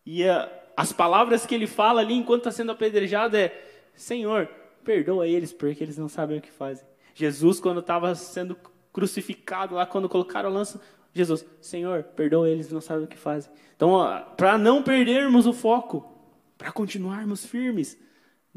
E 0.05 0.23
a- 0.23 0.47
as 0.77 0.93
palavras 0.93 1.47
que 1.47 1.55
ele 1.55 1.65
fala 1.65 2.01
ali 2.01 2.13
enquanto 2.13 2.41
está 2.41 2.51
sendo 2.51 2.71
apedrejado 2.71 3.35
é: 3.35 3.59
Senhor, 3.95 4.45
perdoa 4.83 5.27
eles 5.27 5.51
porque 5.51 5.83
eles 5.83 5.97
não 5.97 6.07
sabem 6.07 6.38
o 6.38 6.41
que 6.41 6.51
fazem. 6.51 6.85
Jesus, 7.15 7.59
quando 7.59 7.79
estava 7.79 8.13
sendo 8.13 8.55
crucificado 8.93 9.73
lá, 9.73 9.88
quando 9.88 10.07
colocaram 10.07 10.49
a 10.49 10.53
lança, 10.53 10.79
Jesus, 11.11 11.43
Senhor, 11.59 12.03
perdoa 12.03 12.47
eles, 12.47 12.71
não 12.71 12.81
sabem 12.81 13.05
o 13.05 13.07
que 13.07 13.17
fazem. 13.17 13.51
Então, 13.75 13.97
para 14.38 14.59
não 14.59 14.83
perdermos 14.83 15.47
o 15.47 15.53
foco, 15.53 16.07
para 16.55 16.71
continuarmos 16.71 17.43
firmes, 17.43 17.97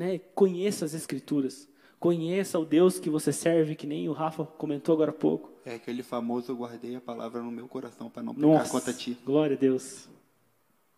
né, 0.00 0.18
conheça 0.34 0.86
as 0.86 0.94
Escrituras. 0.94 1.68
Conheça 1.98 2.58
o 2.58 2.64
Deus 2.64 2.98
que 2.98 3.10
você 3.10 3.30
serve, 3.30 3.74
que 3.74 3.86
nem 3.86 4.08
o 4.08 4.12
Rafa 4.12 4.44
comentou 4.46 4.94
agora 4.94 5.10
há 5.10 5.14
pouco. 5.14 5.50
É 5.66 5.74
aquele 5.74 6.02
famoso 6.02 6.50
eu 6.50 6.56
guardei 6.56 6.96
a 6.96 7.00
palavra 7.02 7.42
no 7.42 7.50
meu 7.50 7.68
coração 7.68 8.08
para 8.08 8.22
não 8.22 8.34
pecar 8.34 8.66
contra 8.70 8.92
ti. 8.94 9.18
glória 9.26 9.54
a 9.54 9.58
Deus. 9.60 10.08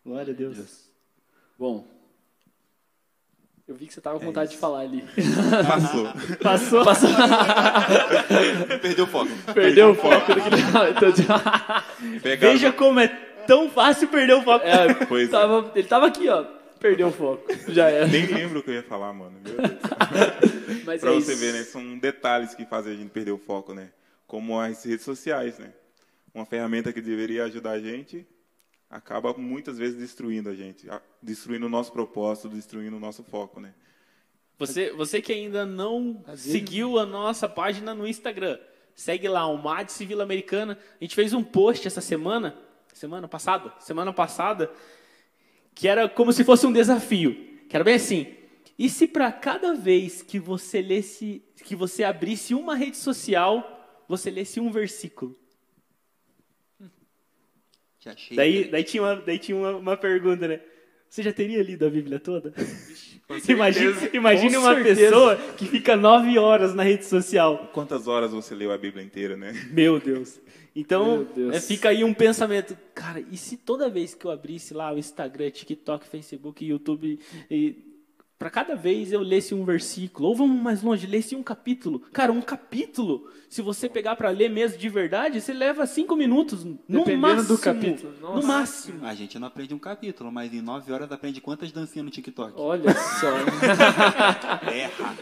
Glória 0.05 0.33
a 0.33 0.35
Deus. 0.37 0.89
Bom, 1.59 1.85
eu 3.67 3.75
vi 3.75 3.87
que 3.87 3.93
você 3.93 3.99
tava 3.99 4.17
com 4.19 4.25
vontade 4.27 4.51
de 4.51 4.57
falar 4.57 4.79
ali. 4.79 5.03
Passou. 6.39 6.83
Passou. 6.85 7.09
Perdeu 8.81 9.03
o 9.03 9.07
foco. 9.07 9.31
Perdeu 9.53 9.89
o 9.91 9.95
foco. 9.95 10.31
Então, 12.15 12.37
Veja 12.39 12.71
como 12.71 12.99
é 13.01 13.07
tão 13.45 13.69
fácil 13.69 14.07
perder 14.07 14.35
o 14.35 14.41
foco. 14.41 14.65
é, 14.65 14.93
Pois 15.05 15.27
é. 15.27 15.31
tava- 15.31 15.71
ele 15.75 15.87
tava 15.87 16.07
aqui, 16.07 16.29
ó. 16.29 16.45
Perdeu 16.83 17.07
o 17.07 17.11
foco. 17.13 17.45
Já 17.69 17.89
era. 17.89 18.05
Nem 18.07 18.25
lembro 18.25 18.59
o 18.59 18.61
que 18.63 18.69
eu 18.69 18.73
ia 18.73 18.83
falar, 18.83 19.13
mano. 19.13 19.39
Meu 19.41 19.55
Deus. 19.55 19.71
Mas 20.85 20.99
Pra 20.99 21.11
é 21.11 21.13
você 21.15 21.31
isso. 21.31 21.39
ver, 21.41 21.53
né? 21.53 21.63
São 21.63 21.97
detalhes 21.97 22.53
que 22.53 22.65
fazem 22.65 22.91
a 22.91 22.95
gente 22.97 23.09
perder 23.09 23.31
o 23.31 23.37
foco, 23.37 23.73
né? 23.73 23.89
Como 24.27 24.59
as 24.59 24.83
redes 24.83 25.05
sociais, 25.05 25.57
né? 25.57 25.71
Uma 26.35 26.45
ferramenta 26.45 26.91
que 26.91 26.99
deveria 26.99 27.45
ajudar 27.45 27.71
a 27.71 27.79
gente 27.79 28.27
acaba 28.89 29.33
muitas 29.33 29.77
vezes 29.77 29.97
destruindo 29.97 30.49
a 30.49 30.53
gente, 30.53 30.85
destruindo 31.21 31.67
o 31.67 31.69
nosso 31.69 31.91
propósito, 31.93 32.49
destruindo 32.49 32.97
o 32.97 32.99
nosso 32.99 33.23
foco, 33.23 33.61
né? 33.61 33.73
Você, 34.59 34.91
você 34.91 35.21
que 35.21 35.31
ainda 35.31 35.65
não 35.65 36.21
seguiu 36.35 36.99
a 36.99 37.05
nossa 37.05 37.47
página 37.47 37.95
no 37.95 38.05
Instagram, 38.05 38.59
segue 38.93 39.29
lá, 39.29 39.47
o 39.47 39.57
Madice 39.57 40.05
Vila 40.05 40.23
Americana. 40.23 40.77
A 40.99 41.03
gente 41.03 41.15
fez 41.15 41.33
um 41.33 41.43
post 41.43 41.87
essa 41.87 42.01
semana, 42.01 42.55
semana 42.93 43.27
passada, 43.27 43.73
semana 43.79 44.11
passada, 44.11 44.69
que 45.75 45.87
era 45.87 46.07
como 46.07 46.31
se 46.31 46.43
fosse 46.43 46.65
um 46.65 46.71
desafio. 46.71 47.35
Que 47.67 47.75
era 47.75 47.83
bem 47.83 47.95
assim. 47.95 48.27
E 48.77 48.89
se 48.89 49.07
para 49.07 49.31
cada 49.31 49.73
vez 49.73 50.21
que 50.21 50.39
você 50.39 50.81
lesse, 50.81 51.43
que 51.63 51.75
você 51.75 52.03
abrisse 52.03 52.53
uma 52.53 52.75
rede 52.75 52.97
social, 52.97 54.03
você 54.07 54.31
lesse 54.31 54.59
um 54.59 54.71
versículo? 54.71 55.37
Daí, 58.35 58.65
daí 58.69 58.83
tinha, 58.83 59.01
uma, 59.03 59.15
daí 59.15 59.39
tinha 59.39 59.55
uma, 59.55 59.75
uma 59.77 59.97
pergunta, 59.97 60.47
né? 60.47 60.61
Você 61.13 61.21
já 61.21 61.31
teria 61.31 61.61
lido 61.61 61.85
a 61.85 61.91
Bíblia 61.91 62.19
toda? 62.19 62.51
Imagine 63.47 64.55
Com 64.55 64.61
uma 64.61 64.73
certeza. 64.73 64.99
pessoa 64.99 65.35
que 65.55 65.67
fica 65.67 65.95
nove 65.95 66.39
horas 66.39 66.73
na 66.73 66.81
rede 66.81 67.05
social. 67.05 67.69
Quantas 67.71 68.07
horas 68.07 68.31
você 68.31 68.55
leu 68.55 68.71
a 68.71 68.79
Bíblia 68.79 69.03
inteira, 69.03 69.37
né? 69.37 69.53
Meu 69.71 69.99
Deus. 69.99 70.41
Então, 70.75 71.17
Meu 71.17 71.25
Deus. 71.25 71.55
é, 71.55 71.59
fica 71.59 71.89
aí 71.89 72.03
um 72.03 72.15
pensamento. 72.15 72.75
Cara, 72.95 73.23
e 73.31 73.37
se 73.37 73.57
toda 73.57 73.91
vez 73.91 74.15
que 74.15 74.25
eu 74.25 74.31
abrisse 74.31 74.73
lá 74.73 74.91
o 74.91 74.97
Instagram, 74.97 75.51
TikTok, 75.51 76.07
Facebook, 76.07 76.65
YouTube, 76.65 77.19
e 77.47 77.75
para 78.43 78.49
cada 78.49 78.75
vez 78.75 79.13
eu 79.13 79.21
lesse 79.21 79.55
um 79.55 79.63
versículo, 79.63 80.27
ou 80.27 80.35
vamos 80.35 80.61
mais 80.61 80.83
longe, 80.83 81.07
lesse 81.07 81.33
um 81.33 81.41
capítulo. 81.41 81.99
Cara, 82.11 82.29
um 82.29 82.41
capítulo, 82.41 83.29
se 83.47 83.61
você 83.61 83.87
pegar 83.87 84.17
para 84.17 84.29
ler 84.31 84.49
mesmo 84.49 84.77
de 84.77 84.89
verdade, 84.89 85.39
você 85.39 85.53
leva 85.53 85.85
cinco 85.87 86.13
minutos, 86.13 86.65
no 86.65 86.77
Dependendo 86.89 87.17
máximo. 87.21 87.47
do 87.47 87.57
capítulo. 87.57 88.13
No 88.19 88.33
Nossa. 88.35 88.47
máximo. 88.47 89.05
A 89.05 89.13
gente 89.15 89.39
não 89.39 89.47
aprende 89.47 89.73
um 89.73 89.79
capítulo, 89.79 90.29
mas 90.29 90.53
em 90.53 90.61
nove 90.61 90.91
horas 90.91 91.09
aprende 91.09 91.39
quantas 91.39 91.71
dancinhas 91.71 92.03
no 92.03 92.11
TikTok. 92.11 92.53
Olha 92.57 92.91
só. 92.93 93.31
Erra. 94.69 95.15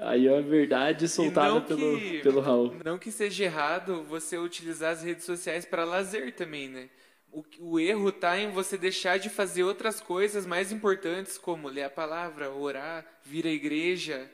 Aí 0.00 0.26
é 0.26 0.38
a 0.38 0.40
verdade 0.40 1.08
soltada 1.08 1.60
pelo, 1.60 1.98
que- 1.98 2.18
pelo 2.20 2.40
Raul. 2.40 2.74
Não 2.84 2.96
que 2.98 3.10
seja 3.10 3.44
errado 3.44 4.04
você 4.08 4.38
utilizar 4.38 4.92
as 4.92 5.02
redes 5.02 5.24
sociais 5.24 5.64
para 5.66 5.84
lazer 5.84 6.34
também, 6.34 6.68
né? 6.68 6.88
O, 7.36 7.44
o 7.72 7.78
erro 7.78 8.10
tá 8.10 8.38
em 8.40 8.50
você 8.50 8.78
deixar 8.78 9.18
de 9.18 9.28
fazer 9.28 9.62
outras 9.62 10.00
coisas 10.00 10.46
mais 10.46 10.72
importantes, 10.72 11.36
como 11.36 11.68
ler 11.68 11.82
a 11.82 11.90
palavra, 11.90 12.50
orar, 12.50 13.04
vir 13.22 13.46
à 13.46 13.50
igreja, 13.50 14.30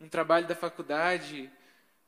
um 0.00 0.08
trabalho 0.08 0.46
da 0.46 0.54
faculdade, 0.54 1.50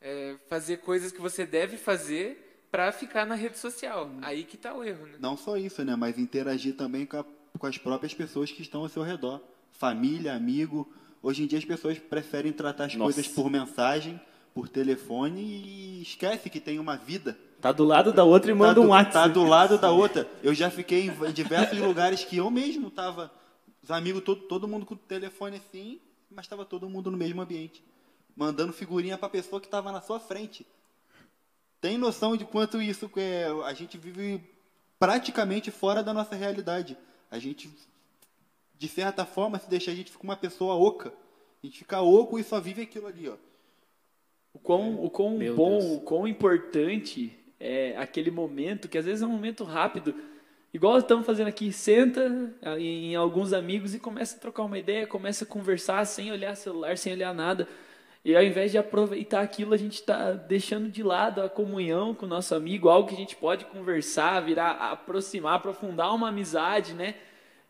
é, 0.00 0.36
fazer 0.48 0.76
coisas 0.76 1.10
que 1.10 1.20
você 1.20 1.44
deve 1.44 1.76
fazer 1.76 2.64
para 2.70 2.92
ficar 2.92 3.26
na 3.26 3.34
rede 3.34 3.58
social. 3.58 4.08
Aí 4.22 4.44
que 4.44 4.56
tá 4.56 4.72
o 4.72 4.84
erro, 4.84 5.06
né? 5.06 5.14
Não 5.18 5.36
só 5.36 5.56
isso, 5.56 5.84
né? 5.84 5.96
Mas 5.96 6.16
interagir 6.16 6.76
também 6.76 7.04
com, 7.06 7.16
a- 7.18 7.24
com 7.58 7.66
as 7.66 7.76
próprias 7.76 8.14
pessoas 8.14 8.52
que 8.52 8.62
estão 8.62 8.82
ao 8.82 8.88
seu 8.88 9.02
redor. 9.02 9.42
Família, 9.72 10.32
amigo. 10.34 10.88
Hoje 11.20 11.42
em 11.42 11.46
dia 11.48 11.58
as 11.58 11.64
pessoas 11.64 11.98
preferem 11.98 12.52
tratar 12.52 12.84
as 12.84 12.94
Nossa. 12.94 13.14
coisas 13.14 13.26
por 13.32 13.50
mensagem, 13.50 14.20
por 14.54 14.68
telefone 14.68 15.40
e 15.42 16.02
esquece 16.02 16.48
que 16.48 16.60
tem 16.60 16.78
uma 16.78 16.96
vida. 16.96 17.36
Tá 17.66 17.72
do 17.72 17.82
lado 17.82 18.12
da 18.12 18.22
outra 18.22 18.48
e 18.48 18.54
manda 18.54 18.76
tá 18.76 18.80
um 18.80 18.84
do, 18.84 18.90
WhatsApp. 18.90 19.12
Tá 19.12 19.26
do 19.26 19.42
lado 19.42 19.76
da 19.76 19.90
outra. 19.90 20.30
Eu 20.40 20.54
já 20.54 20.70
fiquei 20.70 21.08
em 21.08 21.32
diversos 21.32 21.76
lugares 21.76 22.24
que 22.24 22.36
eu 22.36 22.48
mesmo 22.48 22.92
tava, 22.92 23.28
os 23.82 23.90
amigos, 23.90 24.22
todo, 24.22 24.42
todo 24.42 24.68
mundo 24.68 24.86
com 24.86 24.94
o 24.94 24.96
telefone 24.96 25.56
assim, 25.56 26.00
mas 26.30 26.44
estava 26.44 26.64
todo 26.64 26.88
mundo 26.88 27.10
no 27.10 27.16
mesmo 27.16 27.42
ambiente. 27.42 27.82
Mandando 28.36 28.72
figurinha 28.72 29.18
para 29.18 29.26
a 29.26 29.30
pessoa 29.30 29.60
que 29.60 29.66
estava 29.66 29.90
na 29.90 30.00
sua 30.00 30.20
frente. 30.20 30.64
Tem 31.80 31.98
noção 31.98 32.36
de 32.36 32.44
quanto 32.44 32.80
isso 32.80 33.10
é? 33.16 33.46
A 33.64 33.74
gente 33.74 33.98
vive 33.98 34.48
praticamente 34.96 35.72
fora 35.72 36.04
da 36.04 36.14
nossa 36.14 36.36
realidade. 36.36 36.96
A 37.28 37.40
gente, 37.40 37.68
de 38.78 38.86
certa 38.86 39.24
forma, 39.24 39.58
se 39.58 39.68
deixar, 39.68 39.90
a 39.90 39.96
gente 39.96 40.12
fica 40.12 40.22
uma 40.22 40.36
pessoa 40.36 40.76
oca. 40.76 41.12
A 41.64 41.66
gente 41.66 41.78
fica 41.78 42.00
oco 42.00 42.38
e 42.38 42.44
só 42.44 42.60
vive 42.60 42.82
aquilo 42.82 43.08
ali, 43.08 43.28
ó. 43.28 43.34
O 44.54 44.58
quão, 44.60 45.04
o 45.04 45.10
quão 45.10 45.36
Meu 45.36 45.56
bom, 45.56 45.80
Deus. 45.80 45.96
o 45.96 46.00
quão 46.02 46.28
importante 46.28 47.42
é 47.58 47.96
aquele 47.96 48.30
momento, 48.30 48.88
que 48.88 48.98
às 48.98 49.04
vezes 49.04 49.22
é 49.22 49.26
um 49.26 49.30
momento 49.30 49.64
rápido, 49.64 50.14
igual 50.72 50.98
estamos 50.98 51.24
fazendo 51.24 51.48
aqui, 51.48 51.72
senta 51.72 52.52
em, 52.78 53.12
em 53.12 53.14
alguns 53.16 53.52
amigos 53.52 53.94
e 53.94 53.98
começa 53.98 54.36
a 54.36 54.40
trocar 54.40 54.64
uma 54.64 54.78
ideia, 54.78 55.06
começa 55.06 55.44
a 55.44 55.46
conversar 55.46 56.04
sem 56.04 56.30
olhar 56.30 56.54
celular, 56.54 56.96
sem 56.98 57.12
olhar 57.12 57.34
nada. 57.34 57.66
E 58.24 58.34
ao 58.34 58.42
invés 58.42 58.72
de 58.72 58.78
aproveitar 58.78 59.40
aquilo, 59.40 59.72
a 59.72 59.76
gente 59.76 59.94
está 59.94 60.32
deixando 60.32 60.90
de 60.90 61.00
lado 61.00 61.40
a 61.40 61.48
comunhão 61.48 62.12
com 62.12 62.26
o 62.26 62.28
nosso 62.28 62.56
amigo, 62.56 62.88
algo 62.88 63.08
que 63.08 63.14
a 63.14 63.18
gente 63.18 63.36
pode 63.36 63.64
conversar, 63.66 64.40
virar, 64.40 64.72
aproximar, 64.72 65.54
aprofundar 65.54 66.12
uma 66.12 66.30
amizade, 66.30 66.92
né? 66.92 67.14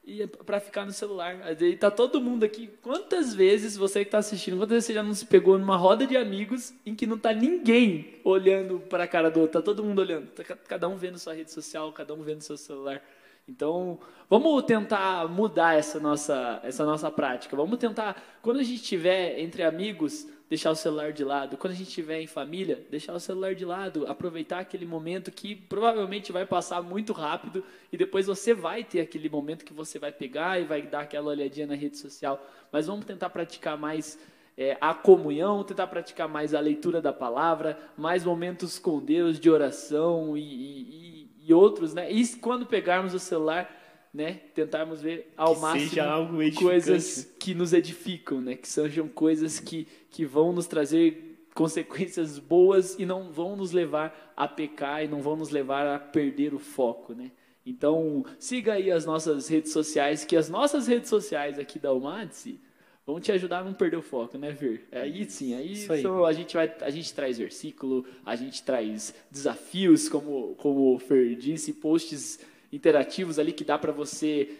E 0.06 0.24
para 0.24 0.60
ficar 0.60 0.84
no 0.86 0.92
celular. 0.92 1.40
Aí 1.42 1.76
tá 1.76 1.90
todo 1.90 2.20
mundo 2.20 2.44
aqui. 2.44 2.70
Quantas 2.80 3.34
vezes 3.34 3.76
você 3.76 4.00
que 4.04 4.08
está 4.08 4.18
assistindo, 4.18 4.56
quantas 4.56 4.70
vezes 4.70 4.86
você 4.86 4.94
já 4.94 5.02
não 5.02 5.12
se 5.12 5.26
pegou 5.26 5.58
numa 5.58 5.76
roda 5.76 6.06
de 6.06 6.16
amigos 6.16 6.72
em 6.86 6.94
que 6.94 7.06
não 7.08 7.18
tá 7.18 7.32
ninguém 7.32 8.14
olhando 8.22 8.78
para 8.78 9.02
a 9.02 9.08
cara 9.08 9.28
do 9.30 9.40
outro, 9.40 9.60
tá 9.60 9.64
todo 9.64 9.82
mundo 9.82 9.98
olhando, 9.98 10.28
tá 10.28 10.44
ca- 10.44 10.56
cada 10.56 10.88
um 10.88 10.96
vendo 10.96 11.18
sua 11.18 11.34
rede 11.34 11.50
social, 11.50 11.92
cada 11.92 12.14
um 12.14 12.22
vendo 12.22 12.40
seu 12.40 12.56
celular. 12.56 13.02
Então, 13.48 13.98
vamos 14.30 14.62
tentar 14.64 15.28
mudar 15.28 15.76
essa 15.76 15.98
nossa 15.98 16.60
essa 16.62 16.84
nossa 16.84 17.10
prática. 17.10 17.56
Vamos 17.56 17.76
tentar 17.78 18.38
quando 18.42 18.60
a 18.60 18.62
gente 18.62 18.76
estiver 18.82 19.40
entre 19.40 19.64
amigos, 19.64 20.28
deixar 20.48 20.70
o 20.70 20.76
celular 20.76 21.12
de 21.12 21.24
lado. 21.24 21.56
Quando 21.56 21.72
a 21.72 21.76
gente 21.76 21.88
estiver 21.88 22.20
em 22.20 22.26
família, 22.26 22.84
deixar 22.90 23.12
o 23.14 23.20
celular 23.20 23.54
de 23.54 23.64
lado, 23.64 24.06
aproveitar 24.06 24.60
aquele 24.60 24.86
momento 24.86 25.30
que 25.32 25.54
provavelmente 25.54 26.30
vai 26.32 26.46
passar 26.46 26.82
muito 26.82 27.12
rápido 27.12 27.64
e 27.92 27.96
depois 27.96 28.26
você 28.26 28.54
vai 28.54 28.84
ter 28.84 29.00
aquele 29.00 29.28
momento 29.28 29.64
que 29.64 29.72
você 29.72 29.98
vai 29.98 30.12
pegar 30.12 30.60
e 30.60 30.64
vai 30.64 30.82
dar 30.82 31.00
aquela 31.00 31.30
olhadinha 31.30 31.66
na 31.66 31.74
rede 31.74 31.96
social. 31.98 32.44
Mas 32.70 32.86
vamos 32.86 33.04
tentar 33.04 33.30
praticar 33.30 33.76
mais 33.76 34.18
é, 34.56 34.76
a 34.80 34.94
comunhão, 34.94 35.62
tentar 35.64 35.86
praticar 35.88 36.28
mais 36.28 36.54
a 36.54 36.60
leitura 36.60 37.02
da 37.02 37.12
palavra, 37.12 37.78
mais 37.96 38.24
momentos 38.24 38.78
com 38.78 38.98
Deus 39.00 39.38
de 39.38 39.50
oração 39.50 40.36
e, 40.36 40.40
e- 40.42 41.30
e 41.48 41.54
outros, 41.54 41.92
né? 41.94 42.10
E 42.10 42.26
quando 42.38 42.66
pegarmos 42.66 43.14
o 43.14 43.18
celular, 43.20 43.70
né, 44.16 44.40
tentarmos 44.54 45.02
ver 45.02 45.30
ao 45.36 45.54
Que 45.54 45.60
máximo 45.60 46.54
coisas 46.54 47.30
que 47.38 47.54
nos 47.54 47.74
edificam, 47.74 48.40
né? 48.40 48.56
Que 48.56 48.66
sejam 48.66 49.06
coisas 49.08 49.60
que, 49.60 49.86
que 50.10 50.24
vão 50.24 50.54
nos 50.54 50.66
trazer 50.66 51.46
consequências 51.54 52.38
boas 52.38 52.98
e 52.98 53.04
não 53.04 53.30
vão 53.30 53.56
nos 53.56 53.72
levar 53.72 54.32
a 54.34 54.48
pecar 54.48 55.04
e 55.04 55.08
não 55.08 55.20
vão 55.20 55.36
nos 55.36 55.50
levar 55.50 55.86
a 55.86 55.98
perder 55.98 56.54
o 56.54 56.58
foco, 56.58 57.12
né? 57.12 57.30
Então, 57.64 58.24
siga 58.38 58.72
aí 58.74 58.90
as 58.90 59.04
nossas 59.04 59.48
redes 59.48 59.70
sociais, 59.72 60.24
que 60.24 60.34
as 60.34 60.48
nossas 60.48 60.86
redes 60.86 61.10
sociais 61.10 61.58
aqui 61.58 61.78
da 61.78 61.92
Umadse 61.92 62.58
vão 63.04 63.20
te 63.20 63.30
ajudar 63.32 63.58
a 63.58 63.64
não 63.64 63.74
perder 63.74 63.98
o 63.98 64.02
foco, 64.02 64.38
né, 64.38 64.50
Ver? 64.50 64.88
Aí 64.92 65.28
sim, 65.28 65.54
aí, 65.54 65.72
Isso 65.72 65.92
aí. 65.92 66.02
a 66.26 66.32
gente 66.32 66.56
vai, 66.56 66.74
a 66.80 66.90
gente 66.90 67.12
traz 67.12 67.36
versículo, 67.36 68.06
a 68.24 68.34
gente 68.34 68.62
traz 68.62 69.14
desafios, 69.30 70.08
como 70.08 70.54
como 70.54 70.94
o 70.94 70.98
Fer 70.98 71.36
disse, 71.36 71.74
posts 71.74 72.40
interativos 72.72 73.38
ali 73.38 73.52
que 73.52 73.64
dá 73.64 73.78
para 73.78 73.92
você 73.92 74.56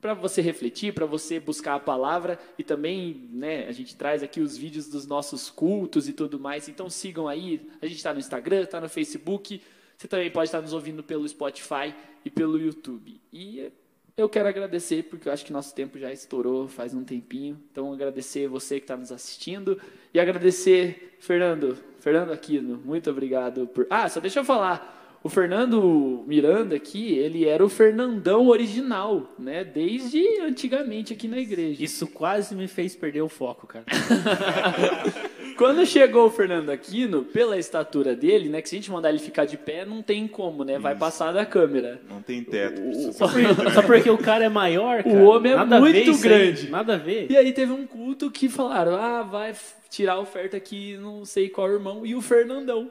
para 0.00 0.14
você 0.14 0.40
refletir, 0.40 0.92
para 0.92 1.06
você 1.06 1.40
buscar 1.40 1.74
a 1.74 1.80
palavra 1.80 2.38
e 2.58 2.62
também, 2.62 3.28
né, 3.32 3.66
a 3.66 3.72
gente 3.72 3.96
traz 3.96 4.22
aqui 4.22 4.40
os 4.40 4.56
vídeos 4.56 4.88
dos 4.88 5.06
nossos 5.06 5.50
cultos 5.50 6.08
e 6.08 6.12
tudo 6.12 6.38
mais. 6.38 6.68
Então 6.68 6.88
sigam 6.88 7.26
aí, 7.26 7.68
a 7.80 7.86
gente 7.86 7.96
está 7.96 8.12
no 8.12 8.20
Instagram, 8.20 8.62
está 8.62 8.80
no 8.80 8.88
Facebook. 8.88 9.60
Você 9.96 10.06
também 10.06 10.30
pode 10.30 10.48
estar 10.48 10.60
nos 10.60 10.72
ouvindo 10.72 11.02
pelo 11.02 11.26
Spotify 11.26 11.94
e 12.24 12.30
pelo 12.30 12.58
YouTube. 12.58 13.20
E 13.32 13.72
eu 14.16 14.28
quero 14.28 14.48
agradecer, 14.48 15.02
porque 15.04 15.28
eu 15.28 15.32
acho 15.32 15.44
que 15.44 15.52
nosso 15.52 15.74
tempo 15.74 15.98
já 15.98 16.12
estourou 16.12 16.68
faz 16.68 16.94
um 16.94 17.04
tempinho. 17.04 17.60
Então, 17.70 17.92
agradecer 17.92 18.48
você 18.48 18.76
que 18.78 18.84
está 18.84 18.96
nos 18.96 19.12
assistindo. 19.12 19.80
E 20.14 20.18
agradecer, 20.18 21.16
Fernando, 21.20 21.76
Fernando 22.00 22.32
Aquino, 22.32 22.80
muito 22.84 23.10
obrigado 23.10 23.66
por. 23.66 23.86
Ah, 23.90 24.08
só 24.08 24.20
deixa 24.20 24.40
eu 24.40 24.44
falar. 24.44 24.95
O 25.26 25.28
Fernando 25.28 26.22
Miranda 26.24 26.76
aqui, 26.76 27.14
ele 27.18 27.46
era 27.46 27.64
o 27.64 27.68
Fernandão 27.68 28.46
original, 28.46 29.28
né? 29.36 29.64
Desde 29.64 30.24
antigamente 30.40 31.12
aqui 31.12 31.26
na 31.26 31.38
igreja. 31.38 31.82
Isso 31.82 32.06
quase 32.06 32.54
me 32.54 32.68
fez 32.68 32.94
perder 32.94 33.22
o 33.22 33.28
foco, 33.28 33.66
cara. 33.66 33.84
Quando 35.58 35.84
chegou 35.84 36.26
o 36.26 36.30
Fernando 36.30 36.70
Aquino, 36.70 37.24
pela 37.24 37.58
estatura 37.58 38.14
dele, 38.14 38.48
né? 38.48 38.62
Que 38.62 38.68
se 38.68 38.76
a 38.76 38.78
gente 38.78 38.90
mandar 38.92 39.08
ele 39.08 39.18
ficar 39.18 39.46
de 39.46 39.56
pé, 39.56 39.84
não 39.84 40.00
tem 40.00 40.28
como, 40.28 40.62
né? 40.62 40.78
Vai 40.78 40.92
Isso. 40.92 41.00
passar 41.00 41.32
da 41.32 41.44
câmera. 41.44 42.00
Não 42.08 42.22
tem 42.22 42.44
teto. 42.44 42.80
O- 42.82 43.12
Só, 43.12 43.26
por- 43.26 43.40
só 43.74 43.82
porque 43.82 44.08
o 44.10 44.18
cara 44.18 44.44
é 44.44 44.48
maior, 44.48 45.02
cara. 45.02 45.16
homem 45.24 45.52
é 45.52 45.56
Nada 45.56 45.80
muito 45.80 46.10
aí, 46.10 46.18
grande. 46.18 46.70
Nada 46.70 46.94
a 46.94 46.98
ver. 46.98 47.26
E 47.30 47.36
aí 47.36 47.52
teve 47.52 47.72
um 47.72 47.84
culto 47.84 48.30
que 48.30 48.48
falaram: 48.48 48.94
ah, 48.94 49.22
vai 49.22 49.52
tirar 49.90 50.12
a 50.12 50.20
oferta 50.20 50.56
aqui, 50.56 50.96
não 50.98 51.24
sei 51.24 51.48
qual 51.48 51.68
irmão, 51.72 52.06
e 52.06 52.14
o 52.14 52.20
Fernandão. 52.20 52.90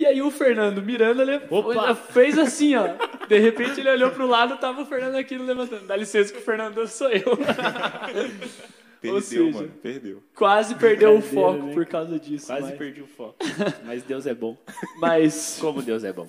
E 0.00 0.06
aí 0.06 0.22
o 0.22 0.30
Fernando 0.30 0.82
Miranda 0.82 1.22
ele 1.22 1.42
Opa! 1.50 1.94
fez 1.94 2.38
assim, 2.38 2.74
ó. 2.74 2.88
De 3.28 3.38
repente 3.38 3.80
ele 3.80 3.90
olhou 3.90 4.10
pro 4.10 4.26
lado, 4.26 4.56
tava 4.56 4.80
o 4.80 4.86
Fernando 4.86 5.16
Aquino 5.16 5.44
levantando. 5.44 5.86
Dá 5.86 5.94
licença 5.94 6.32
que 6.32 6.38
o 6.38 6.42
Fernando 6.42 6.88
sou 6.88 7.10
eu. 7.10 7.20
Perdeu, 8.98 9.20
seja, 9.20 9.58
mano. 9.58 9.72
Perdeu. 9.82 10.22
Quase 10.34 10.74
perdeu 10.74 11.16
o 11.16 11.20
foco 11.20 11.66
né? 11.66 11.74
por 11.74 11.84
causa 11.84 12.18
disso. 12.18 12.46
Quase 12.46 12.68
mas, 12.68 12.78
perdi 12.78 13.02
o 13.02 13.06
foco. 13.06 13.36
Mas 13.84 14.02
Deus 14.02 14.26
é 14.26 14.34
bom. 14.34 14.56
mas 14.98 15.58
Como 15.60 15.82
Deus 15.82 16.04
é 16.04 16.12
bom. 16.12 16.26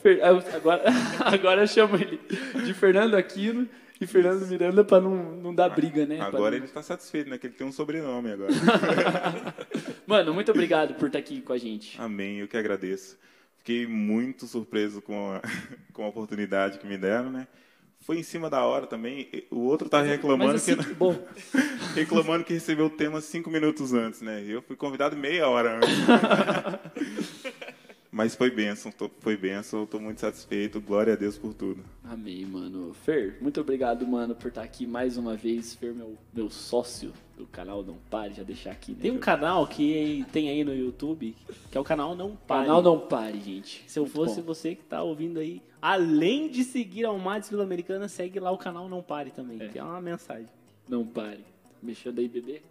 Agora, 0.54 0.84
agora 1.20 1.62
eu 1.64 1.68
chamo 1.68 1.96
ele 1.96 2.20
de 2.66 2.74
Fernando 2.74 3.16
Aquino 3.16 3.68
e 4.00 4.08
Fernando 4.08 4.46
Miranda 4.48 4.84
pra 4.84 5.00
não, 5.02 5.16
não 5.36 5.56
dar 5.56 5.70
briga, 5.70 6.06
né? 6.06 6.20
Agora 6.22 6.52
não- 6.52 6.64
ele 6.64 6.68
tá 6.68 6.82
satisfeito, 6.82 7.30
né? 7.30 7.38
Que 7.38 7.48
ele 7.48 7.54
tem 7.56 7.68
um 7.68 7.72
sobrenome 7.74 8.32
agora. 8.32 8.52
Mano, 10.08 10.34
muito 10.34 10.52
obrigado 10.52 10.94
por 10.96 11.08
estar 11.08 11.20
aqui 11.20 11.42
com 11.42 11.52
a 11.54 11.58
gente. 11.58 12.00
Amém, 12.02 12.40
eu 12.40 12.48
que 12.48 12.56
agradeço. 12.58 13.18
Fiquei 13.62 13.86
muito 13.86 14.48
surpreso 14.48 15.04
com 15.04 15.34
a, 15.34 15.42
com 15.94 16.04
a 16.04 16.08
oportunidade 16.08 16.80
que 16.80 16.88
me 16.88 16.98
deram, 16.98 17.30
né? 17.30 17.48
Foi 18.00 18.18
em 18.18 18.24
cima 18.24 18.50
da 18.50 18.66
hora 18.66 18.88
também. 18.88 19.30
O 19.52 19.60
outro 19.60 19.88
tá 19.88 20.02
reclamando 20.02 20.54
Mas 20.54 20.68
assim, 20.68 20.76
que 20.76 20.84
reclamando 21.94 22.44
que 22.44 22.54
recebeu 22.54 22.88
o 22.88 22.90
tema 22.90 23.22
cinco 23.22 23.52
minutos 23.52 23.94
antes, 23.94 24.22
né? 24.22 24.44
Eu 24.48 24.64
fui 24.64 24.76
convidado 24.76 25.16
meia 25.16 25.48
hora 25.48 25.78
antes. 25.78 25.90
Mas 28.14 28.36
foi 28.36 28.52
bênção, 28.52 28.92
tô- 28.92 29.10
foi 29.22 29.38
bênção, 29.38 29.80
eu 29.82 29.88
tô 29.88 29.98
muito 29.98 30.20
satisfeito. 30.20 30.82
Glória 30.82 31.14
a 31.14 31.16
Deus 31.16 31.38
por 31.38 31.54
tudo. 31.54 31.82
Amém, 32.04 32.46
mano. 32.46 32.94
Fer, 32.94 33.38
muito 33.40 33.62
obrigado, 33.62 34.06
mano, 34.06 34.36
por 34.36 34.50
estar 34.50 34.64
aqui 34.64 34.86
mais 34.86 35.16
uma 35.16 35.38
vez. 35.38 35.74
Fer, 35.76 35.94
meu, 35.94 36.18
meu 36.34 36.50
sócio 36.50 37.14
do 37.38 37.46
canal 37.48 37.82
Não 37.84 37.96
Pare, 38.10 38.34
já 38.34 38.44
deixar 38.44 38.72
aqui. 38.72 38.92
Né, 38.92 38.98
Tem 39.04 39.12
um 39.12 39.18
canal 39.18 39.66
que 39.66 40.26
tem 40.34 40.50
aí 40.50 40.62
no 40.62 40.76
YouTube, 40.76 41.34
que 41.72 41.78
é 41.78 41.80
o 41.80 41.86
canal 41.86 42.14
Não 42.14 42.36
Pare. 42.36 42.66
Canal 42.66 42.82
Não 42.82 43.00
Pare, 43.00 43.40
gente. 43.40 43.82
Se 43.88 43.98
eu 43.98 44.04
Muito 44.04 44.14
fosse 44.14 44.42
bom. 44.42 44.48
você 44.48 44.76
que 44.76 44.84
tá 44.84 45.02
ouvindo 45.02 45.40
aí, 45.40 45.62
além 45.82 46.50
de 46.50 46.66
seguir 46.66 47.06
a 47.06 47.10
Almades 47.10 47.50
Vila 47.50 47.64
Americana, 47.64 48.10
segue 48.10 48.42
lá 48.42 48.52
o 48.52 48.58
canal 48.58 48.90
Não 48.90 49.02
Pare 49.02 49.32
também, 49.32 49.62
É. 49.62 49.70
que 49.70 49.80
é 49.80 49.84
uma 49.84 50.02
mensagem. 50.02 50.48
Não 50.90 51.06
Pare. 51.08 51.46
Mexendo 51.82 52.20
aí, 52.20 52.26
EBD? 52.26 52.62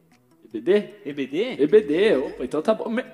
EBD? 0.52 0.90
EBD? 1.06 1.62
EBD, 1.62 2.16
opa, 2.16 2.44
então 2.44 2.60
tá 2.60 2.74
bom. 2.74 2.90
Me- 2.90 3.06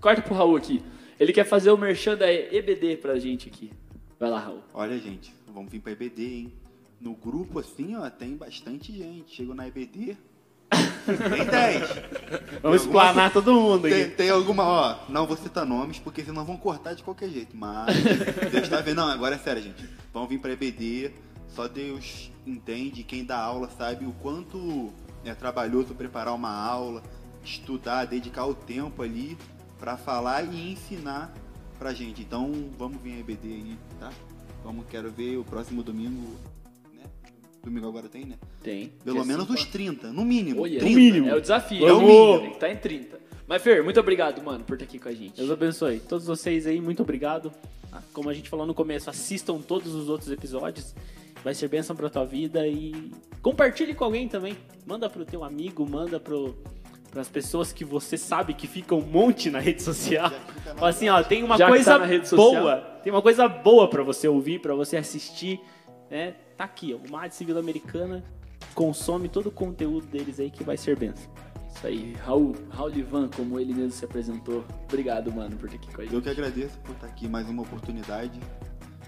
Corta 0.00 0.22
pro 0.22 0.34
Raul 0.34 0.54
aqui. 0.56 0.80
Ele 1.18 1.32
quer 1.32 1.44
fazer 1.44 1.70
o 1.70 1.76
merchan 1.76 2.16
da 2.16 2.32
EBD 2.32 2.96
pra 2.98 3.18
gente 3.18 3.48
aqui. 3.48 3.70
Vai 4.18 4.30
lá, 4.30 4.38
Raul. 4.40 4.62
Olha, 4.72 4.98
gente, 4.98 5.34
vamos 5.52 5.70
vir 5.70 5.80
pra 5.80 5.92
EBD, 5.92 6.22
hein? 6.24 6.52
No 7.00 7.14
grupo, 7.14 7.58
assim, 7.58 7.94
ó, 7.96 8.08
tem 8.10 8.36
bastante 8.36 8.92
gente. 8.96 9.34
Chego 9.36 9.54
na 9.54 9.66
EBD, 9.68 10.16
tem 10.70 11.44
10. 11.50 11.82
Vamos 12.62 12.82
explanar 12.82 13.32
todo 13.32 13.52
mundo 13.52 13.86
aqui. 13.86 14.06
tem 14.06 14.30
alguma, 14.30 14.64
ó, 14.64 14.96
não 15.08 15.26
vou 15.26 15.36
citar 15.36 15.66
nomes, 15.66 15.98
porque 15.98 16.24
senão 16.24 16.44
vão 16.44 16.56
cortar 16.56 16.94
de 16.94 17.02
qualquer 17.02 17.28
jeito. 17.28 17.56
Mas 17.56 17.94
Deus 18.50 18.68
tá 18.68 18.80
vendo. 18.80 18.96
Não, 18.96 19.08
agora 19.08 19.34
é 19.34 19.38
sério, 19.38 19.62
gente. 19.62 19.84
Vamos 20.12 20.28
vir 20.28 20.38
pra 20.38 20.52
EBD. 20.52 21.10
Só 21.48 21.68
Deus 21.68 22.30
entende, 22.46 23.02
quem 23.04 23.24
dá 23.24 23.38
aula 23.38 23.68
sabe 23.76 24.04
o 24.06 24.12
quanto 24.14 24.92
é 25.24 25.34
trabalhoso 25.34 25.94
preparar 25.94 26.34
uma 26.34 26.50
aula, 26.50 27.02
estudar, 27.44 28.06
dedicar 28.06 28.44
o 28.46 28.54
tempo 28.54 29.02
ali 29.02 29.36
pra 29.84 29.98
falar 29.98 30.42
e 30.44 30.72
ensinar 30.72 31.30
pra 31.78 31.92
gente. 31.92 32.22
Então 32.22 32.50
vamos 32.78 33.02
vir 33.02 33.16
a 33.16 33.18
EBD 33.18 33.48
aí, 33.48 33.78
tá? 34.00 34.10
Vamos, 34.64 34.86
quero 34.88 35.10
ver 35.10 35.36
o 35.36 35.44
próximo 35.44 35.82
domingo, 35.82 36.26
né? 36.94 37.02
Domingo 37.62 37.86
agora 37.88 38.08
tem, 38.08 38.24
né? 38.24 38.36
Tem. 38.62 38.88
Pelo 39.04 39.16
Dia 39.16 39.26
menos 39.26 39.46
cinco, 39.46 39.52
uns 39.60 39.66
30, 39.66 40.10
no 40.10 40.24
mínimo. 40.24 40.62
Olha, 40.62 40.80
30. 40.80 41.28
É 41.28 41.34
o 41.34 41.40
desafio. 41.40 41.86
É 41.86 41.92
o 41.92 42.00
mínimo. 42.00 42.40
Tem 42.40 42.48
que 42.48 42.54
estar 42.54 42.70
em 42.70 42.76
30. 42.78 43.20
Mas, 43.46 43.60
Fer, 43.60 43.84
muito 43.84 44.00
obrigado, 44.00 44.42
mano, 44.42 44.64
por 44.64 44.72
estar 44.72 44.86
aqui 44.86 44.98
com 44.98 45.10
a 45.10 45.12
gente. 45.12 45.36
Deus 45.36 45.50
abençoe. 45.50 46.00
Todos 46.00 46.26
vocês 46.26 46.66
aí, 46.66 46.80
muito 46.80 47.02
obrigado. 47.02 47.52
Ah, 47.92 48.00
Como 48.14 48.30
a 48.30 48.32
gente 48.32 48.48
falou 48.48 48.66
no 48.66 48.72
começo, 48.72 49.10
assistam 49.10 49.58
todos 49.60 49.94
os 49.94 50.08
outros 50.08 50.30
episódios. 50.30 50.94
Vai 51.44 51.54
ser 51.54 51.68
bênção 51.68 51.94
pra 51.94 52.08
tua 52.08 52.24
vida 52.24 52.66
e 52.66 53.12
compartilhe 53.42 53.94
com 53.94 54.04
alguém 54.04 54.28
também. 54.28 54.56
Manda 54.86 55.10
pro 55.10 55.26
teu 55.26 55.44
amigo, 55.44 55.86
manda 55.86 56.18
pro 56.18 56.56
as 57.16 57.28
pessoas 57.28 57.72
que 57.72 57.84
você 57.84 58.16
sabe 58.16 58.54
que 58.54 58.66
ficam 58.66 58.98
um 58.98 59.06
monte 59.06 59.50
na 59.50 59.58
rede 59.58 59.82
social. 59.82 60.30
Fala 60.76 60.88
assim, 60.90 61.08
ó, 61.08 61.22
tem 61.22 61.42
uma 61.42 61.56
Já 61.56 61.68
coisa 61.68 61.98
tá 61.98 62.36
boa, 62.36 62.76
tem 63.02 63.12
uma 63.12 63.22
coisa 63.22 63.48
boa 63.48 63.88
pra 63.88 64.02
você 64.02 64.26
ouvir, 64.28 64.60
pra 64.60 64.74
você 64.74 64.96
assistir, 64.96 65.60
né? 66.10 66.34
Tá 66.56 66.64
aqui, 66.64 66.94
ó, 66.94 67.08
o 67.08 67.10
Mad 67.10 67.32
Vila 67.32 67.60
Americana 67.60 68.22
consome 68.74 69.28
todo 69.28 69.46
o 69.48 69.52
conteúdo 69.52 70.06
deles 70.06 70.40
aí 70.40 70.50
que 70.50 70.64
vai 70.64 70.76
ser 70.76 70.98
bênção. 70.98 71.30
Isso 71.74 71.86
aí. 71.86 72.14
Raul, 72.24 72.54
Raul 72.70 72.88
Livan, 72.88 73.28
como 73.28 73.58
ele 73.58 73.74
mesmo 73.74 73.90
se 73.90 74.04
apresentou. 74.04 74.64
Obrigado, 74.84 75.32
mano, 75.32 75.56
por 75.56 75.66
estar 75.66 75.76
aqui 75.78 75.92
com 75.92 76.00
a 76.00 76.04
Eu 76.04 76.10
gente. 76.10 76.22
que 76.22 76.30
agradeço 76.30 76.78
por 76.78 76.92
estar 76.92 77.06
aqui 77.06 77.28
mais 77.28 77.48
uma 77.48 77.62
oportunidade. 77.62 78.38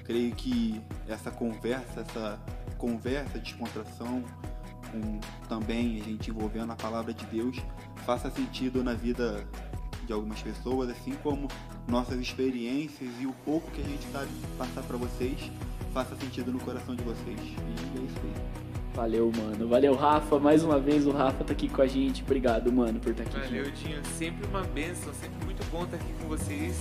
Creio 0.04 0.34
que 0.34 0.80
essa 1.08 1.30
conversa, 1.30 2.00
essa 2.00 2.40
conversa, 2.76 3.38
descontração, 3.38 4.22
com 4.90 5.20
também 5.48 6.00
a 6.00 6.04
gente 6.04 6.30
envolvendo 6.30 6.72
a 6.72 6.76
palavra 6.76 7.12
de 7.12 7.24
Deus, 7.26 7.56
faça 8.04 8.30
sentido 8.30 8.82
na 8.82 8.94
vida 8.94 9.46
de 10.06 10.12
algumas 10.12 10.40
pessoas, 10.40 10.88
assim 10.90 11.14
como 11.22 11.48
nossas 11.88 12.18
experiências 12.20 13.10
e 13.20 13.26
o 13.26 13.32
pouco 13.44 13.70
que 13.70 13.80
a 13.80 13.84
gente 13.84 14.06
sabe 14.12 14.30
passar 14.56 14.82
para 14.82 14.96
vocês, 14.96 15.50
faça 15.92 16.14
sentido 16.16 16.52
no 16.52 16.60
coração 16.60 16.94
de 16.94 17.02
vocês. 17.02 17.38
E 17.40 17.98
é 17.98 18.02
isso 18.02 18.16
aí. 18.22 18.66
Valeu, 18.94 19.30
mano. 19.36 19.68
Valeu, 19.68 19.94
Rafa. 19.94 20.38
Mais 20.38 20.64
uma 20.64 20.80
vez 20.80 21.06
o 21.06 21.10
Rafa 21.10 21.44
tá 21.44 21.52
aqui 21.52 21.68
com 21.68 21.82
a 21.82 21.86
gente. 21.86 22.22
Obrigado, 22.22 22.72
mano, 22.72 22.98
por 22.98 23.10
estar 23.10 23.24
aqui. 23.24 23.38
Valeu, 23.38 23.70
Dinho. 23.70 24.00
Sempre 24.16 24.46
uma 24.46 24.62
bênção, 24.62 25.12
sempre 25.12 25.44
muito 25.44 25.62
bom 25.70 25.84
estar 25.84 25.96
aqui 25.96 26.12
com 26.20 26.28
vocês. 26.28 26.74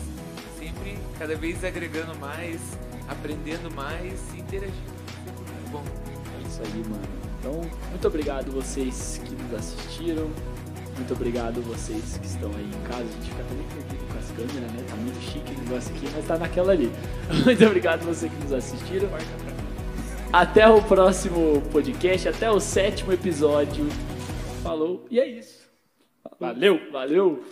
Sempre 0.58 0.98
cada 1.20 1.36
vez 1.36 1.62
agregando 1.64 2.18
mais, 2.18 2.62
aprendendo 3.10 3.70
mais 3.76 4.34
e 4.34 4.40
interagindo. 4.40 4.94
Sempre 5.26 5.54
muito 5.54 5.72
bom. 5.72 5.84
É 6.40 6.48
isso 6.48 6.62
aí, 6.62 6.90
mano. 6.90 7.25
Então, 7.46 7.62
muito 7.92 8.08
obrigado 8.08 8.52
vocês 8.52 9.22
que 9.24 9.36
nos 9.36 9.54
assistiram. 9.54 10.32
Muito 10.96 11.14
obrigado 11.14 11.62
vocês 11.62 12.18
que 12.18 12.26
estão 12.26 12.50
aí 12.50 12.66
em 12.66 12.88
casa. 12.90 13.04
A 13.04 13.06
gente 13.06 13.30
fica 13.30 13.44
até 13.44 13.54
meio 13.54 13.68
perdido 13.68 14.12
com 14.12 14.18
as 14.18 14.32
câmeras, 14.32 14.72
né? 14.72 14.86
Tá 14.90 14.96
muito 14.96 15.22
chique 15.22 15.52
o 15.54 15.64
negócio 15.64 15.96
aqui, 15.96 16.08
mas 16.16 16.26
tá 16.26 16.38
naquela 16.40 16.72
ali. 16.72 16.92
Muito 17.46 17.66
obrigado 17.66 18.02
você 18.04 18.30
que 18.30 18.36
nos 18.38 18.52
assistiram. 18.52 19.10
Até 20.34 20.68
o 20.68 20.82
próximo 20.82 21.62
podcast, 21.72 22.30
até 22.30 22.50
o 22.50 22.60
sétimo 22.60 23.14
episódio. 23.14 23.86
Falou, 24.64 25.06
e 25.12 25.20
é 25.20 25.28
isso. 25.28 25.70
Valeu! 26.40 26.80
Valeu! 26.92 27.44